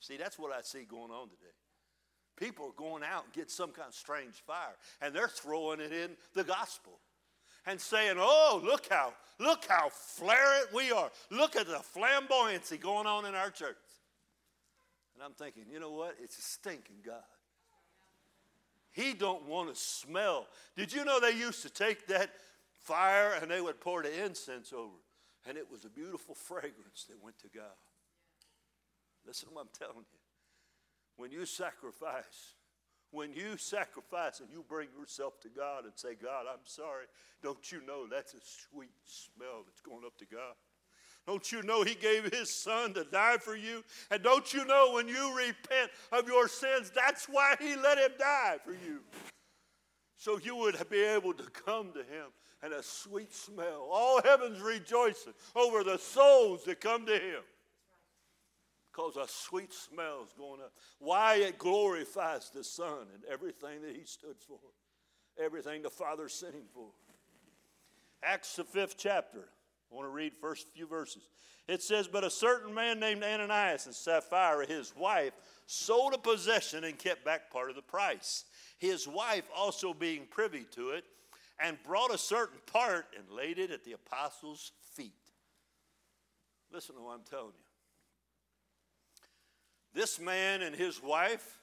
See, 0.00 0.16
that's 0.16 0.38
what 0.38 0.52
I 0.52 0.62
see 0.62 0.84
going 0.84 1.10
on 1.10 1.28
today. 1.28 1.59
People 2.40 2.66
are 2.66 2.82
going 2.82 3.02
out 3.02 3.24
and 3.24 3.32
get 3.34 3.50
some 3.50 3.70
kind 3.70 3.88
of 3.88 3.94
strange 3.94 4.34
fire, 4.46 4.74
and 5.02 5.14
they're 5.14 5.28
throwing 5.28 5.78
it 5.78 5.92
in 5.92 6.16
the 6.34 6.42
gospel 6.42 6.98
and 7.66 7.78
saying, 7.78 8.16
"Oh, 8.18 8.60
look 8.64 8.88
how 8.88 9.12
look 9.38 9.66
how 9.66 9.90
flaring 9.90 10.64
we 10.74 10.90
are. 10.90 11.10
Look 11.30 11.54
at 11.54 11.66
the 11.66 11.82
flamboyancy 11.94 12.80
going 12.80 13.06
on 13.06 13.26
in 13.26 13.34
our 13.34 13.50
church." 13.50 13.76
And 15.14 15.22
I'm 15.22 15.32
thinking, 15.32 15.64
you 15.70 15.78
know 15.78 15.90
what? 15.90 16.16
It's 16.18 16.38
a 16.38 16.42
stinking 16.42 17.02
God. 17.04 17.22
He 18.92 19.12
don't 19.12 19.44
want 19.44 19.68
to 19.68 19.78
smell. 19.78 20.46
Did 20.76 20.94
you 20.94 21.04
know 21.04 21.20
they 21.20 21.32
used 21.32 21.62
to 21.62 21.70
take 21.70 22.06
that 22.06 22.30
fire 22.80 23.34
and 23.40 23.50
they 23.50 23.60
would 23.60 23.80
pour 23.80 24.02
the 24.02 24.24
incense 24.24 24.72
over, 24.72 24.96
and 25.46 25.58
it 25.58 25.70
was 25.70 25.84
a 25.84 25.90
beautiful 25.90 26.34
fragrance 26.48 27.04
that 27.08 27.22
went 27.22 27.38
to 27.40 27.48
God. 27.54 27.76
Listen 29.26 29.48
to 29.48 29.54
what 29.54 29.62
I'm 29.62 29.68
telling 29.78 30.06
you. 30.10 30.19
When 31.20 31.30
you 31.30 31.44
sacrifice, 31.44 32.54
when 33.10 33.34
you 33.34 33.58
sacrifice 33.58 34.40
and 34.40 34.48
you 34.50 34.64
bring 34.66 34.88
yourself 34.98 35.38
to 35.42 35.50
God 35.50 35.84
and 35.84 35.92
say, 35.94 36.14
God, 36.14 36.46
I'm 36.50 36.64
sorry, 36.64 37.04
don't 37.42 37.70
you 37.70 37.82
know 37.86 38.06
that's 38.06 38.32
a 38.32 38.40
sweet 38.40 38.94
smell 39.04 39.62
that's 39.66 39.82
going 39.82 40.06
up 40.06 40.16
to 40.16 40.24
God? 40.24 40.54
Don't 41.26 41.52
you 41.52 41.62
know 41.62 41.82
He 41.82 41.94
gave 41.94 42.32
His 42.32 42.54
Son 42.54 42.94
to 42.94 43.04
die 43.04 43.36
for 43.36 43.54
you? 43.54 43.84
And 44.10 44.22
don't 44.22 44.54
you 44.54 44.64
know 44.64 44.92
when 44.94 45.08
you 45.08 45.36
repent 45.36 45.90
of 46.10 46.26
your 46.26 46.48
sins, 46.48 46.90
that's 46.94 47.26
why 47.26 47.54
He 47.60 47.76
let 47.76 47.98
Him 47.98 48.12
die 48.18 48.56
for 48.64 48.72
you? 48.72 49.00
So 50.16 50.38
you 50.38 50.56
would 50.56 50.76
be 50.88 51.02
able 51.02 51.34
to 51.34 51.44
come 51.50 51.92
to 51.92 51.98
Him 51.98 52.28
and 52.62 52.72
a 52.72 52.82
sweet 52.82 53.34
smell. 53.34 53.86
All 53.92 54.22
heaven's 54.22 54.62
rejoicing 54.62 55.34
over 55.54 55.84
the 55.84 55.98
souls 55.98 56.64
that 56.64 56.80
come 56.80 57.04
to 57.04 57.12
Him 57.12 57.42
because 59.00 59.16
a 59.16 59.30
sweet 59.32 59.72
smell 59.72 60.22
is 60.24 60.32
going 60.36 60.60
up. 60.60 60.72
Why 60.98 61.36
it 61.36 61.58
glorifies 61.58 62.50
the 62.50 62.64
Son 62.64 63.06
and 63.14 63.24
everything 63.30 63.82
that 63.82 63.96
He 63.96 64.04
stood 64.04 64.36
for, 64.46 64.58
everything 65.42 65.82
the 65.82 65.90
Father 65.90 66.28
sent 66.28 66.54
Him 66.54 66.64
for. 66.74 66.88
Acts, 68.22 68.56
the 68.56 68.64
fifth 68.64 68.96
chapter. 68.98 69.48
I 69.90 69.94
want 69.94 70.06
to 70.06 70.12
read 70.12 70.32
first 70.40 70.68
few 70.74 70.86
verses. 70.86 71.28
It 71.66 71.82
says, 71.82 72.06
But 72.06 72.24
a 72.24 72.30
certain 72.30 72.74
man 72.74 73.00
named 73.00 73.24
Ananias 73.24 73.86
and 73.86 73.94
Sapphira, 73.94 74.66
his 74.66 74.94
wife, 74.94 75.32
sold 75.66 76.14
a 76.14 76.18
possession 76.18 76.84
and 76.84 76.98
kept 76.98 77.24
back 77.24 77.50
part 77.50 77.70
of 77.70 77.76
the 77.76 77.82
price. 77.82 78.44
His 78.78 79.08
wife 79.08 79.44
also 79.56 79.94
being 79.94 80.26
privy 80.30 80.66
to 80.74 80.90
it, 80.90 81.04
and 81.62 81.76
brought 81.84 82.14
a 82.14 82.18
certain 82.18 82.58
part 82.66 83.06
and 83.16 83.28
laid 83.30 83.58
it 83.58 83.70
at 83.70 83.84
the 83.84 83.92
apostles' 83.92 84.72
feet. 84.94 85.12
Listen 86.72 86.94
to 86.96 87.02
what 87.02 87.14
I'm 87.14 87.24
telling 87.28 87.52
you. 87.58 87.69
This 89.94 90.20
man 90.20 90.62
and 90.62 90.74
his 90.74 91.02
wife, 91.02 91.58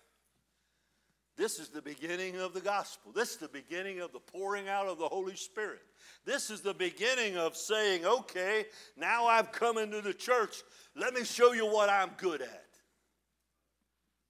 this 1.37 1.59
is 1.59 1.69
the 1.69 1.81
beginning 1.81 2.37
of 2.37 2.53
the 2.53 2.61
gospel. 2.61 3.11
This 3.11 3.31
is 3.31 3.37
the 3.37 3.47
beginning 3.47 3.99
of 4.01 4.11
the 4.11 4.19
pouring 4.19 4.67
out 4.67 4.87
of 4.87 4.97
the 4.97 5.07
Holy 5.07 5.35
Spirit. 5.35 5.81
This 6.25 6.49
is 6.49 6.61
the 6.61 6.73
beginning 6.73 7.37
of 7.37 7.55
saying, 7.55 8.05
okay, 8.05 8.65
now 8.97 9.27
I've 9.27 9.51
come 9.51 9.77
into 9.77 10.01
the 10.01 10.13
church. 10.13 10.63
Let 10.95 11.13
me 11.13 11.23
show 11.23 11.53
you 11.53 11.67
what 11.67 11.89
I'm 11.89 12.11
good 12.17 12.41
at. 12.41 12.65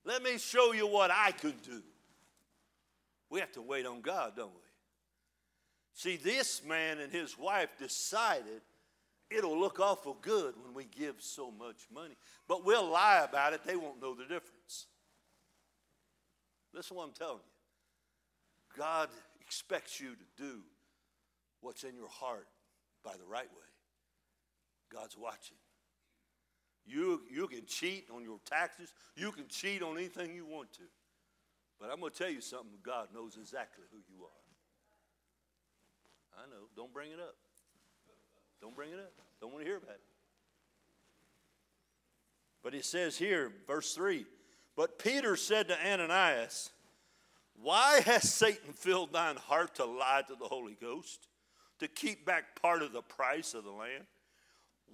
Let 0.03 0.21
me 0.21 0.37
show 0.37 0.73
you 0.73 0.87
what 0.87 1.09
I 1.11 1.31
can 1.31 1.53
do. 1.63 1.81
We 3.29 3.39
have 3.39 3.51
to 3.53 3.61
wait 3.61 3.85
on 3.85 4.01
God, 4.01 4.33
don't 4.35 4.53
we? 4.53 4.61
See, 5.93 6.17
this 6.17 6.63
man 6.63 6.99
and 6.99 7.11
his 7.11 7.37
wife 7.37 7.69
decided 7.79 8.61
it'll 9.29 9.59
look 9.59 9.79
awful 9.79 10.17
good 10.21 10.55
when 10.63 10.73
we 10.73 10.85
give 10.85 11.15
so 11.19 11.51
much 11.51 11.87
money. 11.93 12.15
But 12.47 12.65
we'll 12.65 12.89
lie 12.89 13.25
about 13.27 13.53
it, 13.53 13.63
they 13.65 13.75
won't 13.75 14.01
know 14.01 14.13
the 14.13 14.23
difference. 14.23 14.87
Listen 16.73 16.95
to 16.95 16.99
what 16.99 17.07
I'm 17.07 17.13
telling 17.13 17.37
you. 17.37 18.77
God 18.77 19.09
expects 19.41 19.99
you 19.99 20.09
to 20.09 20.43
do 20.43 20.59
what's 21.61 21.83
in 21.83 21.95
your 21.95 22.09
heart 22.09 22.47
by 23.03 23.13
the 23.13 23.25
right 23.25 23.49
way. 23.49 23.67
God's 24.91 25.17
watching. 25.17 25.57
You, 26.85 27.21
you 27.29 27.47
can 27.47 27.65
cheat 27.65 28.07
on 28.13 28.23
your 28.23 28.39
taxes, 28.45 28.93
you 29.15 29.31
can 29.31 29.47
cheat 29.47 29.81
on 29.81 29.97
anything 29.97 30.33
you 30.33 30.45
want 30.45 30.71
to. 30.73 30.83
But 31.79 31.91
I'm 31.91 31.99
going 31.99 32.11
to 32.11 32.17
tell 32.17 32.29
you 32.29 32.41
something 32.41 32.77
God 32.83 33.09
knows 33.13 33.37
exactly 33.37 33.83
who 33.91 33.97
you 34.07 34.23
are. 34.23 34.43
I 36.43 36.49
know. 36.49 36.67
Don't 36.75 36.93
bring 36.93 37.11
it 37.11 37.19
up. 37.19 37.35
Don't 38.61 38.75
bring 38.75 38.91
it 38.91 38.99
up. 38.99 39.13
Don't 39.39 39.51
want 39.51 39.63
to 39.63 39.67
hear 39.67 39.77
about 39.77 39.91
it. 39.91 40.01
But 42.63 42.73
it 42.73 42.85
says 42.85 43.17
here, 43.17 43.51
verse 43.65 43.93
3 43.93 44.25
But 44.75 44.99
Peter 44.99 45.35
said 45.35 45.67
to 45.69 45.87
Ananias, 45.87 46.71
Why 47.61 48.01
has 48.01 48.29
Satan 48.29 48.73
filled 48.73 49.13
thine 49.13 49.37
heart 49.37 49.75
to 49.75 49.85
lie 49.85 50.23
to 50.27 50.35
the 50.35 50.47
Holy 50.47 50.77
Ghost, 50.79 51.27
to 51.79 51.87
keep 51.87 52.25
back 52.25 52.61
part 52.61 52.81
of 52.81 52.93
the 52.93 53.01
price 53.01 53.53
of 53.53 53.63
the 53.63 53.71
land? 53.71 54.03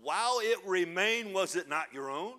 While 0.02 0.40
it 0.42 0.60
remained, 0.66 1.34
was 1.34 1.56
it 1.56 1.70
not 1.70 1.94
your 1.94 2.10
own? 2.10 2.34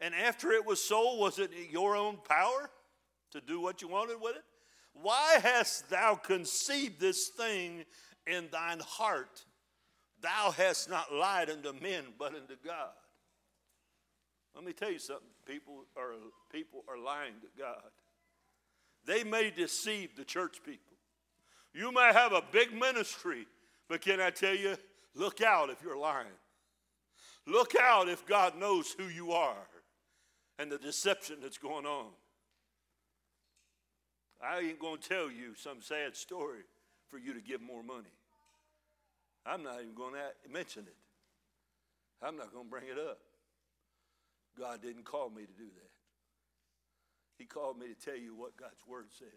And 0.00 0.14
after 0.14 0.52
it 0.52 0.64
was 0.64 0.82
sold, 0.82 1.20
was 1.20 1.38
it 1.38 1.50
your 1.70 1.96
own 1.96 2.18
power 2.28 2.70
to 3.32 3.40
do 3.40 3.60
what 3.60 3.82
you 3.82 3.88
wanted 3.88 4.20
with 4.20 4.36
it? 4.36 4.44
Why 4.94 5.38
hast 5.42 5.90
thou 5.90 6.14
conceived 6.14 7.00
this 7.00 7.28
thing 7.28 7.84
in 8.26 8.48
thine 8.50 8.80
heart? 8.80 9.44
Thou 10.20 10.52
hast 10.56 10.90
not 10.90 11.12
lied 11.12 11.50
unto 11.50 11.72
men, 11.80 12.04
but 12.18 12.34
unto 12.34 12.54
God. 12.64 12.90
Let 14.54 14.64
me 14.64 14.72
tell 14.72 14.90
you 14.90 14.98
something. 14.98 15.28
People 15.46 15.84
are, 15.96 16.14
people 16.52 16.84
are 16.88 16.98
lying 16.98 17.34
to 17.42 17.62
God. 17.62 17.90
They 19.06 19.22
may 19.24 19.50
deceive 19.50 20.16
the 20.16 20.24
church 20.24 20.58
people. 20.64 20.96
You 21.72 21.92
may 21.92 22.12
have 22.12 22.32
a 22.32 22.42
big 22.50 22.72
ministry, 22.74 23.46
but 23.88 24.00
can 24.00 24.20
I 24.20 24.30
tell 24.30 24.54
you, 24.54 24.76
look 25.14 25.40
out 25.40 25.70
if 25.70 25.82
you're 25.82 25.98
lying. 25.98 26.26
Look 27.46 27.74
out 27.80 28.08
if 28.08 28.26
God 28.26 28.58
knows 28.58 28.92
who 28.92 29.04
you 29.04 29.32
are 29.32 29.66
and 30.58 30.70
the 30.70 30.78
deception 30.78 31.36
that's 31.40 31.58
going 31.58 31.86
on. 31.86 32.08
I 34.42 34.60
ain't 34.60 34.78
going 34.78 34.98
to 34.98 35.08
tell 35.08 35.30
you 35.30 35.54
some 35.56 35.80
sad 35.80 36.16
story 36.16 36.62
for 37.08 37.18
you 37.18 37.32
to 37.32 37.40
give 37.40 37.60
more 37.60 37.82
money. 37.82 38.12
I'm 39.46 39.62
not 39.62 39.80
even 39.80 39.94
going 39.94 40.14
to 40.14 40.52
mention 40.52 40.82
it. 40.82 40.96
I'm 42.22 42.36
not 42.36 42.52
going 42.52 42.64
to 42.64 42.70
bring 42.70 42.84
it 42.84 42.98
up. 42.98 43.18
God 44.58 44.82
didn't 44.82 45.04
call 45.04 45.30
me 45.30 45.42
to 45.42 45.52
do 45.52 45.64
that. 45.64 45.90
He 47.38 47.44
called 47.44 47.78
me 47.78 47.86
to 47.86 47.94
tell 47.94 48.16
you 48.16 48.34
what 48.34 48.56
God's 48.56 48.84
word 48.86 49.06
says. 49.16 49.28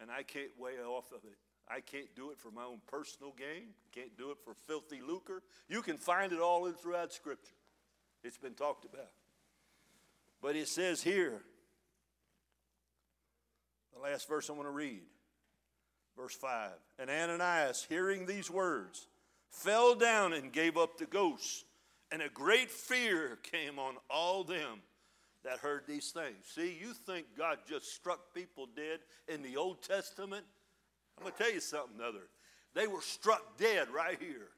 And 0.00 0.10
I 0.10 0.22
can't 0.22 0.50
weigh 0.58 0.78
off 0.78 1.10
of 1.12 1.24
it. 1.24 1.38
I 1.66 1.80
can't 1.80 2.14
do 2.14 2.30
it 2.30 2.38
for 2.38 2.50
my 2.50 2.64
own 2.64 2.80
personal 2.86 3.32
gain. 3.36 3.68
Can't 3.92 4.16
do 4.18 4.30
it 4.30 4.36
for 4.44 4.52
filthy 4.66 5.00
lucre. 5.00 5.42
You 5.68 5.80
can 5.80 5.96
find 5.96 6.32
it 6.32 6.40
all 6.40 6.66
in 6.66 6.74
throughout 6.74 7.12
Scripture. 7.12 7.54
It's 8.22 8.36
been 8.36 8.54
talked 8.54 8.84
about. 8.84 9.10
But 10.42 10.56
it 10.56 10.68
says 10.68 11.02
here, 11.02 11.40
the 13.94 14.00
last 14.02 14.28
verse 14.28 14.50
I 14.50 14.52
want 14.52 14.66
to 14.66 14.72
read, 14.72 15.00
verse 16.16 16.34
5. 16.34 16.70
And 16.98 17.10
Ananias, 17.10 17.86
hearing 17.88 18.26
these 18.26 18.50
words, 18.50 19.08
fell 19.50 19.94
down 19.94 20.32
and 20.32 20.52
gave 20.52 20.76
up 20.76 20.98
the 20.98 21.06
ghost. 21.06 21.64
And 22.10 22.22
a 22.22 22.28
great 22.28 22.70
fear 22.70 23.38
came 23.42 23.78
on 23.78 23.94
all 24.08 24.44
them 24.44 24.82
that 25.44 25.58
heard 25.58 25.82
these 25.86 26.10
things. 26.10 26.46
See, 26.54 26.78
you 26.80 26.92
think 26.92 27.26
God 27.36 27.58
just 27.68 27.94
struck 27.94 28.34
people 28.34 28.68
dead 28.74 29.00
in 29.28 29.42
the 29.42 29.56
Old 29.56 29.82
Testament? 29.82 30.44
I'm 31.18 31.24
going 31.24 31.34
to 31.36 31.42
tell 31.42 31.52
you 31.52 31.60
something 31.60 32.00
other. 32.00 32.28
They 32.74 32.86
were 32.86 33.02
struck 33.02 33.56
dead 33.58 33.88
right 33.90 34.18
here. 34.20 34.48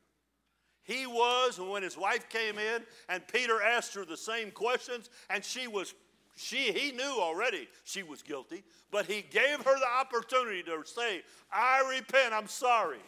He 0.84 1.04
was, 1.06 1.58
and 1.58 1.68
when 1.68 1.82
his 1.82 1.98
wife 1.98 2.28
came 2.28 2.58
in, 2.58 2.82
and 3.08 3.26
Peter 3.26 3.60
asked 3.60 3.94
her 3.94 4.04
the 4.04 4.16
same 4.16 4.52
questions, 4.52 5.10
and 5.28 5.44
she 5.44 5.66
was 5.66 5.94
she, 6.36 6.70
he 6.72 6.92
knew 6.92 7.18
already 7.18 7.66
she 7.84 8.02
was 8.02 8.22
guilty, 8.22 8.62
but 8.90 9.06
he 9.06 9.22
gave 9.22 9.64
her 9.64 9.78
the 9.78 9.88
opportunity 10.00 10.62
to 10.64 10.82
say, 10.84 11.22
I 11.50 11.96
repent, 11.96 12.34
I'm 12.34 12.46
sorry. 12.46 12.98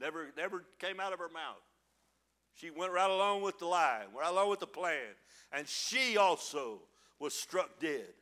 Never, 0.00 0.28
never 0.36 0.64
came 0.78 1.00
out 1.00 1.12
of 1.12 1.20
her 1.20 1.28
mouth. 1.28 1.62
She 2.54 2.70
went 2.70 2.92
right 2.92 3.10
along 3.10 3.42
with 3.42 3.60
the 3.60 3.66
lie, 3.66 4.04
right 4.16 4.30
along 4.30 4.50
with 4.50 4.60
the 4.60 4.66
plan. 4.66 5.14
And 5.52 5.68
she 5.68 6.16
also 6.16 6.80
was 7.20 7.32
struck 7.32 7.78
dead. 7.80 8.12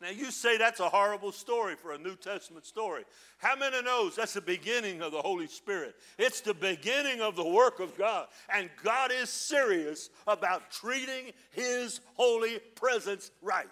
Now, 0.00 0.10
you 0.10 0.30
say 0.30 0.58
that's 0.58 0.80
a 0.80 0.88
horrible 0.88 1.32
story 1.32 1.76
for 1.76 1.92
a 1.92 1.98
New 1.98 2.16
Testament 2.16 2.66
story. 2.66 3.04
How 3.38 3.56
many 3.56 3.80
knows 3.80 4.16
that's 4.16 4.34
the 4.34 4.40
beginning 4.40 5.00
of 5.00 5.12
the 5.12 5.20
Holy 5.20 5.46
Spirit? 5.46 5.94
It's 6.18 6.40
the 6.40 6.52
beginning 6.52 7.20
of 7.20 7.36
the 7.36 7.46
work 7.46 7.80
of 7.80 7.96
God. 7.96 8.26
And 8.52 8.68
God 8.82 9.12
is 9.12 9.30
serious 9.30 10.10
about 10.26 10.70
treating 10.70 11.32
His 11.52 12.00
holy 12.14 12.58
presence 12.74 13.30
right. 13.40 13.66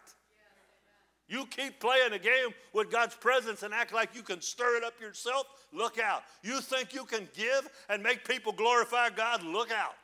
You 1.29 1.47
keep 1.47 1.81
playing 1.81 2.13
a 2.13 2.19
game 2.19 2.51
with 2.73 2.91
God's 2.91 3.15
presence 3.15 3.63
and 3.63 3.73
act 3.73 3.93
like 3.93 4.15
you 4.15 4.23
can 4.23 4.41
stir 4.41 4.77
it 4.77 4.85
up 4.85 5.01
yourself, 5.01 5.47
look 5.73 5.99
out. 5.99 6.23
You 6.43 6.61
think 6.61 6.93
you 6.93 7.05
can 7.05 7.29
give 7.35 7.69
and 7.89 8.03
make 8.03 8.29
people 8.29 8.53
glorify 8.53 9.09
God, 9.11 9.43
look 9.43 9.73
out. 9.73 9.95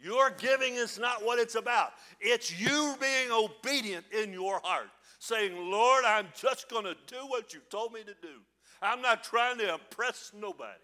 Your 0.00 0.30
giving 0.30 0.74
is 0.74 0.98
not 0.98 1.24
what 1.24 1.38
it's 1.38 1.56
about. 1.56 1.92
It's 2.20 2.58
you 2.58 2.96
being 3.00 3.30
obedient 3.32 4.04
in 4.12 4.32
your 4.32 4.60
heart, 4.62 4.90
saying, 5.18 5.70
Lord, 5.70 6.04
I'm 6.04 6.28
just 6.40 6.68
going 6.68 6.84
to 6.84 6.96
do 7.06 7.26
what 7.26 7.52
you 7.52 7.60
told 7.68 7.92
me 7.92 8.00
to 8.00 8.14
do. 8.22 8.40
I'm 8.80 9.02
not 9.02 9.24
trying 9.24 9.58
to 9.58 9.74
impress 9.74 10.32
nobody. 10.38 10.78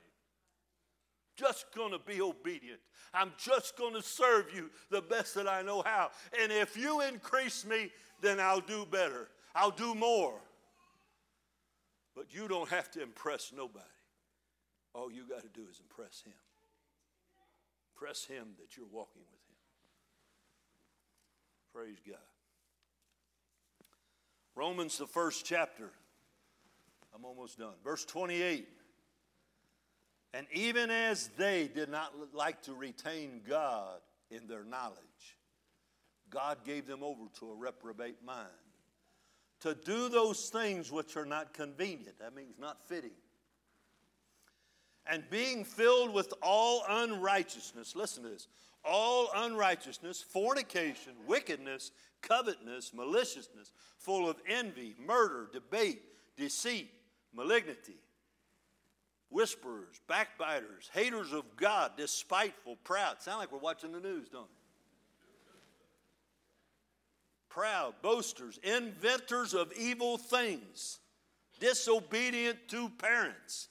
Just 1.36 1.66
going 1.74 1.92
to 1.92 1.98
be 1.98 2.20
obedient. 2.20 2.80
I'm 3.12 3.32
just 3.38 3.76
going 3.76 3.94
to 3.94 4.02
serve 4.02 4.46
you 4.54 4.70
the 4.90 5.00
best 5.00 5.34
that 5.36 5.48
I 5.48 5.62
know 5.62 5.82
how. 5.84 6.10
And 6.40 6.50
if 6.50 6.76
you 6.76 7.00
increase 7.00 7.64
me, 7.64 7.92
then 8.20 8.40
I'll 8.40 8.60
do 8.60 8.86
better. 8.90 9.28
I'll 9.54 9.70
do 9.70 9.94
more. 9.94 10.34
But 12.16 12.34
you 12.34 12.48
don't 12.48 12.68
have 12.70 12.90
to 12.92 13.02
impress 13.02 13.52
nobody. 13.56 13.84
All 14.94 15.10
you 15.10 15.28
got 15.28 15.42
to 15.42 15.48
do 15.48 15.66
is 15.70 15.80
impress 15.80 16.22
Him. 16.24 16.34
Press 17.94 18.24
Him 18.24 18.48
that 18.58 18.76
you're 18.76 18.86
walking 18.90 19.22
with 19.30 19.40
Him. 19.48 19.56
Praise 21.72 21.98
God. 22.06 22.18
Romans, 24.54 24.98
the 24.98 25.06
first 25.06 25.44
chapter. 25.44 25.90
I'm 27.14 27.24
almost 27.24 27.58
done. 27.58 27.74
Verse 27.82 28.04
28. 28.04 28.68
And 30.32 30.46
even 30.52 30.90
as 30.90 31.30
they 31.36 31.68
did 31.72 31.88
not 31.88 32.12
like 32.32 32.62
to 32.62 32.74
retain 32.74 33.40
God 33.48 34.00
in 34.30 34.46
their 34.48 34.64
knowledge, 34.64 34.98
God 36.30 36.58
gave 36.64 36.86
them 36.86 37.02
over 37.02 37.24
to 37.38 37.50
a 37.50 37.54
reprobate 37.54 38.24
mind 38.24 38.48
to 39.60 39.74
do 39.74 40.08
those 40.08 40.48
things 40.50 40.90
which 40.90 41.16
are 41.16 41.24
not 41.24 41.54
convenient. 41.54 42.18
That 42.18 42.34
means 42.34 42.58
not 42.58 42.86
fitting 42.86 43.12
and 45.06 45.28
being 45.30 45.64
filled 45.64 46.12
with 46.12 46.32
all 46.42 46.82
unrighteousness, 46.88 47.94
listen 47.94 48.22
to 48.24 48.30
this 48.30 48.48
all 48.84 49.30
unrighteousness, 49.34 50.22
fornication, 50.22 51.12
wickedness, 51.26 51.90
covetousness, 52.20 52.92
maliciousness, 52.92 53.72
full 53.96 54.28
of 54.28 54.36
envy, 54.46 54.94
murder, 54.98 55.48
debate, 55.52 56.02
deceit, 56.36 56.90
malignity, 57.34 57.96
whisperers, 59.30 60.00
backbiters, 60.06 60.90
haters 60.92 61.32
of 61.32 61.44
God, 61.56 61.92
despiteful, 61.96 62.76
proud. 62.84 63.22
Sound 63.22 63.38
like 63.38 63.50
we're 63.50 63.58
watching 63.58 63.92
the 63.92 64.00
news, 64.00 64.28
don't 64.28 64.42
it? 64.42 64.48
Proud, 67.48 67.94
boasters, 68.02 68.58
inventors 68.62 69.54
of 69.54 69.72
evil 69.78 70.18
things, 70.18 70.98
disobedient 71.58 72.58
to 72.68 72.88
parents 72.90 73.68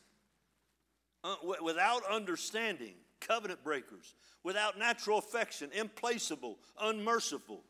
without 1.61 2.03
understanding, 2.09 2.93
covenant 3.19 3.63
breakers, 3.63 4.15
without 4.43 4.77
natural 4.77 5.19
affection, 5.19 5.69
implacable, 5.73 6.57
unmerciful, 6.81 7.63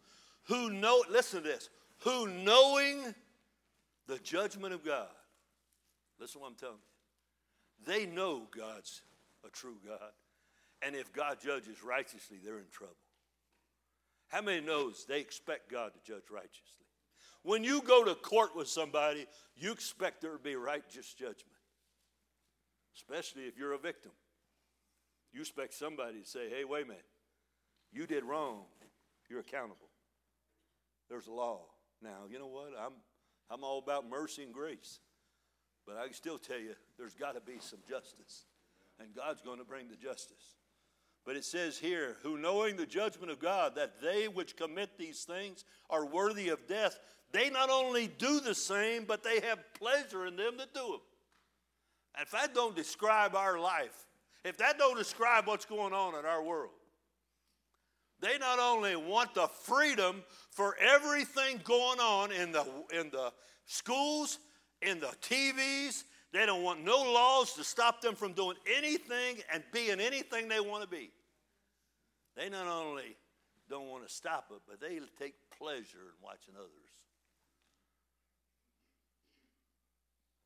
who 0.44 0.70
know, 0.70 1.04
listen 1.10 1.42
to 1.44 1.48
this, 1.48 1.70
who 2.00 2.28
knowing 2.28 3.14
the 4.08 4.18
judgment 4.20 4.74
of 4.74 4.84
God, 4.84 5.08
listen 6.20 6.34
to 6.34 6.40
what 6.40 6.50
I'm 6.50 6.56
telling 6.56 6.76
you, 6.76 7.86
they 7.86 8.06
know 8.06 8.48
God's 8.56 9.02
a 9.46 9.50
true 9.50 9.78
God. 9.86 10.12
And 10.82 10.96
if 10.96 11.14
God 11.14 11.38
judges 11.42 11.84
righteously, 11.84 12.38
they're 12.44 12.58
in 12.58 12.70
trouble. 12.72 12.96
How 14.30 14.42
many 14.42 14.66
knows 14.66 15.06
they 15.08 15.20
expect 15.20 15.72
God 15.72 15.92
to 15.94 16.12
judge 16.12 16.24
righteously? 16.32 16.88
When 17.44 17.64
you 17.64 17.82
go 17.82 18.04
to 18.04 18.16
court 18.16 18.56
with 18.56 18.68
somebody, 18.68 19.28
you 19.56 19.72
expect 19.72 20.22
there 20.22 20.34
to 20.34 20.40
be 20.40 20.56
righteous 20.56 21.14
judgment, 21.14 21.46
especially 22.96 23.44
if 23.44 23.58
you're 23.58 23.74
a 23.74 23.78
victim. 23.78 24.12
You 25.32 25.42
expect 25.42 25.74
somebody 25.74 26.20
to 26.22 26.28
say, 26.28 26.50
hey, 26.50 26.64
wait 26.64 26.86
a 26.86 26.88
minute, 26.88 27.06
you 27.92 28.06
did 28.06 28.24
wrong, 28.24 28.62
you're 29.30 29.40
accountable. 29.40 29.90
There's 31.10 31.28
a 31.28 31.32
law. 31.32 31.62
Now, 32.02 32.26
you 32.30 32.40
know 32.40 32.48
what? 32.48 32.72
I'm, 32.80 32.94
I'm 33.50 33.64
all 33.64 33.80
about 33.80 34.10
mercy 34.10 34.44
and 34.44 34.54
grace. 34.54 35.00
But 35.86 35.98
I 35.98 36.06
can 36.06 36.14
still 36.14 36.38
tell 36.38 36.60
you 36.60 36.76
there's 36.98 37.14
got 37.14 37.36
to 37.36 37.42
be 37.42 37.58
some 37.60 37.80
justice. 37.88 38.46
And 39.00 39.14
God's 39.16 39.42
going 39.42 39.60
to 39.60 39.66
bring 39.66 39.90
the 39.90 39.96
justice. 39.96 40.56
But 41.26 41.36
it 41.36 41.46
says 41.46 41.78
here, 41.78 42.18
who 42.22 42.38
knowing 42.38 42.76
the 42.76 42.86
judgment 42.86 43.32
of 43.32 43.40
God, 43.40 43.76
that 43.76 44.02
they 44.02 44.28
which 44.28 44.56
commit 44.56 44.98
these 44.98 45.24
things 45.24 45.64
are 45.90 46.06
worthy 46.06 46.50
of 46.50 46.68
death, 46.68 47.00
they 47.32 47.50
not 47.50 47.70
only 47.70 48.08
do 48.08 48.40
the 48.40 48.54
same, 48.54 49.06
but 49.06 49.24
they 49.24 49.40
have 49.40 49.60
pleasure 49.74 50.26
in 50.26 50.36
them 50.36 50.58
that 50.58 50.74
do 50.74 50.82
them. 50.82 51.00
If 52.22 52.32
that 52.32 52.54
don't 52.54 52.76
describe 52.76 53.36
our 53.36 53.60
life, 53.60 54.06
if 54.44 54.58
that 54.58 54.78
don't 54.78 54.98
describe 54.98 55.48
what's 55.48 55.66
going 55.66 55.94
on 55.94 56.18
in 56.18 56.26
our 56.26 56.44
world, 56.44 56.72
they 58.22 58.38
not 58.38 58.60
only 58.60 58.96
want 58.96 59.34
the 59.34 59.48
freedom 59.48 60.24
for 60.52 60.76
everything 60.80 61.60
going 61.64 62.00
on 62.00 62.32
in 62.32 62.52
the, 62.52 62.66
in 62.98 63.10
the 63.10 63.34
schools, 63.66 64.40
in 64.82 65.00
the 65.00 65.14
TVs, 65.22 66.04
they 66.32 66.46
don't 66.46 66.64
want 66.64 66.84
no 66.84 66.98
laws 66.98 67.54
to 67.54 67.64
stop 67.64 68.02
them 68.02 68.16
from 68.16 68.34
doing 68.34 68.58
anything 68.78 69.38
and 69.54 69.64
being 69.72 70.00
anything 70.00 70.48
they 70.48 70.60
want 70.60 70.84
to 70.84 70.90
be. 70.90 71.12
They 72.36 72.50
not 72.50 72.68
only 72.68 73.18
don't 73.70 73.90
want 73.90 74.08
to 74.08 74.14
stop 74.14 74.48
it, 74.52 74.62
but 74.68 74.80
they 74.80 75.00
take 75.20 75.36
pleasure 75.58 76.00
in 76.00 76.24
watching 76.24 76.56
others. 76.58 76.70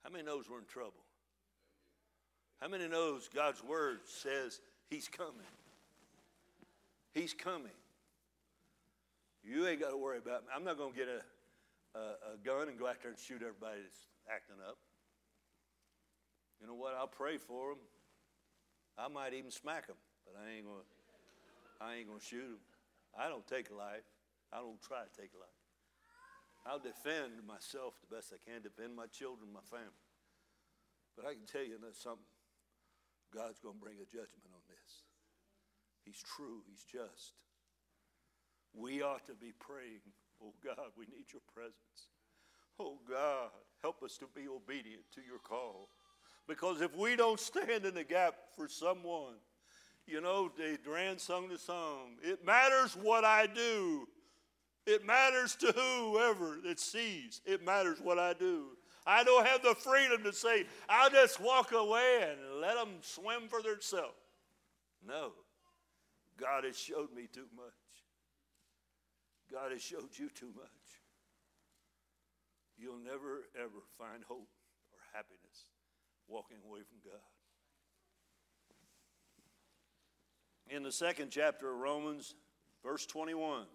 How 0.03 0.09
many 0.11 0.23
knows 0.23 0.49
we're 0.49 0.59
in 0.59 0.65
trouble? 0.65 1.06
How 2.61 2.67
many 2.67 2.87
knows 2.87 3.29
God's 3.33 3.63
word 3.63 3.99
says 4.05 4.59
he's 4.89 5.07
coming? 5.07 5.51
He's 7.13 7.33
coming. 7.33 7.71
You 9.43 9.67
ain't 9.67 9.79
got 9.79 9.91
to 9.91 9.97
worry 9.97 10.17
about 10.17 10.41
me. 10.43 10.49
I'm 10.55 10.63
not 10.63 10.77
going 10.77 10.93
to 10.93 10.97
get 10.97 11.07
a, 11.07 11.97
a, 11.97 12.01
a 12.33 12.37
gun 12.43 12.67
and 12.67 12.77
go 12.77 12.87
out 12.87 12.97
there 13.01 13.11
and 13.11 13.19
shoot 13.19 13.41
everybody 13.41 13.81
that's 13.81 14.07
acting 14.29 14.57
up. 14.67 14.77
You 16.59 16.67
know 16.67 16.73
what? 16.73 16.95
I'll 16.97 17.07
pray 17.07 17.37
for 17.37 17.69
them. 17.69 17.79
I 18.97 19.07
might 19.07 19.33
even 19.33 19.51
smack 19.51 19.87
them, 19.87 19.95
but 20.25 20.33
I 20.41 20.57
ain't 20.57 20.65
going 20.65 20.81
to 20.81 20.87
I 21.79 22.01
ain't 22.01 22.07
going 22.07 22.19
to 22.19 22.25
shoot 22.25 22.41
them. 22.41 22.65
I 23.13 23.29
don't 23.29 23.45
take 23.45 23.69
a 23.69 23.75
life. 23.77 24.05
I 24.51 24.57
don't 24.57 24.81
try 24.81 25.05
to 25.05 25.13
take 25.13 25.29
a 25.37 25.39
life. 25.39 25.61
I'll 26.65 26.81
defend 26.81 27.45
myself 27.47 27.93
the 28.01 28.09
best 28.09 28.33
I 28.33 28.41
can, 28.41 28.61
defend 28.61 28.95
my 28.95 29.05
children, 29.07 29.53
my 29.53 29.63
family. 29.69 30.01
But 31.15 31.25
I 31.25 31.33
can 31.33 31.45
tell 31.45 31.63
you 31.63 31.77
that 31.79 31.95
something. 31.95 32.25
God's 33.33 33.59
going 33.59 33.75
to 33.75 33.81
bring 33.81 33.97
a 33.97 34.05
judgment 34.05 34.49
on 34.53 34.61
this. 34.69 35.03
He's 36.05 36.23
true, 36.23 36.61
He's 36.69 36.83
just. 36.83 37.33
We 38.73 39.01
ought 39.01 39.25
to 39.27 39.33
be 39.33 39.53
praying, 39.59 40.05
oh 40.43 40.53
God, 40.63 40.91
we 40.97 41.05
need 41.05 41.25
your 41.33 41.41
presence. 41.53 42.07
Oh 42.79 42.99
God, 43.09 43.49
help 43.81 44.03
us 44.03 44.17
to 44.17 44.27
be 44.35 44.47
obedient 44.47 45.03
to 45.15 45.21
your 45.21 45.39
call. 45.39 45.89
Because 46.47 46.81
if 46.81 46.95
we 46.95 47.15
don't 47.15 47.39
stand 47.39 47.85
in 47.85 47.93
the 47.93 48.03
gap 48.03 48.35
for 48.55 48.67
someone, 48.67 49.33
you 50.05 50.21
know, 50.21 50.49
Duran 50.83 51.17
sung 51.17 51.49
the 51.49 51.57
song, 51.57 52.17
it 52.21 52.45
matters 52.45 52.95
what 52.95 53.25
I 53.25 53.47
do. 53.47 54.07
It 54.85 55.05
matters 55.05 55.55
to 55.57 55.73
whoever 55.73 56.59
that 56.63 56.79
sees. 56.79 57.41
It 57.45 57.65
matters 57.65 57.99
what 58.01 58.17
I 58.17 58.33
do. 58.33 58.76
I 59.07 59.23
don't 59.23 59.47
have 59.47 59.63
the 59.63 59.73
freedom 59.73 60.21
to 60.23 60.33
say, 60.33 60.65
I'll 60.89 61.09
just 61.09 61.39
walk 61.39 61.71
away 61.71 62.27
and 62.29 62.59
let 62.59 62.75
them 62.75 62.89
swim 63.01 63.47
for 63.47 63.61
themselves. 63.61 64.13
No. 65.07 65.31
God 66.37 66.65
has 66.65 66.77
showed 66.77 67.13
me 67.15 67.27
too 67.31 67.47
much. 67.55 67.71
God 69.49 69.71
has 69.71 69.81
showed 69.81 70.09
you 70.17 70.29
too 70.29 70.51
much. 70.53 70.67
You'll 72.77 72.99
never, 72.99 73.45
ever 73.57 73.79
find 73.97 74.25
hope 74.27 74.49
or 74.91 74.99
happiness 75.13 75.69
walking 76.27 76.57
away 76.67 76.81
from 76.81 76.97
God. 77.09 77.21
In 80.69 80.83
the 80.83 80.91
second 80.91 81.31
chapter 81.31 81.71
of 81.71 81.79
Romans, 81.79 82.35
verse 82.83 83.05
21 83.05 83.67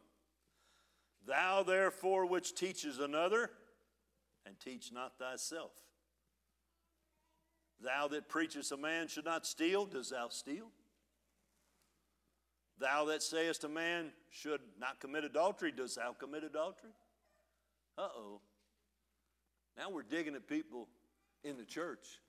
Thou 1.26 1.62
therefore 1.62 2.26
which 2.26 2.54
teaches 2.54 2.98
another, 2.98 3.50
and 4.46 4.58
teach 4.60 4.92
not 4.92 5.18
thyself. 5.18 5.72
Thou 7.80 8.08
that 8.08 8.28
preachest 8.28 8.72
a 8.72 8.76
man 8.76 9.08
should 9.08 9.24
not 9.24 9.46
steal, 9.46 9.86
does 9.86 10.10
thou 10.10 10.28
steal? 10.28 10.68
Thou 12.78 13.04
that 13.06 13.22
sayest 13.22 13.64
a 13.64 13.68
man 13.68 14.12
should 14.30 14.60
not 14.80 15.00
commit 15.00 15.24
adultery, 15.24 15.72
does 15.72 15.96
thou 15.96 16.12
commit 16.12 16.44
adultery? 16.44 16.90
Uh 17.98 18.08
oh. 18.16 18.40
Now 19.76 19.90
we're 19.90 20.02
digging 20.02 20.34
at 20.34 20.46
people 20.46 20.88
in 21.44 21.56
the 21.56 21.64
church. 21.64 22.20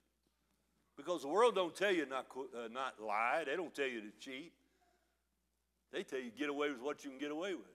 Because 0.95 1.23
the 1.23 1.27
world 1.27 1.56
don't 1.56 1.76
tell 1.76 1.91
you 1.91 2.06
not, 2.06 2.27
uh, 2.35 2.68
not 2.72 3.02
lie. 3.02 3.44
They 3.45 3.56
don't 3.56 3.73
tell 3.73 3.88
you 3.88 4.02
to 4.02 4.11
cheat. 4.19 4.53
They 5.91 6.03
tell 6.03 6.19
you 6.19 6.31
get 6.38 6.49
away 6.49 6.69
with 6.69 6.81
what 6.81 7.03
you 7.03 7.10
can 7.10 7.19
get 7.19 7.31
away 7.31 7.53
with. 7.53 7.72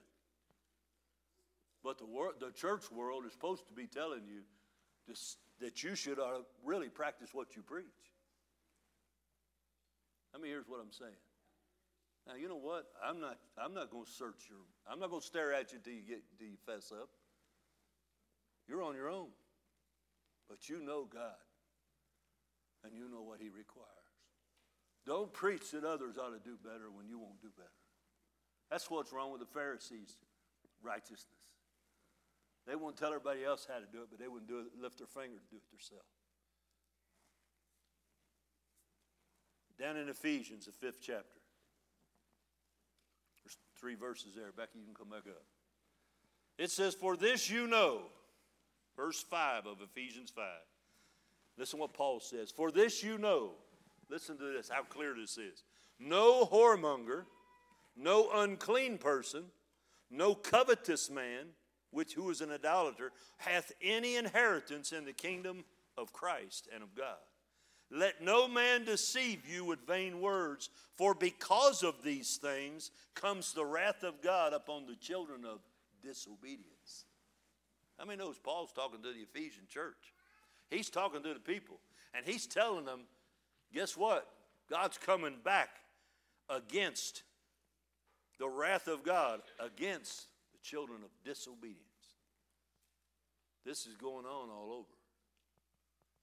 But 1.83 1.97
the, 1.97 2.05
wor- 2.05 2.33
the 2.39 2.51
church 2.51 2.91
world 2.91 3.25
is 3.25 3.31
supposed 3.31 3.67
to 3.67 3.73
be 3.73 3.87
telling 3.87 4.25
you 4.27 4.41
this, 5.07 5.37
that 5.61 5.83
you 5.83 5.95
should 5.95 6.19
uh, 6.19 6.43
really 6.63 6.89
practice 6.89 7.29
what 7.33 7.55
you 7.55 7.61
preach. 7.61 7.85
I 10.35 10.37
mean, 10.37 10.51
here's 10.51 10.67
what 10.67 10.79
I'm 10.81 10.91
saying. 10.91 11.11
Now, 12.27 12.35
you 12.35 12.47
know 12.47 12.57
what? 12.57 12.85
I'm 13.03 13.19
not, 13.19 13.37
I'm 13.57 13.73
not 13.73 13.89
going 13.89 14.05
to 14.05 14.11
search 14.11 14.45
your, 14.49 14.59
I'm 14.91 14.99
not 14.99 15.09
going 15.09 15.21
to 15.21 15.27
stare 15.27 15.53
at 15.53 15.71
you 15.73 15.79
till 15.83 15.93
you, 15.93 16.03
get, 16.07 16.21
till 16.37 16.47
you 16.47 16.57
fess 16.65 16.91
up. 16.91 17.09
You're 18.67 18.83
on 18.83 18.95
your 18.95 19.09
own. 19.09 19.29
But 20.47 20.69
you 20.69 20.83
know 20.83 21.07
God 21.11 21.41
and 22.83 22.93
you 22.93 23.09
know 23.09 23.21
what 23.21 23.39
He 23.41 23.49
requires. 23.49 23.87
Don't 25.05 25.31
preach 25.33 25.71
that 25.71 25.83
others 25.83 26.17
ought 26.17 26.31
to 26.31 26.43
do 26.43 26.57
better 26.63 26.91
when 26.93 27.07
you 27.07 27.17
won't 27.17 27.41
do 27.41 27.49
better. 27.55 27.69
That's 28.69 28.89
what's 28.91 29.11
wrong 29.11 29.31
with 29.31 29.41
the 29.41 29.47
Pharisees' 29.47 30.17
righteousness. 30.83 31.25
They 32.69 32.75
won't 32.75 32.95
tell 32.97 33.07
everybody 33.07 33.43
else 33.43 33.67
how 33.67 33.79
to 33.79 33.87
do 33.91 34.03
it, 34.03 34.09
but 34.11 34.19
they 34.19 34.27
wouldn't 34.27 34.47
do 34.47 34.59
it, 34.59 34.67
lift 34.79 34.99
their 34.99 35.07
finger 35.07 35.39
to 35.39 35.49
do 35.49 35.57
it 35.57 35.67
themselves. 35.71 36.05
Down 39.79 39.97
in 39.97 40.07
Ephesians, 40.07 40.67
the 40.67 40.71
fifth 40.71 40.99
chapter. 41.01 41.39
There's 43.43 43.57
three 43.79 43.95
verses 43.95 44.35
there. 44.35 44.51
Becky, 44.55 44.77
you 44.77 44.85
can 44.85 44.93
come 44.93 45.09
back 45.09 45.25
up. 45.27 45.41
It 46.59 46.69
says, 46.69 46.93
For 46.93 47.17
this 47.17 47.49
you 47.49 47.65
know, 47.65 48.01
verse 48.95 49.23
5 49.23 49.65
of 49.65 49.77
Ephesians 49.81 50.29
5. 50.29 50.45
Listen 51.57 51.79
to 51.79 51.81
what 51.81 51.93
Paul 51.93 52.19
says. 52.19 52.51
For 52.51 52.69
this 52.69 53.01
you 53.01 53.17
know, 53.17 53.53
listen 54.11 54.37
to 54.37 54.53
this, 54.53 54.69
how 54.69 54.83
clear 54.83 55.15
this 55.19 55.39
is. 55.39 55.63
No 55.99 56.45
whoremonger, 56.45 57.23
no 57.97 58.29
unclean 58.31 58.99
person, 58.99 59.45
no 60.11 60.35
covetous 60.35 61.09
man, 61.09 61.47
which 61.91 62.13
who 62.13 62.29
is 62.29 62.41
an 62.41 62.51
idolater, 62.51 63.11
hath 63.37 63.71
any 63.81 64.15
inheritance 64.15 64.91
in 64.91 65.05
the 65.05 65.13
kingdom 65.13 65.63
of 65.97 66.13
Christ 66.13 66.67
and 66.73 66.83
of 66.83 66.95
God. 66.95 67.17
Let 67.91 68.21
no 68.21 68.47
man 68.47 68.85
deceive 68.85 69.47
you 69.47 69.65
with 69.65 69.87
vain 69.87 70.21
words, 70.21 70.69
for 70.95 71.15
because 71.15 71.81
of 71.81 72.03
these 72.03 72.37
things 72.37 72.91
comes 73.15 73.53
the 73.53 73.65
wrath 73.65 74.03
of 74.03 74.21
God 74.21 74.53
upon 74.53 74.85
the 74.85 74.95
children 74.95 75.43
of 75.43 75.59
disobedience. 76.03 77.05
How 77.97 78.05
many 78.05 78.19
knows 78.19 78.37
Paul's 78.37 78.71
talking 78.71 79.01
to 79.01 79.11
the 79.11 79.19
Ephesian 79.19 79.63
church? 79.67 80.13
He's 80.69 80.89
talking 80.89 81.23
to 81.23 81.33
the 81.33 81.39
people, 81.39 81.79
and 82.13 82.25
he's 82.25 82.45
telling 82.45 82.85
them, 82.85 83.01
guess 83.73 83.97
what? 83.97 84.27
God's 84.69 84.99
coming 84.99 85.37
back 85.43 85.69
against 86.47 87.23
the 88.39 88.47
wrath 88.47 88.87
of 88.87 89.03
God 89.03 89.41
against 89.59 90.27
children 90.69 90.99
of 91.03 91.09
disobedience. 91.23 91.79
This 93.65 93.85
is 93.85 93.95
going 93.95 94.25
on 94.25 94.49
all 94.49 94.71
over. 94.71 94.97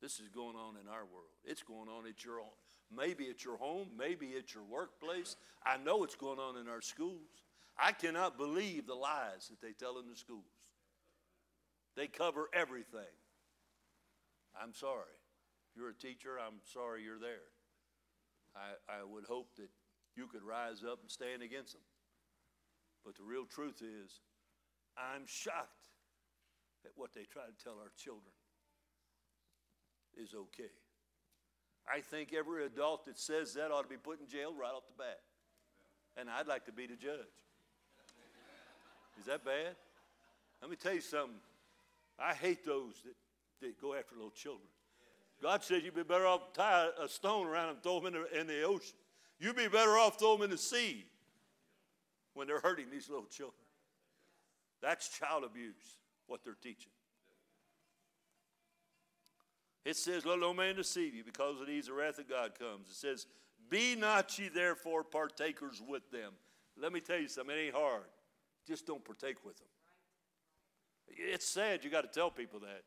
This 0.00 0.20
is 0.20 0.28
going 0.28 0.56
on 0.56 0.74
in 0.80 0.88
our 0.88 1.04
world. 1.04 1.34
It's 1.44 1.62
going 1.62 1.88
on 1.88 2.06
at 2.06 2.24
your 2.24 2.38
own, 2.40 2.56
maybe 2.94 3.28
at 3.28 3.44
your 3.44 3.56
home, 3.56 3.88
maybe 3.98 4.34
at 4.36 4.54
your 4.54 4.62
workplace. 4.62 5.36
I 5.64 5.78
know 5.78 6.04
it's 6.04 6.14
going 6.14 6.38
on 6.38 6.56
in 6.56 6.68
our 6.68 6.80
schools. 6.80 7.44
I 7.78 7.92
cannot 7.92 8.38
believe 8.38 8.86
the 8.86 8.94
lies 8.94 9.48
that 9.48 9.60
they 9.60 9.72
tell 9.72 9.98
in 9.98 10.08
the 10.08 10.16
schools. 10.16 10.44
They 11.96 12.06
cover 12.06 12.48
everything. 12.52 13.14
I'm 14.60 14.74
sorry. 14.74 15.16
If 15.70 15.76
you're 15.76 15.90
a 15.90 15.94
teacher, 15.94 16.38
I'm 16.38 16.60
sorry 16.72 17.02
you're 17.02 17.18
there. 17.18 17.50
I, 18.54 19.00
I 19.00 19.04
would 19.04 19.24
hope 19.24 19.48
that 19.56 19.68
you 20.14 20.26
could 20.26 20.42
rise 20.42 20.82
up 20.84 21.00
and 21.02 21.10
stand 21.10 21.42
against 21.42 21.72
them. 21.72 21.82
But 23.04 23.16
the 23.16 23.22
real 23.22 23.44
truth 23.44 23.82
is, 23.82 24.20
I'm 24.96 25.26
shocked 25.26 25.88
at 26.84 26.92
what 26.96 27.12
they 27.14 27.24
try 27.24 27.42
to 27.42 27.64
tell 27.64 27.74
our 27.74 27.92
children 27.96 28.32
is 30.16 30.34
okay. 30.34 30.72
I 31.86 32.00
think 32.00 32.32
every 32.32 32.64
adult 32.64 33.04
that 33.04 33.18
says 33.18 33.54
that 33.54 33.70
ought 33.70 33.82
to 33.82 33.88
be 33.88 33.96
put 33.96 34.20
in 34.20 34.26
jail 34.26 34.52
right 34.58 34.72
off 34.72 34.86
the 34.86 34.94
bat. 34.96 35.20
And 36.16 36.28
I'd 36.30 36.46
like 36.46 36.64
to 36.66 36.72
be 36.72 36.86
the 36.86 36.96
judge. 36.96 37.36
Is 39.20 39.26
that 39.26 39.44
bad? 39.44 39.76
Let 40.60 40.70
me 40.70 40.76
tell 40.76 40.94
you 40.94 41.00
something. 41.00 41.36
I 42.18 42.34
hate 42.34 42.64
those 42.64 42.94
that, 43.04 43.14
that 43.60 43.80
go 43.80 43.94
after 43.94 44.14
little 44.14 44.30
children. 44.30 44.66
God 45.42 45.62
said 45.62 45.82
you'd 45.82 45.94
be 45.94 46.02
better 46.02 46.26
off 46.26 46.54
tie 46.54 46.88
a 47.00 47.08
stone 47.08 47.46
around 47.46 47.66
them 47.66 47.74
and 47.74 47.82
throw 47.82 48.00
them 48.00 48.14
in 48.14 48.22
the, 48.22 48.40
in 48.40 48.46
the 48.46 48.62
ocean. 48.62 48.96
You'd 49.38 49.56
be 49.56 49.68
better 49.68 49.98
off 49.98 50.18
throw 50.18 50.36
them 50.36 50.44
in 50.44 50.50
the 50.50 50.58
sea 50.58 51.04
when 52.32 52.46
they're 52.46 52.60
hurting 52.60 52.86
these 52.90 53.10
little 53.10 53.26
children. 53.26 53.65
That's 54.82 55.08
child 55.08 55.44
abuse, 55.44 55.98
what 56.26 56.44
they're 56.44 56.54
teaching. 56.54 56.92
It 59.84 59.96
says, 59.96 60.26
Let 60.26 60.40
no 60.40 60.52
man 60.52 60.76
deceive 60.76 61.14
you, 61.14 61.24
because 61.24 61.60
of 61.60 61.66
these 61.66 61.86
the 61.86 61.92
wrath 61.92 62.18
of 62.18 62.28
God 62.28 62.58
comes. 62.58 62.88
It 62.88 62.96
says, 62.96 63.26
Be 63.70 63.94
not 63.94 64.38
ye 64.38 64.48
therefore 64.48 65.04
partakers 65.04 65.80
with 65.86 66.10
them. 66.10 66.32
Let 66.76 66.92
me 66.92 67.00
tell 67.00 67.18
you 67.18 67.28
something, 67.28 67.56
it 67.56 67.60
ain't 67.60 67.74
hard. 67.74 68.04
Just 68.66 68.86
don't 68.86 69.04
partake 69.04 69.44
with 69.44 69.56
them. 69.56 69.68
It's 71.08 71.46
sad 71.46 71.84
you 71.84 71.90
got 71.90 72.02
to 72.02 72.08
tell 72.08 72.30
people 72.30 72.60
that. 72.60 72.82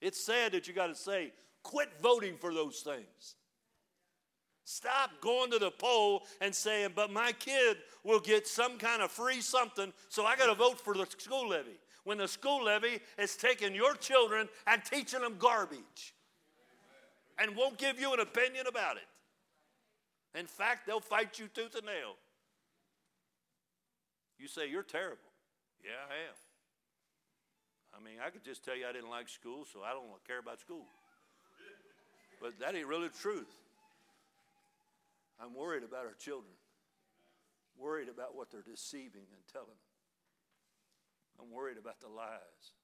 It's 0.00 0.24
sad 0.24 0.52
that 0.52 0.68
you 0.68 0.74
got 0.74 0.86
to 0.86 0.94
say, 0.94 1.32
quit 1.64 1.88
voting 2.00 2.36
for 2.36 2.54
those 2.54 2.80
things. 2.80 3.34
Stop 4.70 5.22
going 5.22 5.50
to 5.50 5.58
the 5.58 5.70
poll 5.70 6.26
and 6.42 6.54
saying, 6.54 6.90
but 6.94 7.10
my 7.10 7.32
kid 7.32 7.78
will 8.04 8.20
get 8.20 8.46
some 8.46 8.76
kind 8.76 9.00
of 9.00 9.10
free 9.10 9.40
something, 9.40 9.94
so 10.10 10.26
I 10.26 10.36
got 10.36 10.48
to 10.48 10.54
vote 10.54 10.78
for 10.78 10.92
the 10.92 11.06
school 11.16 11.48
levy. 11.48 11.80
When 12.04 12.18
the 12.18 12.28
school 12.28 12.64
levy 12.64 13.00
is 13.16 13.34
taking 13.34 13.74
your 13.74 13.94
children 13.94 14.46
and 14.66 14.84
teaching 14.84 15.22
them 15.22 15.36
garbage 15.38 16.12
and 17.38 17.56
won't 17.56 17.78
give 17.78 17.98
you 17.98 18.12
an 18.12 18.20
opinion 18.20 18.66
about 18.66 18.98
it. 18.98 20.38
In 20.38 20.44
fact, 20.44 20.86
they'll 20.86 21.00
fight 21.00 21.38
you 21.38 21.46
tooth 21.48 21.74
and 21.74 21.86
nail. 21.86 22.16
You 24.38 24.48
say, 24.48 24.68
You're 24.68 24.82
terrible. 24.82 25.16
Yeah, 25.82 25.92
I 26.10 26.28
am. 26.28 26.36
I 27.98 28.04
mean, 28.04 28.18
I 28.22 28.28
could 28.28 28.44
just 28.44 28.62
tell 28.66 28.76
you 28.76 28.84
I 28.86 28.92
didn't 28.92 29.08
like 29.08 29.30
school, 29.30 29.64
so 29.72 29.80
I 29.82 29.92
don't 29.92 30.04
care 30.26 30.40
about 30.40 30.60
school. 30.60 30.84
But 32.38 32.58
that 32.60 32.74
ain't 32.74 32.86
really 32.86 33.08
the 33.08 33.18
truth. 33.18 33.48
I'm 35.40 35.54
worried 35.54 35.84
about 35.84 36.06
our 36.06 36.14
children, 36.18 36.52
worried 37.76 38.08
about 38.08 38.34
what 38.36 38.50
they're 38.50 38.62
deceiving 38.62 39.26
and 39.32 39.42
telling 39.52 39.68
them. 39.68 39.88
I'm 41.40 41.52
worried 41.52 41.78
about 41.78 42.00
the 42.00 42.08
lies. 42.08 42.74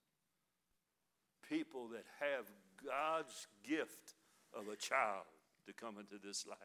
People 1.48 1.88
that 1.88 2.04
have 2.20 2.46
God's 2.84 3.48
gift 3.64 4.14
of 4.56 4.68
a 4.68 4.76
child 4.76 5.24
to 5.66 5.72
come 5.72 5.96
into 5.98 6.24
this 6.24 6.46
life. 6.46 6.58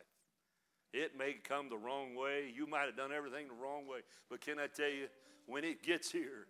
It 0.93 1.17
may 1.17 1.33
come 1.33 1.69
the 1.69 1.77
wrong 1.77 2.15
way. 2.15 2.51
You 2.53 2.67
might 2.67 2.85
have 2.85 2.97
done 2.97 3.11
everything 3.11 3.47
the 3.47 3.53
wrong 3.53 3.87
way. 3.87 3.99
But 4.29 4.41
can 4.41 4.59
I 4.59 4.67
tell 4.67 4.89
you, 4.89 5.07
when 5.45 5.63
it 5.63 5.83
gets 5.83 6.11
here, 6.11 6.47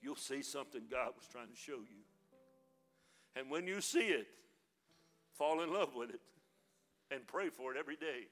you'll 0.00 0.16
see 0.16 0.42
something 0.42 0.82
God 0.90 1.12
was 1.16 1.26
trying 1.30 1.48
to 1.48 1.56
show 1.56 1.78
you. 1.78 2.02
And 3.36 3.50
when 3.50 3.66
you 3.66 3.80
see 3.80 4.08
it, 4.08 4.26
fall 5.34 5.62
in 5.62 5.72
love 5.72 5.94
with 5.94 6.10
it 6.10 6.20
and 7.10 7.26
pray 7.26 7.48
for 7.48 7.72
it 7.74 7.78
every 7.78 7.96
day. 7.96 8.26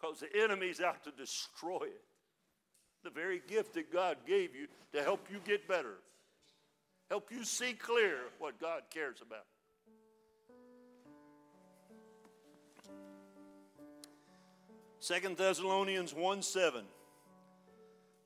Because 0.00 0.20
the 0.20 0.42
enemy's 0.42 0.80
out 0.80 1.04
to 1.04 1.10
destroy 1.10 1.84
it. 1.84 2.04
The 3.04 3.10
very 3.10 3.40
gift 3.46 3.74
that 3.74 3.92
God 3.92 4.18
gave 4.26 4.54
you 4.54 4.66
to 4.92 5.02
help 5.02 5.28
you 5.30 5.38
get 5.44 5.68
better, 5.68 5.94
help 7.08 7.30
you 7.30 7.44
see 7.44 7.72
clear 7.72 8.18
what 8.38 8.60
God 8.60 8.82
cares 8.92 9.22
about. 9.22 9.46
Second 15.00 15.36
Thessalonians 15.36 16.12
1 16.12 16.42
7. 16.42 16.84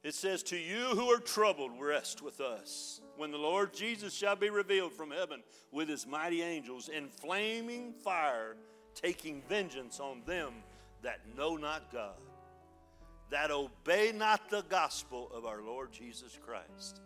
It 0.03 0.15
says, 0.15 0.43
To 0.45 0.57
you 0.57 0.87
who 0.97 1.11
are 1.13 1.21
troubled, 1.21 1.73
rest 1.79 2.23
with 2.23 2.41
us. 2.41 3.01
When 3.17 3.31
the 3.31 3.39
Lord 3.39 3.73
Jesus 3.73 4.13
shall 4.13 4.35
be 4.35 4.51
revealed 4.51 4.93
from 4.93 5.11
heaven 5.11 5.43
with 5.71 5.89
his 5.89 6.07
mighty 6.07 6.43
angels 6.43 6.89
in 6.89 7.09
flaming 7.09 7.93
fire, 7.93 8.57
taking 8.95 9.43
vengeance 9.49 10.01
on 10.01 10.23
them 10.27 10.55
that 11.03 11.21
know 11.37 11.57
not 11.57 11.93
God, 11.93 12.21
that 13.31 13.51
obey 13.51 14.13
not 14.15 14.51
the 14.51 14.63
gospel 14.69 15.31
of 15.35 15.45
our 15.45 15.63
Lord 15.63 15.93
Jesus 15.93 16.39
Christ, 16.45 17.01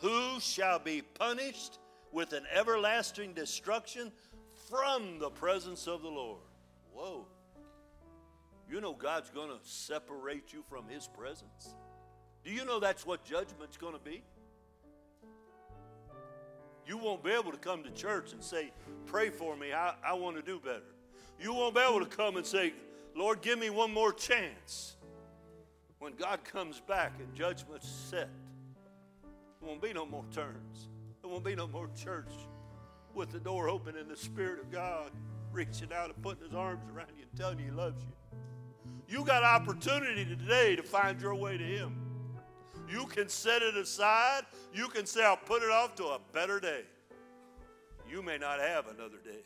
who 0.00 0.40
shall 0.40 0.78
be 0.78 1.02
punished 1.02 1.78
with 2.12 2.32
an 2.32 2.44
everlasting 2.52 3.32
destruction 3.32 4.12
from 4.68 5.18
the 5.18 5.30
presence 5.30 5.86
of 5.86 6.02
the 6.02 6.08
Lord. 6.08 6.40
Whoa. 6.92 7.26
You 8.68 8.80
know 8.80 8.94
God's 8.94 9.30
going 9.30 9.48
to 9.48 9.58
separate 9.62 10.52
you 10.52 10.62
from 10.68 10.88
his 10.88 11.06
presence. 11.06 11.74
Do 12.44 12.50
you 12.50 12.64
know 12.64 12.80
that's 12.80 13.06
what 13.06 13.24
judgment's 13.24 13.76
going 13.76 13.92
to 13.92 14.00
be? 14.00 14.22
You 16.86 16.96
won't 16.96 17.24
be 17.24 17.32
able 17.32 17.50
to 17.50 17.58
come 17.58 17.82
to 17.82 17.90
church 17.90 18.32
and 18.32 18.42
say, 18.42 18.72
Pray 19.06 19.30
for 19.30 19.56
me, 19.56 19.72
I, 19.72 19.94
I 20.04 20.14
want 20.14 20.36
to 20.36 20.42
do 20.42 20.60
better. 20.60 20.82
You 21.40 21.52
won't 21.52 21.74
be 21.74 21.80
able 21.80 22.00
to 22.00 22.06
come 22.06 22.36
and 22.36 22.46
say, 22.46 22.72
Lord, 23.16 23.40
give 23.40 23.58
me 23.58 23.70
one 23.70 23.94
more 23.94 24.12
chance. 24.12 24.96
When 25.98 26.14
God 26.14 26.44
comes 26.44 26.80
back 26.80 27.14
and 27.18 27.34
judgment's 27.34 27.88
set, 27.88 28.28
there 29.58 29.68
won't 29.68 29.80
be 29.80 29.94
no 29.94 30.04
more 30.04 30.24
turns. 30.30 30.88
There 31.22 31.30
won't 31.30 31.42
be 31.42 31.54
no 31.54 31.66
more 31.66 31.88
church 31.96 32.30
with 33.14 33.30
the 33.30 33.40
door 33.40 33.70
open 33.70 33.96
and 33.96 34.10
the 34.10 34.16
Spirit 34.16 34.60
of 34.60 34.70
God 34.70 35.10
reaching 35.50 35.90
out 35.94 36.10
and 36.10 36.22
putting 36.22 36.44
his 36.44 36.54
arms 36.54 36.84
around 36.94 37.08
you 37.16 37.22
and 37.22 37.40
telling 37.40 37.58
you 37.58 37.64
he 37.64 37.70
loves 37.70 38.04
you. 38.04 38.12
You 39.08 39.24
got 39.24 39.42
opportunity 39.42 40.26
today 40.26 40.76
to 40.76 40.82
find 40.82 41.18
your 41.18 41.34
way 41.34 41.56
to 41.56 41.64
him. 41.64 41.96
You 42.86 43.06
can 43.06 43.30
set 43.30 43.62
it 43.62 43.76
aside. 43.76 44.42
You 44.74 44.88
can 44.88 45.06
say, 45.06 45.24
I'll 45.24 45.38
put 45.38 45.62
it 45.62 45.70
off 45.70 45.94
to 45.96 46.04
a 46.04 46.20
better 46.34 46.60
day. 46.60 46.82
You 48.08 48.22
may 48.22 48.36
not 48.36 48.60
have 48.60 48.88
another 48.88 49.18
day. 49.24 49.40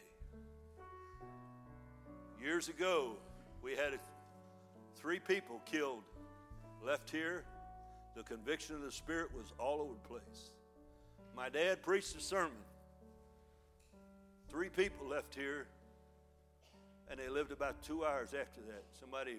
Years 2.43 2.69
ago, 2.69 3.17
we 3.63 3.73
had 3.73 3.99
three 4.97 5.19
people 5.19 5.61
killed, 5.65 6.03
left 6.85 7.11
here. 7.11 7.45
The 8.17 8.23
conviction 8.23 8.75
of 8.75 8.83
the 8.83 8.91
Spirit 8.91 9.35
was 9.35 9.53
all 9.59 9.81
over 9.81 9.95
the 9.95 10.09
place. 10.09 10.51
My 11.37 11.49
dad 11.49 11.83
preached 11.83 12.17
a 12.17 12.21
sermon. 12.21 12.53
Three 14.49 14.69
people 14.69 15.07
left 15.07 15.35
here, 15.35 15.69
and 17.09 17.21
they 17.21 17.29
lived 17.29 17.53
about 17.53 17.83
two 17.83 18.05
hours 18.05 18.35
after 18.35 18.61
that. 18.63 18.83
Somebody 18.99 19.37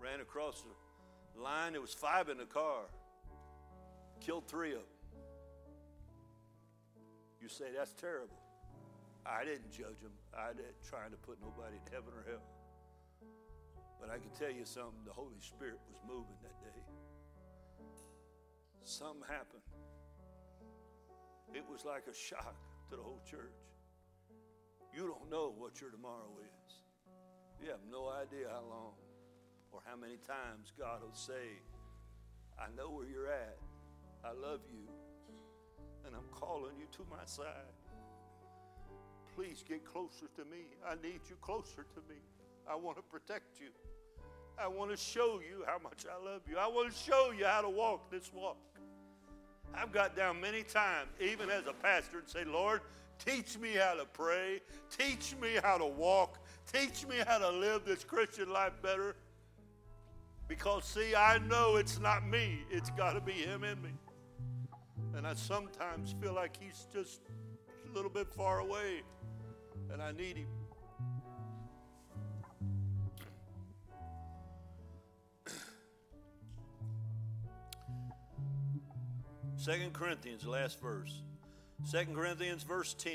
ran 0.00 0.20
across 0.20 0.62
the 1.36 1.40
line. 1.40 1.72
There 1.72 1.80
was 1.80 1.94
five 1.94 2.28
in 2.28 2.38
the 2.38 2.44
car. 2.44 2.82
Killed 4.20 4.48
three 4.48 4.72
of 4.72 4.78
them. 4.78 5.22
You 7.40 7.48
say 7.48 7.66
that's 7.76 7.92
terrible. 7.92 8.36
I 9.24 9.44
didn't 9.44 9.70
judge 9.70 10.00
them. 10.02 10.12
I 10.36 10.48
didn't 10.48 10.82
trying 10.88 11.10
to 11.10 11.16
put 11.18 11.38
nobody 11.40 11.76
in 11.76 11.92
heaven 11.92 12.12
or 12.16 12.24
hell. 12.28 12.42
But 14.00 14.10
I 14.10 14.18
can 14.18 14.30
tell 14.38 14.50
you 14.50 14.64
something, 14.64 15.02
the 15.04 15.12
Holy 15.12 15.40
Spirit 15.40 15.80
was 15.90 15.98
moving 16.06 16.38
that 16.42 16.58
day. 16.62 16.82
Something 18.84 19.22
happened. 19.28 19.62
It 21.54 21.64
was 21.70 21.84
like 21.84 22.04
a 22.10 22.14
shock 22.14 22.56
to 22.90 22.96
the 22.96 23.02
whole 23.02 23.20
church. 23.28 23.58
You 24.94 25.06
don't 25.06 25.30
know 25.30 25.52
what 25.56 25.80
your 25.80 25.90
tomorrow 25.90 26.32
is. 26.40 26.74
You 27.62 27.70
have 27.70 27.80
no 27.90 28.08
idea 28.08 28.48
how 28.50 28.62
long 28.68 28.94
or 29.72 29.80
how 29.84 29.96
many 29.96 30.16
times 30.16 30.72
God 30.78 31.02
will 31.02 31.14
say, 31.14 31.60
I 32.58 32.66
know 32.76 32.90
where 32.90 33.06
you're 33.06 33.30
at. 33.30 33.58
I 34.24 34.32
love 34.32 34.60
you. 34.72 34.88
And 36.06 36.14
I'm 36.14 36.28
calling 36.32 36.72
you 36.78 36.86
to 36.96 37.06
my 37.10 37.24
side. 37.24 37.76
Please 39.34 39.62
get 39.66 39.84
closer 39.84 40.26
to 40.36 40.44
me. 40.44 40.76
I 40.86 40.94
need 40.94 41.20
you 41.28 41.36
closer 41.40 41.84
to 41.94 42.00
me. 42.08 42.20
I 42.70 42.74
want 42.76 42.96
to 42.96 43.02
protect 43.02 43.60
you. 43.60 43.68
I 44.58 44.66
want 44.66 44.90
to 44.90 44.96
show 44.96 45.40
you 45.40 45.64
how 45.66 45.78
much 45.82 46.04
I 46.04 46.22
love 46.24 46.42
you. 46.48 46.58
I 46.58 46.66
want 46.66 46.92
to 46.92 46.98
show 46.98 47.32
you 47.36 47.46
how 47.46 47.62
to 47.62 47.68
walk 47.68 48.10
this 48.10 48.30
walk. 48.32 48.56
I've 49.74 49.92
got 49.92 50.16
down 50.16 50.40
many 50.40 50.62
times, 50.62 51.08
even 51.20 51.50
as 51.50 51.66
a 51.66 51.72
pastor, 51.72 52.18
and 52.18 52.28
say, 52.28 52.44
Lord, 52.44 52.80
teach 53.24 53.58
me 53.58 53.74
how 53.74 53.94
to 53.94 54.04
pray. 54.04 54.60
Teach 54.90 55.34
me 55.40 55.58
how 55.62 55.78
to 55.78 55.86
walk. 55.86 56.38
Teach 56.72 57.06
me 57.06 57.16
how 57.26 57.38
to 57.38 57.50
live 57.50 57.84
this 57.84 58.04
Christian 58.04 58.50
life 58.52 58.72
better. 58.82 59.14
Because, 60.48 60.84
see, 60.84 61.14
I 61.14 61.38
know 61.38 61.76
it's 61.76 62.00
not 62.00 62.26
me, 62.26 62.64
it's 62.70 62.90
got 62.90 63.12
to 63.12 63.20
be 63.20 63.32
Him 63.32 63.64
in 63.64 63.80
me. 63.82 63.90
And 65.14 65.26
I 65.26 65.34
sometimes 65.34 66.14
feel 66.20 66.34
like 66.34 66.56
He's 66.60 66.86
just 66.92 67.20
a 67.90 67.94
little 67.94 68.10
bit 68.10 68.32
far 68.32 68.60
away, 68.60 69.02
and 69.92 70.02
I 70.02 70.12
need 70.12 70.38
Him. 70.38 70.48
Second 79.58 79.92
Corinthians, 79.92 80.46
last 80.46 80.80
verse. 80.80 81.20
Second 81.82 82.14
Corinthians, 82.14 82.62
verse 82.62 82.94
10, 82.94 83.12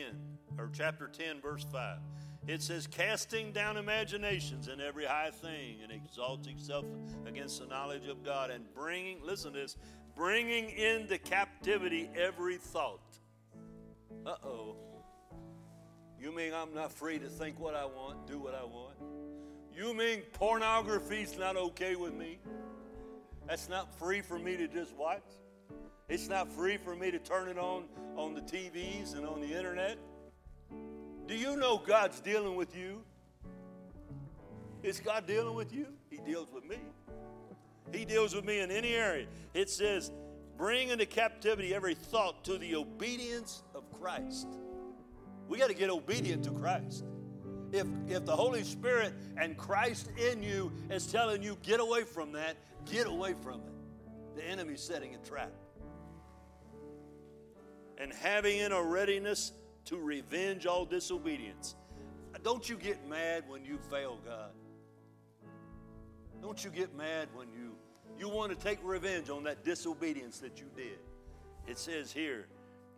or 0.57 0.69
chapter 0.73 1.07
10, 1.07 1.39
verse 1.39 1.65
5. 1.71 1.99
It 2.47 2.61
says, 2.61 2.85
casting 2.85 3.53
down 3.53 3.77
imaginations 3.77 4.67
and 4.67 4.81
every 4.81 5.05
high 5.05 5.31
thing 5.31 5.77
and 5.81 5.89
exalting 5.89 6.57
self 6.57 6.83
against 7.25 7.61
the 7.61 7.67
knowledge 7.67 8.09
of 8.09 8.25
God 8.25 8.51
and 8.51 8.65
bringing, 8.75 9.19
listen 9.23 9.53
to 9.53 9.59
this, 9.59 9.77
bringing 10.17 10.69
into 10.71 11.17
captivity 11.17 12.09
every 12.13 12.57
thought. 12.57 12.99
Uh 14.25 14.35
oh. 14.43 14.75
You 16.19 16.35
mean 16.35 16.53
I'm 16.53 16.73
not 16.73 16.91
free 16.91 17.19
to 17.19 17.27
think 17.29 17.57
what 17.57 17.73
I 17.73 17.85
want, 17.85 18.27
do 18.27 18.37
what 18.37 18.53
I 18.53 18.65
want? 18.65 18.95
You 19.73 19.93
mean 19.93 20.23
pornography's 20.33 21.37
not 21.37 21.55
okay 21.55 21.95
with 21.95 22.13
me? 22.13 22.39
That's 23.47 23.69
not 23.69 23.97
free 23.97 24.19
for 24.19 24.37
me 24.37 24.57
to 24.57 24.67
just 24.67 24.93
watch? 24.97 25.23
It's 26.09 26.27
not 26.27 26.51
free 26.51 26.77
for 26.77 26.95
me 26.95 27.11
to 27.11 27.19
turn 27.19 27.47
it 27.47 27.57
on 27.57 27.85
on 28.15 28.33
the 28.33 28.41
TVs 28.41 29.15
and 29.15 29.25
on 29.25 29.41
the 29.41 29.53
internet? 29.53 29.97
Do 31.27 31.35
you 31.35 31.55
know 31.55 31.77
God's 31.77 32.19
dealing 32.19 32.55
with 32.55 32.75
you? 32.75 33.01
Is 34.83 34.99
God 34.99 35.25
dealing 35.25 35.55
with 35.55 35.73
you? 35.73 35.87
He 36.09 36.17
deals 36.17 36.49
with 36.53 36.65
me. 36.65 36.77
He 37.93 38.05
deals 38.05 38.35
with 38.35 38.43
me 38.43 38.59
in 38.59 38.69
any 38.69 38.93
area. 38.93 39.27
It 39.53 39.69
says, 39.69 40.11
bring 40.57 40.89
into 40.89 41.05
captivity 41.05 41.73
every 41.73 41.95
thought 41.95 42.43
to 42.45 42.57
the 42.57 42.75
obedience 42.75 43.63
of 43.73 43.83
Christ. 43.99 44.47
We 45.47 45.57
got 45.57 45.69
to 45.69 45.73
get 45.73 45.89
obedient 45.89 46.43
to 46.45 46.51
Christ. 46.51 47.05
If, 47.71 47.87
if 48.07 48.25
the 48.25 48.35
Holy 48.35 48.63
Spirit 48.63 49.13
and 49.37 49.57
Christ 49.57 50.09
in 50.17 50.43
you 50.43 50.71
is 50.89 51.07
telling 51.07 51.41
you, 51.41 51.57
get 51.63 51.79
away 51.79 52.03
from 52.03 52.33
that, 52.33 52.57
get 52.85 53.07
away 53.07 53.33
from 53.41 53.61
it. 53.61 53.72
The 54.35 54.43
enemy's 54.43 54.81
setting 54.81 55.15
a 55.15 55.17
trap. 55.19 55.51
And 57.97 58.11
having 58.11 58.57
in 58.57 58.71
a 58.71 58.81
readiness 58.81 59.51
to 59.85 59.97
revenge 59.97 60.65
all 60.65 60.85
disobedience. 60.85 61.75
Don't 62.43 62.69
you 62.69 62.75
get 62.75 63.07
mad 63.07 63.45
when 63.47 63.63
you 63.63 63.77
fail 63.89 64.19
God? 64.25 64.51
Don't 66.41 66.63
you 66.63 66.69
get 66.69 66.93
mad 66.95 67.29
when 67.33 67.47
you 67.53 67.75
you 68.19 68.29
want 68.29 68.51
to 68.51 68.57
take 68.57 68.77
revenge 68.83 69.29
on 69.29 69.43
that 69.43 69.63
disobedience 69.63 70.39
that 70.39 70.59
you 70.59 70.67
did? 70.75 70.99
It 71.67 71.79
says 71.79 72.11
here 72.11 72.47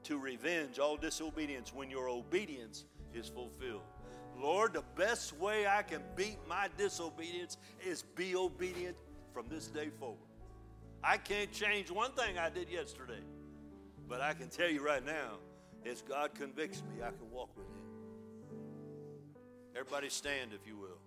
to 0.03 0.17
revenge 0.17 0.79
all 0.79 0.97
disobedience 0.97 1.73
when 1.73 1.89
your 1.89 2.09
obedience 2.09 2.85
is 3.13 3.29
fulfilled. 3.29 3.83
Lord, 4.37 4.73
the 4.73 4.83
best 4.95 5.37
way 5.37 5.67
I 5.67 5.83
can 5.83 6.01
beat 6.15 6.37
my 6.49 6.69
disobedience 6.77 7.57
is 7.85 8.01
be 8.01 8.35
obedient 8.35 8.97
from 9.33 9.47
this 9.47 9.67
day 9.67 9.89
forward. 9.99 10.17
I 11.03 11.17
can't 11.17 11.51
change 11.51 11.91
one 11.91 12.11
thing 12.11 12.37
I 12.37 12.49
did 12.49 12.69
yesterday, 12.69 13.21
but 14.07 14.21
I 14.21 14.33
can 14.33 14.49
tell 14.49 14.69
you 14.69 14.85
right 14.85 15.05
now, 15.05 15.37
as 15.85 16.01
God 16.01 16.33
convicts 16.33 16.81
me, 16.81 17.03
I 17.03 17.09
can 17.09 17.29
walk 17.31 17.55
with 17.55 17.67
Him. 17.67 17.85
Everybody 19.75 20.09
stand, 20.09 20.51
if 20.53 20.65
you 20.67 20.77
will. 20.77 20.97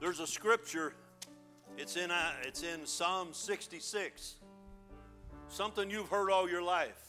There's 0.00 0.20
a 0.20 0.26
scripture. 0.26 0.94
It's 1.78 1.96
in 1.96 2.10
uh, 2.10 2.32
it's 2.42 2.62
in 2.62 2.86
Psalm 2.86 3.28
66. 3.32 4.34
Something 5.48 5.90
you've 5.90 6.08
heard 6.08 6.30
all 6.30 6.48
your 6.48 6.62
life. 6.62 7.00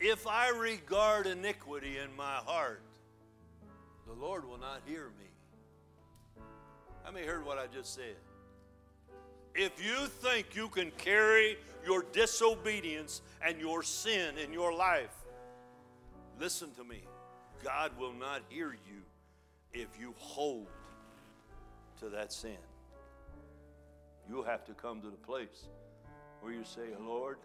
If 0.00 0.26
I 0.26 0.50
regard 0.50 1.26
iniquity 1.26 1.98
in 1.98 2.14
my 2.16 2.36
heart, 2.36 2.82
the 4.06 4.12
Lord 4.12 4.48
will 4.48 4.58
not 4.58 4.82
hear 4.86 5.08
me. 5.18 5.27
How 7.08 7.14
many 7.14 7.26
heard 7.26 7.46
what 7.46 7.56
I 7.56 7.66
just 7.74 7.94
said? 7.94 8.16
If 9.54 9.82
you 9.82 10.08
think 10.08 10.54
you 10.54 10.68
can 10.68 10.90
carry 10.98 11.56
your 11.82 12.04
disobedience 12.12 13.22
and 13.40 13.58
your 13.58 13.82
sin 13.82 14.36
in 14.36 14.52
your 14.52 14.74
life, 14.74 15.14
listen 16.38 16.70
to 16.72 16.84
me. 16.84 17.00
God 17.64 17.92
will 17.98 18.12
not 18.12 18.42
hear 18.50 18.72
you 18.72 19.00
if 19.72 19.88
you 19.98 20.14
hold 20.18 20.66
to 22.00 22.10
that 22.10 22.30
sin. 22.30 22.58
You'll 24.28 24.44
have 24.44 24.66
to 24.66 24.74
come 24.74 25.00
to 25.00 25.08
the 25.08 25.16
place 25.16 25.68
where 26.42 26.52
you 26.52 26.62
say, 26.62 26.88
Lord, 27.00 27.38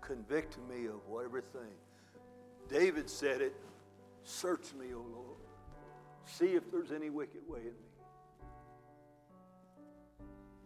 convict 0.00 0.56
me 0.70 0.86
of 0.86 1.06
whatever 1.06 1.36
everything. 1.36 1.74
David 2.70 3.10
said 3.10 3.42
it, 3.42 3.54
search 4.24 4.72
me, 4.72 4.94
O 4.94 5.04
Lord. 5.12 5.36
See 6.24 6.54
if 6.54 6.70
there's 6.72 6.92
any 6.92 7.10
wicked 7.10 7.46
way 7.46 7.60
in 7.60 7.64
me 7.66 7.89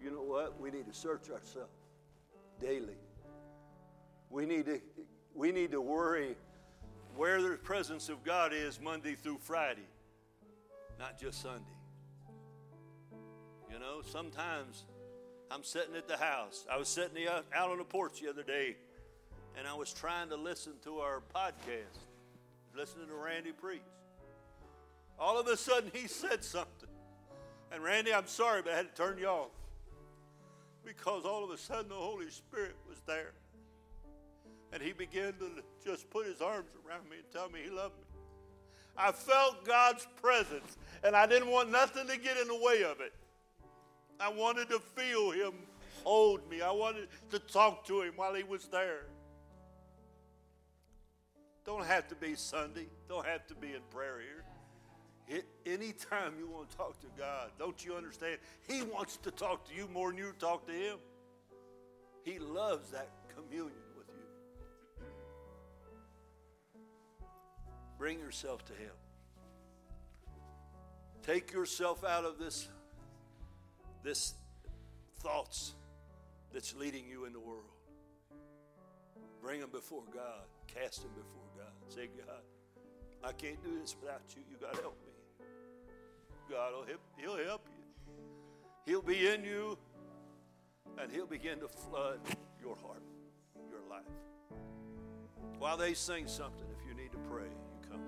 you 0.05 0.11
know 0.11 0.23
what? 0.23 0.61
We 0.61 0.71
need 0.71 0.87
to 0.87 0.93
search 0.93 1.31
ourselves 1.31 1.73
daily. 2.61 2.99
We 4.29 4.45
need 4.45 4.67
to 4.67 4.81
we 5.35 5.51
need 5.51 5.73
to 5.73 5.81
worry 5.81 6.37
where 7.17 7.41
the 7.41 7.57
presence 7.57 8.09
of 8.09 8.23
God 8.23 8.53
is 8.53 8.81
Monday 8.81 9.15
through 9.15 9.39
Friday, 9.39 9.89
not 10.99 11.19
just 11.19 11.41
Sunday. 11.41 11.65
You 13.73 13.79
know, 13.81 14.03
sometimes 14.03 14.85
I'm 15.51 15.65
sitting 15.65 15.97
at 15.97 16.07
the 16.07 16.19
house. 16.19 16.67
I 16.71 16.77
was 16.77 16.89
sitting 16.89 17.27
out 17.27 17.71
on 17.71 17.79
the 17.79 17.85
porch 17.85 18.21
the 18.21 18.29
other 18.29 18.43
day, 18.43 18.77
and 19.59 19.67
I 19.67 19.75
was 19.75 19.93
trying 19.93 20.29
to 20.29 20.37
listen 20.37 20.75
to 20.85 20.99
our 20.99 21.23
podcast, 21.35 22.05
listening 22.77 23.09
to 23.09 23.15
Randy 23.15 23.53
preach. 23.53 23.81
All 25.19 25.41
of 25.41 25.47
a 25.47 25.57
sudden, 25.57 25.91
he 25.95 26.09
said 26.09 26.45
something. 26.45 26.89
And 27.73 27.83
Randy, 27.83 28.13
I'm 28.13 28.27
sorry, 28.27 28.63
but 28.63 28.73
I 28.73 28.77
had 28.77 28.95
to 28.95 29.03
turn 29.03 29.19
you 29.19 29.27
off 29.27 29.51
because 30.85 31.25
all 31.25 31.45
of 31.45 31.51
a 31.51 31.59
sudden 31.59 31.89
the 31.89 31.95
Holy 31.95 32.31
Spirit 32.31 32.77
was 32.89 32.99
there. 33.07 33.33
And 34.73 34.83
he 34.83 34.93
began 34.93 35.33
to 35.35 35.63
just 35.85 36.11
put 36.11 36.27
his 36.27 36.41
arms 36.41 36.71
around 36.87 37.09
me 37.09 37.17
and 37.19 37.31
tell 37.33 37.49
me 37.49 37.61
he 37.65 37.71
loved 37.71 37.97
me. 37.97 38.05
I 38.97 39.13
felt 39.13 39.65
God's 39.65 40.07
presence, 40.21 40.77
and 41.03 41.17
I 41.17 41.27
didn't 41.27 41.51
want 41.51 41.71
nothing 41.71 42.07
to 42.07 42.17
get 42.17 42.37
in 42.37 42.49
the 42.49 42.61
way 42.61 42.85
of 42.85 43.01
it. 43.01 43.13
I 44.21 44.29
wanted 44.29 44.69
to 44.71 44.79
feel 44.79 45.33
him 45.33 45.53
hold 46.05 46.49
me, 46.51 46.61
I 46.61 46.71
wanted 46.71 47.09
to 47.31 47.39
talk 47.39 47.87
to 47.87 48.03
him 48.03 48.13
while 48.17 48.35
he 48.35 48.45
was 48.45 48.67
there. 48.67 49.07
Don't 51.65 51.85
have 51.85 52.07
to 52.09 52.15
be 52.15 52.35
Sunday, 52.35 52.87
don't 53.09 53.27
have 53.27 53.47
to 53.47 53.55
be 53.55 53.69
in 53.69 53.81
prayer 53.91 54.21
here. 54.21 54.45
Anytime 55.65 56.35
you 56.39 56.47
want 56.47 56.71
to 56.71 56.77
talk 56.77 57.01
to 57.01 57.07
God, 57.19 57.51
don't 57.59 57.83
you 57.85 57.95
understand? 57.95 58.39
He 58.69 58.83
wants 58.83 59.17
to 59.19 59.31
talk 59.31 59.67
to 59.69 59.75
you 59.75 59.89
more 59.93 60.11
than 60.11 60.19
you 60.19 60.33
talk 60.39 60.67
to 60.67 60.73
Him. 60.73 60.99
He 62.25 62.39
loves 62.39 62.91
that 62.91 63.09
communion 63.35 63.73
with 63.97 64.07
you. 64.09 64.25
Bring 67.99 68.19
yourself 68.19 68.65
to 68.67 68.73
Him. 68.75 68.93
Take 71.23 71.53
yourself 71.53 72.05
out 72.05 72.27
of 72.27 72.39
this, 72.39 72.69
this 74.03 74.35
thoughts 75.21 75.73
that's 76.53 76.75
leading 76.75 77.07
you 77.09 77.25
in 77.25 77.33
the 77.33 77.41
world. 77.41 77.65
Bring 79.41 79.61
them 79.61 79.71
before 79.71 80.03
God. 80.13 80.45
Cast 80.67 81.01
them 81.01 81.13
before 81.17 81.49
God. 81.57 81.73
Say, 81.89 82.09
God, 82.15 82.43
I 83.23 83.33
can't 83.33 83.63
do 83.65 83.79
this 83.81 83.97
without 83.99 84.21
you. 84.37 84.43
You 84.51 84.59
got 84.59 84.75
to 84.75 84.83
help 84.83 84.99
me. 85.07 85.14
God 86.51 86.73
will 86.75 86.85
help, 86.85 87.01
he'll 87.17 87.47
help 87.47 87.67
you. 87.67 87.73
He'll 88.87 89.03
be 89.03 89.29
in 89.29 89.45
you 89.45 89.79
and 90.99 91.11
he'll 91.11 91.27
begin 91.27 91.59
to 91.61 91.69
flood 91.69 92.21
your 92.61 92.77
heart, 92.77 93.03
your 93.71 93.81
life. 93.89 94.03
While 95.59 95.77
they 95.77 95.95
sing 95.95 96.27
something, 96.27 96.67
if 96.71 96.87
you 96.87 96.95
need 96.95 97.13
to 97.13 97.19
pray, 97.31 97.45
you 97.45 97.89
come. 97.89 98.01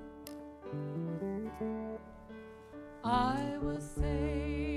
I 3.04 3.56
was 3.62 3.82
saved. 3.96 4.75